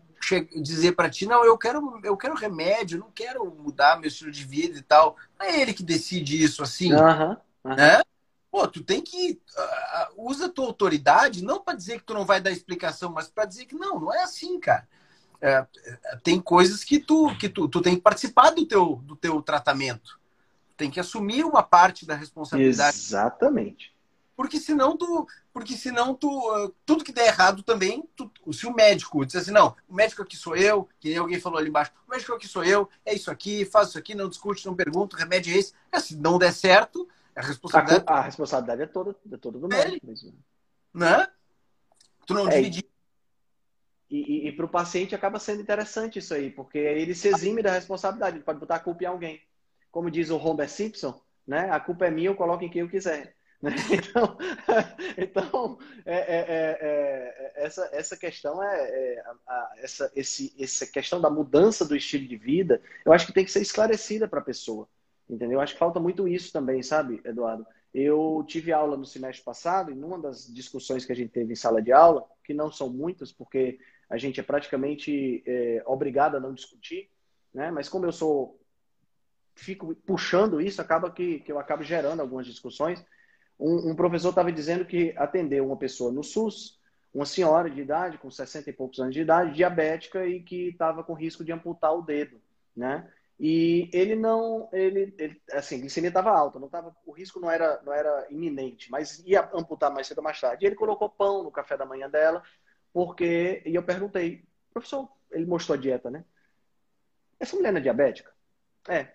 [0.60, 4.44] dizer para ti, não, eu quero, eu quero remédio, não quero mudar meu estilo de
[4.44, 5.16] vida e tal.
[5.38, 7.76] Não é ele que decide isso assim, uhum, uhum.
[7.76, 8.00] né?
[8.50, 12.40] Pô, tu tem que uh, usa tua autoridade não para dizer que tu não vai
[12.40, 14.88] dar explicação, mas para dizer que não, não é assim, cara.
[15.38, 15.66] É,
[16.22, 20.18] tem coisas que tu que tu, tu tem que participar do teu do teu tratamento.
[20.76, 22.96] Tem que assumir uma parte da responsabilidade.
[22.96, 23.94] Exatamente.
[24.36, 28.74] Porque senão tu, porque senão tu, uh, tudo que der errado também, tu, se o
[28.74, 31.90] médico diz assim, não, o médico aqui sou eu, que nem alguém falou ali embaixo,
[32.06, 35.16] o médico aqui sou eu, é isso aqui, faz isso aqui, não discute, não pergunta,
[35.16, 35.72] o remédio é esse.
[35.90, 38.04] É, se não der certo, a responsabilidade...
[38.06, 40.06] A, a responsabilidade é toda, é toda do médico.
[40.06, 40.34] Mesmo.
[40.92, 41.26] Né?
[42.26, 42.84] Tu não é, dividir.
[44.10, 47.62] E, e, e para o paciente acaba sendo interessante isso aí, porque ele se exime
[47.62, 49.42] da responsabilidade, ele pode botar a culpa em alguém.
[49.90, 51.70] Como diz o Homer Simpson, né?
[51.70, 53.35] A culpa é minha, eu coloco em quem eu quiser.
[53.62, 53.70] Né?
[53.90, 54.38] Então,
[55.16, 61.20] então é, é, é, é, essa, essa questão é, é a, essa, esse, essa questão
[61.20, 64.44] da mudança do estilo de vida, eu acho que tem que ser esclarecida para a
[64.44, 64.88] pessoa,
[65.28, 65.58] entendeu?
[65.58, 67.66] Eu acho que falta muito isso também, sabe, Eduardo?
[67.94, 71.56] Eu tive aula no semestre passado e numa das discussões que a gente teve em
[71.56, 73.78] sala de aula, que não são muitas, porque
[74.08, 77.10] a gente é praticamente é, obrigado a não discutir,
[77.54, 77.70] né?
[77.70, 78.60] Mas como eu sou
[79.54, 83.02] fico puxando isso, acaba que, que eu acabo gerando algumas discussões.
[83.58, 86.78] Um, um professor estava dizendo que atendeu uma pessoa no SUS,
[87.12, 91.02] uma senhora de idade, com 60 e poucos anos de idade, diabética e que estava
[91.02, 92.40] com risco de amputar o dedo,
[92.76, 93.10] né?
[93.38, 97.50] E ele não, ele, ele assim, a glicemia estava alta, não tava, o risco não
[97.50, 100.64] era, não era iminente, mas ia amputar mais cedo ou mais tarde.
[100.64, 102.42] E ele colocou pão no café da manhã dela,
[102.92, 106.24] porque, e eu perguntei, professor, ele mostrou a dieta, né?
[107.38, 108.32] Essa mulher não é diabética?
[108.88, 109.12] É.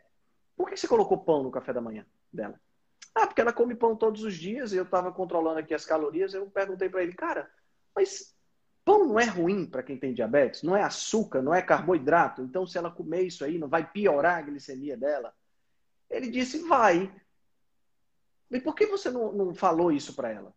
[0.55, 2.59] por que você colocou pão no café da manhã dela?
[3.13, 6.33] Ah, porque ela come pão todos os dias e eu estava controlando aqui as calorias.
[6.33, 7.49] Eu perguntei para ele, cara,
[7.95, 8.35] mas
[8.85, 10.63] pão não é ruim para quem tem diabetes?
[10.63, 12.41] Não é açúcar, não é carboidrato?
[12.41, 15.33] Então, se ela comer isso aí, não vai piorar a glicemia dela?
[16.09, 17.13] Ele disse, vai.
[18.49, 20.53] E por que você não, não falou isso para ela?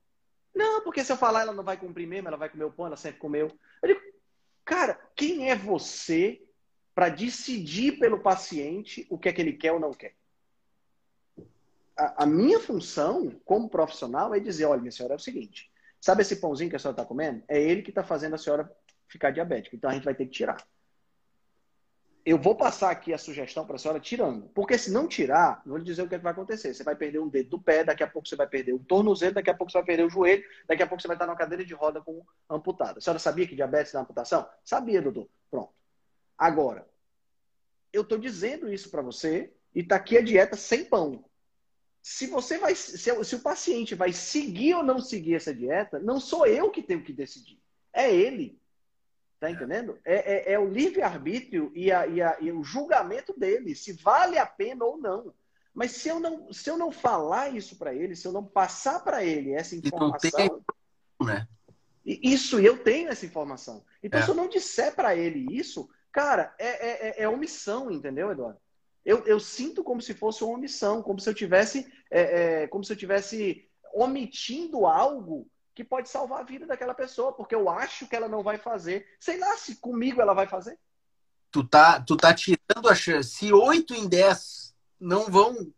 [0.54, 2.86] Não, porque se eu falar, ela não vai cumprir mesmo, ela vai comer o pão,
[2.86, 3.50] ela sempre comeu.
[3.82, 4.00] Eu digo,
[4.64, 6.40] cara, quem é você
[6.94, 10.14] para decidir pelo paciente o que é que ele quer ou não quer?
[11.96, 16.22] A, a minha função como profissional é dizer, olha, minha senhora, é o seguinte, sabe
[16.22, 17.42] esse pãozinho que a senhora está comendo?
[17.48, 18.70] É ele que está fazendo a senhora
[19.08, 20.56] ficar diabética, então a gente vai ter que tirar
[22.24, 24.48] eu vou passar aqui a sugestão para a senhora tirando.
[24.54, 26.72] Porque se não tirar, vou lhe dizer o que, é que vai acontecer.
[26.72, 29.34] Você vai perder um dedo do pé, daqui a pouco você vai perder o tornozelo,
[29.34, 31.36] daqui a pouco você vai perder o joelho, daqui a pouco você vai estar na
[31.36, 32.98] cadeira de roda com amputada.
[32.98, 34.48] A senhora sabia que diabetes dá amputação?
[34.64, 35.28] Sabia, doutor.
[35.50, 35.72] Pronto.
[36.38, 36.88] Agora,
[37.92, 41.22] eu estou dizendo isso para você e está aqui a dieta sem pão.
[42.06, 46.20] Se você vai, se, se o paciente vai seguir ou não seguir essa dieta, não
[46.20, 47.58] sou eu que tenho que decidir.
[47.94, 48.60] É ele.
[49.40, 49.98] Tá entendendo?
[50.04, 54.36] É, é, é o livre-arbítrio e, a, e, a, e o julgamento dele, se vale
[54.36, 55.32] a pena ou não.
[55.72, 59.02] Mas se eu não, se eu não falar isso para ele, se eu não passar
[59.02, 60.30] para ele essa informação.
[60.30, 60.50] Tem,
[61.26, 61.48] né?
[62.04, 63.82] Isso, eu tenho essa informação.
[64.02, 64.22] Então, é.
[64.22, 68.60] se eu não disser para ele isso, cara, é, é, é, é, omissão, entendeu, Eduardo?
[69.04, 72.82] Eu, eu sinto como se fosse uma omissão, como se eu tivesse, é, é, como
[72.82, 78.06] se eu tivesse omitindo algo que pode salvar a vida daquela pessoa, porque eu acho
[78.06, 79.06] que ela não vai fazer.
[79.18, 80.78] Sei lá se comigo ela vai fazer.
[81.50, 83.30] Tu tá, tu tá tirando a chance.
[83.30, 85.72] Se 8 em 10 não vão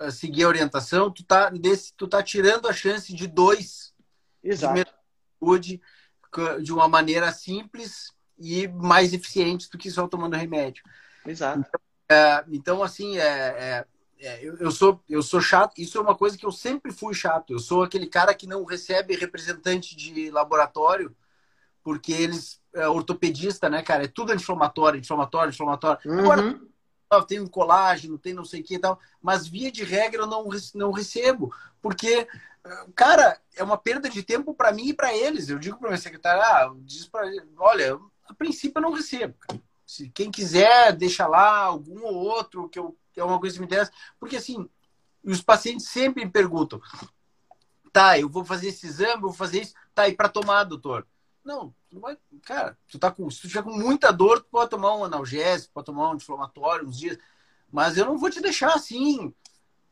[0.00, 3.92] uh, seguir a orientação, tu tá, desse, tu tá tirando a chance de dois
[4.42, 4.84] Exato.
[5.60, 5.80] de
[6.62, 10.82] de uma maneira simples e mais eficiente do que só tomando remédio.
[11.26, 11.60] Exato.
[11.60, 11.80] Então,
[12.10, 13.86] é, então assim, é, é
[14.22, 17.14] é, eu, eu, sou, eu sou chato, isso é uma coisa que eu sempre fui
[17.14, 17.54] chato.
[17.54, 21.16] Eu sou aquele cara que não recebe representante de laboratório,
[21.82, 24.04] porque eles, é ortopedista, né, cara?
[24.04, 25.98] É tudo inflamatório, inflamatório, inflamatório.
[26.04, 26.20] Uhum.
[26.20, 26.60] Agora,
[27.26, 30.26] tem um colágeno, tem não sei o que e tal, mas via de regra eu
[30.26, 32.28] não, não recebo, porque,
[32.94, 35.48] cara, é uma perda de tempo para mim e para eles.
[35.48, 37.26] Eu digo para minha secretária, ah, diz para
[37.56, 39.34] olha, a princípio eu não recebo.
[39.90, 43.60] Se quem quiser, deixa lá algum ou outro que eu que é uma coisa que
[43.60, 43.90] me interessa,
[44.20, 44.70] porque assim,
[45.20, 46.80] os pacientes sempre me perguntam:
[47.92, 51.04] tá, eu vou fazer esse exame, vou fazer isso, tá, e para tomar, doutor?
[51.44, 54.70] Não, tu vai, cara, tu tá com, se tu tiver com muita dor, tu pode
[54.70, 57.18] tomar um analgésico, pode tomar um anti-inflamatório uns dias,
[57.72, 59.34] mas eu não vou te deixar assim,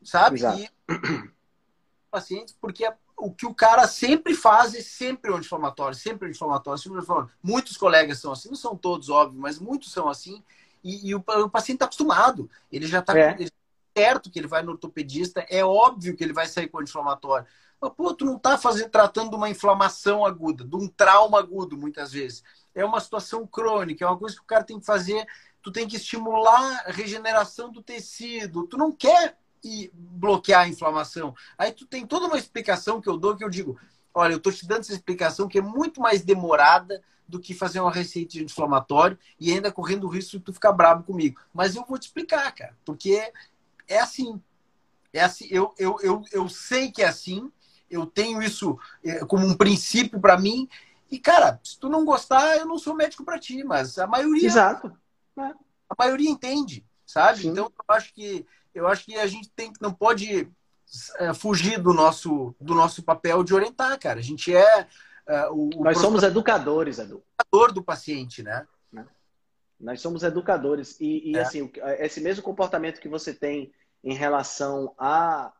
[0.01, 0.39] sabe?
[0.39, 0.69] E,
[2.09, 6.97] pacientes, porque é, o que o cara sempre faz é sempre anti-inflamatório, sempre anti-inflamatório, sempre
[6.99, 7.37] anti-inflamatório.
[7.43, 10.41] Muitos colegas são assim, não são todos, óbvio, mas muitos são assim,
[10.83, 12.49] e, e o, o, paciente está acostumado.
[12.71, 13.37] Ele já está é.
[13.95, 17.45] certo que ele vai no ortopedista, é óbvio que ele vai sair com anti-inflamatório.
[17.81, 21.77] Mas, pô, tu não está fazendo, tratando de uma inflamação aguda, de um trauma agudo,
[21.77, 22.43] muitas vezes.
[22.75, 25.25] É uma situação crônica, é uma coisa que o cara tem que fazer.
[25.61, 28.67] Tu tem que estimular a regeneração do tecido.
[28.67, 31.35] Tu não quer ir bloquear a inflamação.
[31.57, 33.79] Aí tu tem toda uma explicação que eu dou que eu digo,
[34.13, 37.79] olha, eu estou te dando essa explicação que é muito mais demorada do que fazer
[37.79, 41.39] uma receita de inflamatório e ainda correndo o risco de tu ficar bravo comigo.
[41.53, 43.31] Mas eu vou te explicar, cara, porque
[43.87, 44.41] é assim.
[45.13, 47.51] É assim, eu, eu, eu, eu sei que é assim,
[47.89, 50.67] eu tenho isso é, como um princípio para mim.
[51.09, 54.45] E, cara, se tu não gostar, eu não sou médico para ti, mas a maioria.
[54.45, 54.95] Exato.
[55.37, 57.41] A maioria entende, sabe?
[57.41, 57.49] Sim.
[57.49, 58.45] Então, eu acho que
[58.79, 60.49] eu acho que a gente tem não pode
[61.17, 64.19] é, fugir do nosso do nosso papel de orientar, cara.
[64.19, 64.87] A gente é
[65.27, 67.23] uh, o, Nós somos educadores, Edu.
[67.39, 68.65] Educador do paciente, né?
[68.91, 69.05] né?
[69.79, 70.99] Nós somos educadores.
[70.99, 71.41] E, e é.
[71.41, 73.71] assim, esse mesmo comportamento que você tem
[74.03, 75.53] em relação a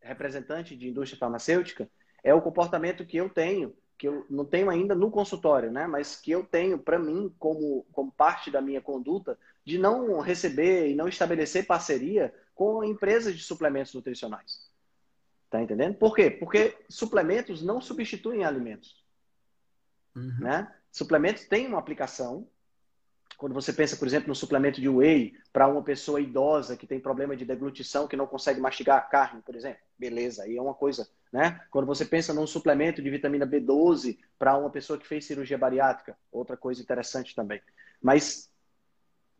[0.00, 1.88] representante de indústria farmacêutica
[2.22, 5.86] é o comportamento que eu tenho, que eu não tenho ainda no consultório, né?
[5.86, 10.88] Mas que eu tenho para mim como, como parte da minha conduta de não receber
[10.88, 14.70] e não estabelecer parceria com empresas de suplementos nutricionais.
[15.50, 15.96] Tá entendendo?
[15.96, 16.30] Por quê?
[16.30, 19.04] Porque suplementos não substituem alimentos.
[20.14, 20.38] Uhum.
[20.40, 20.72] Né?
[20.90, 22.48] Suplementos têm uma aplicação.
[23.36, 27.00] Quando você pensa, por exemplo, no suplemento de whey para uma pessoa idosa que tem
[27.00, 30.74] problema de deglutição, que não consegue mastigar a carne, por exemplo, beleza, aí é uma
[30.74, 31.60] coisa, né?
[31.70, 36.16] Quando você pensa num suplemento de vitamina B12 para uma pessoa que fez cirurgia bariátrica,
[36.30, 37.60] outra coisa interessante também.
[38.00, 38.51] Mas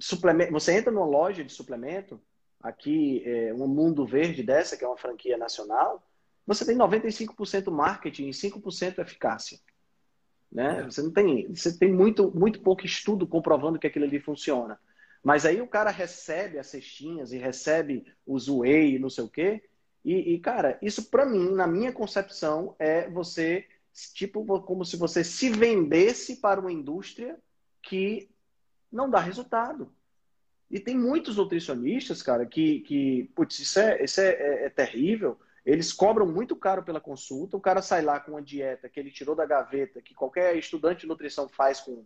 [0.03, 2.21] suplemento, você entra numa loja de suplemento,
[2.61, 6.03] aqui é, um Mundo Verde dessa, que é uma franquia nacional,
[6.47, 9.59] você tem 95% marketing e 5% eficácia.
[10.51, 10.81] Né?
[10.81, 10.85] É.
[10.85, 14.79] Você não tem, você tem muito, muito pouco estudo comprovando que aquilo ali funciona.
[15.23, 19.29] Mas aí o cara recebe as cestinhas e recebe os whey e não sei o
[19.29, 19.63] quê.
[20.05, 23.65] E, e cara, isso para mim, na minha concepção, é você,
[24.15, 27.39] tipo, como se você se vendesse para uma indústria
[27.81, 28.29] que
[28.93, 29.93] não dá resultado.
[30.71, 35.39] E tem muitos nutricionistas, cara, que, que putz, isso, é, isso é, é, é terrível.
[35.65, 37.57] Eles cobram muito caro pela consulta.
[37.57, 41.03] O cara sai lá com uma dieta que ele tirou da gaveta, que qualquer estudante
[41.03, 42.05] de nutrição faz com,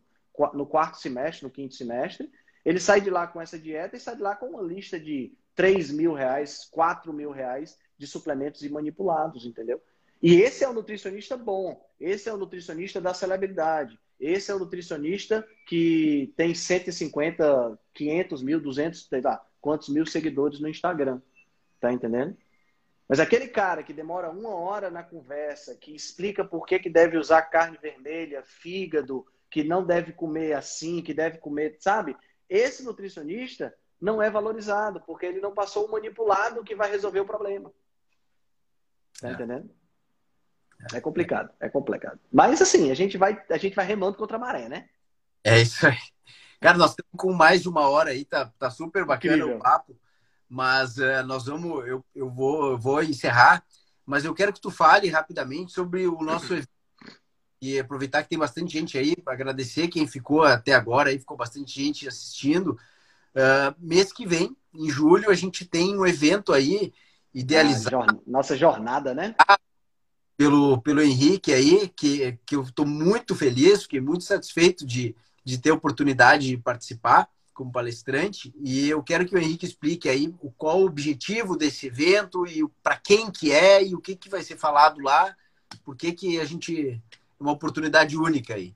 [0.53, 2.31] no quarto semestre, no quinto semestre.
[2.65, 5.33] Ele sai de lá com essa dieta e sai de lá com uma lista de
[5.55, 9.81] 3 mil reais, 4 mil reais de suplementos e manipulados, entendeu?
[10.21, 11.89] E esse é o nutricionista bom.
[12.01, 13.99] Esse é o nutricionista da celebridade.
[14.19, 20.61] Esse é o nutricionista que tem 150, 500 mil, 200, sei lá, quantos mil seguidores
[20.61, 21.21] no Instagram.
[21.81, 22.37] Tá entendendo?
[23.09, 27.17] Mas aquele cara que demora uma hora na conversa, que explica por que, que deve
[27.17, 32.17] usar carne vermelha, fígado, que não deve comer assim, que deve comer, sabe?
[32.49, 37.27] Esse nutricionista não é valorizado, porque ele não passou o manipulado que vai resolver o
[37.27, 37.73] problema.
[39.21, 39.33] Tá é.
[39.33, 39.71] entendendo?
[40.93, 42.19] É complicado, é complicado.
[42.33, 44.89] Mas assim, a gente vai, a gente vai remando contra a maré, né?
[45.43, 45.99] É isso aí.
[46.61, 49.59] Cara, nós estamos com mais de uma hora aí, tá, tá super bacana Incrível.
[49.59, 49.99] o papo,
[50.49, 53.65] mas uh, nós vamos, eu, eu, vou, eu vou encerrar,
[54.05, 56.69] mas eu quero que tu fale rapidamente sobre o nosso evento
[57.61, 61.37] e aproveitar que tem bastante gente aí, para agradecer quem ficou até agora, aí ficou
[61.37, 62.79] bastante gente assistindo.
[63.35, 66.93] Uh, mês que vem, em julho, a gente tem um evento aí
[67.35, 67.97] idealizado.
[68.11, 69.35] Ah, nossa jornada, né?
[70.37, 75.59] Pelo, pelo Henrique aí, que, que eu estou muito feliz, fiquei muito satisfeito de, de
[75.59, 78.55] ter a oportunidade de participar como palestrante.
[78.63, 82.63] E eu quero que o Henrique explique aí o, qual o objetivo desse evento e
[82.83, 85.35] para quem que é e o que, que vai ser falado lá,
[85.85, 87.03] por que, a gente.
[87.39, 88.75] É uma oportunidade única aí.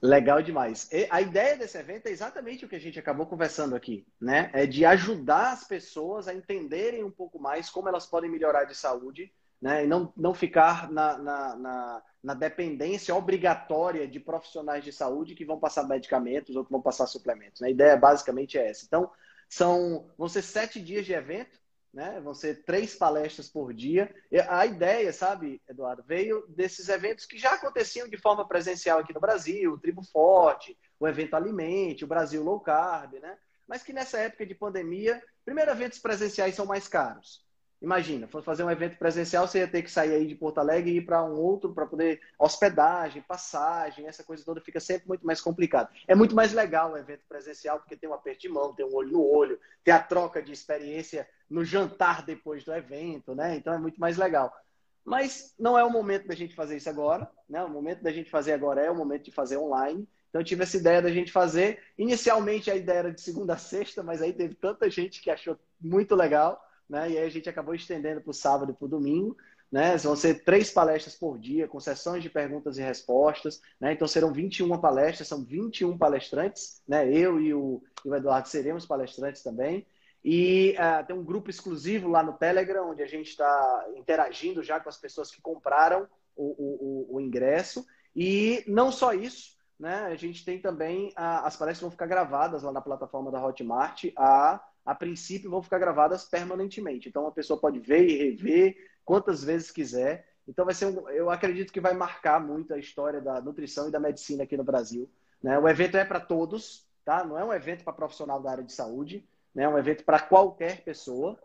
[0.00, 0.88] Legal demais.
[1.10, 4.50] A ideia desse evento é exatamente o que a gente acabou conversando aqui, né?
[4.52, 8.74] É de ajudar as pessoas a entenderem um pouco mais como elas podem melhorar de
[8.74, 9.30] saúde
[9.62, 9.84] né?
[9.84, 15.44] e não, não ficar na, na, na, na, dependência obrigatória de profissionais de saúde que
[15.44, 17.60] vão passar medicamentos ou que vão passar suplementos.
[17.60, 17.68] Né?
[17.68, 18.84] A ideia basicamente é essa.
[18.84, 19.08] Então,
[19.48, 21.60] são, vão ser sete dias de evento,
[21.94, 22.20] né?
[22.20, 24.12] vão ser três palestras por dia.
[24.48, 29.20] A ideia, sabe, Eduardo, veio desses eventos que já aconteciam de forma presencial aqui no
[29.20, 33.38] Brasil, o Tribo Forte, o Evento Alimente, o Brasil Low Carb, né?
[33.68, 37.44] mas que nessa época de pandemia, primeiro, eventos presenciais são mais caros.
[37.82, 40.92] Imagina, fosse fazer um evento presencial, você ia ter que sair aí de Porto Alegre
[40.92, 45.26] e ir para um outro para poder hospedagem, passagem, essa coisa toda fica sempre muito
[45.26, 45.90] mais complicado.
[46.06, 48.94] É muito mais legal o evento presencial porque tem um aperto de mão, tem um
[48.94, 53.56] olho no olho, tem a troca de experiência no jantar depois do evento, né?
[53.56, 54.56] Então é muito mais legal.
[55.04, 57.64] Mas não é o momento da gente fazer isso agora, né?
[57.64, 60.08] O momento da gente fazer agora é o momento de fazer online.
[60.30, 61.80] Então eu tive essa ideia da gente fazer.
[61.98, 65.58] Inicialmente a ideia era de segunda a sexta, mas aí teve tanta gente que achou
[65.80, 67.10] muito legal né?
[67.10, 69.34] E aí a gente acabou estendendo para o sábado e para o domingo.
[69.70, 69.96] Né?
[69.96, 73.62] Vão ser três palestras por dia, com sessões de perguntas e respostas.
[73.80, 73.94] Né?
[73.94, 76.82] Então serão 21 palestras, são 21 palestrantes.
[76.86, 77.10] Né?
[77.10, 79.86] Eu e o, e o Eduardo seremos palestrantes também.
[80.22, 84.78] E uh, tem um grupo exclusivo lá no Telegram, onde a gente está interagindo já
[84.78, 86.06] com as pessoas que compraram
[86.36, 87.86] o, o, o, ingresso.
[88.14, 90.04] E não só isso, né?
[90.04, 94.04] a gente tem também, uh, as palestras vão ficar gravadas lá na plataforma da Hotmart
[94.14, 97.08] a a princípio, vão ficar gravadas permanentemente.
[97.08, 100.28] Então, a pessoa pode ver e rever quantas vezes quiser.
[100.46, 103.92] Então, vai ser um, eu acredito que vai marcar muito a história da nutrição e
[103.92, 105.08] da medicina aqui no Brasil.
[105.42, 105.58] Né?
[105.58, 107.24] O evento é para todos, tá?
[107.24, 109.64] Não é um evento para profissional da área de saúde, né?
[109.64, 111.38] É um evento para qualquer pessoa.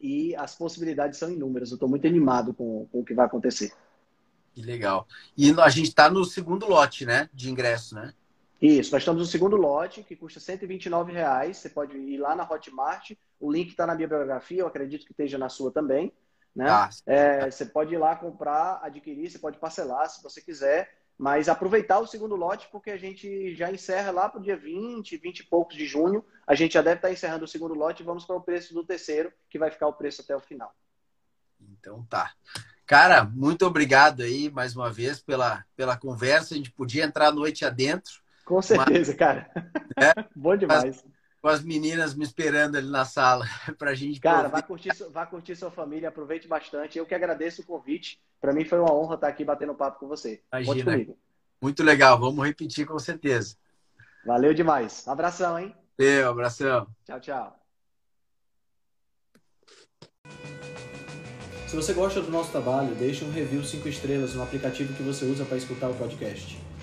[0.00, 1.70] E as possibilidades são inúmeras.
[1.70, 3.72] Eu estou muito animado com, com o que vai acontecer.
[4.54, 5.06] Que legal.
[5.36, 7.28] E a gente está no segundo lote, né?
[7.34, 8.14] De ingresso, né?
[8.60, 11.58] Isso, nós estamos no segundo lote, que custa 129 reais.
[11.58, 13.12] Você pode ir lá na Hotmart.
[13.38, 16.12] O link está na minha biografia, eu acredito que esteja na sua também.
[16.54, 16.68] Né?
[16.68, 21.48] Ah, é, você pode ir lá comprar, adquirir, você pode parcelar se você quiser, mas
[21.48, 25.38] aproveitar o segundo lote, porque a gente já encerra lá para o dia 20, 20
[25.38, 26.24] e poucos de junho.
[26.44, 28.84] A gente já deve estar encerrando o segundo lote e vamos para o preço do
[28.84, 30.74] terceiro, que vai ficar o preço até o final.
[31.60, 32.32] Então tá.
[32.84, 36.54] Cara, muito obrigado aí mais uma vez pela, pela conversa.
[36.54, 39.50] A gente podia entrar a noite adentro com certeza, mas, cara.
[39.94, 41.04] É, Bom demais.
[41.42, 43.44] Com as meninas me esperando ali na sala
[43.78, 44.18] pra gente.
[44.18, 46.96] Cara, vai curtir, vai curtir sua família, aproveite bastante.
[46.96, 48.18] Eu que agradeço o convite.
[48.40, 50.42] Para mim foi uma honra estar aqui batendo papo com você.
[50.50, 51.14] Imagina.
[51.60, 53.54] Muito legal, vamos repetir com certeza.
[54.24, 55.06] Valeu demais.
[55.06, 55.76] Abração, hein?
[55.98, 56.88] Eu, abração.
[57.04, 57.60] Tchau, tchau.
[61.66, 65.26] Se você gosta do nosso trabalho, deixe um review 5 estrelas no aplicativo que você
[65.26, 66.58] usa para escutar o podcast.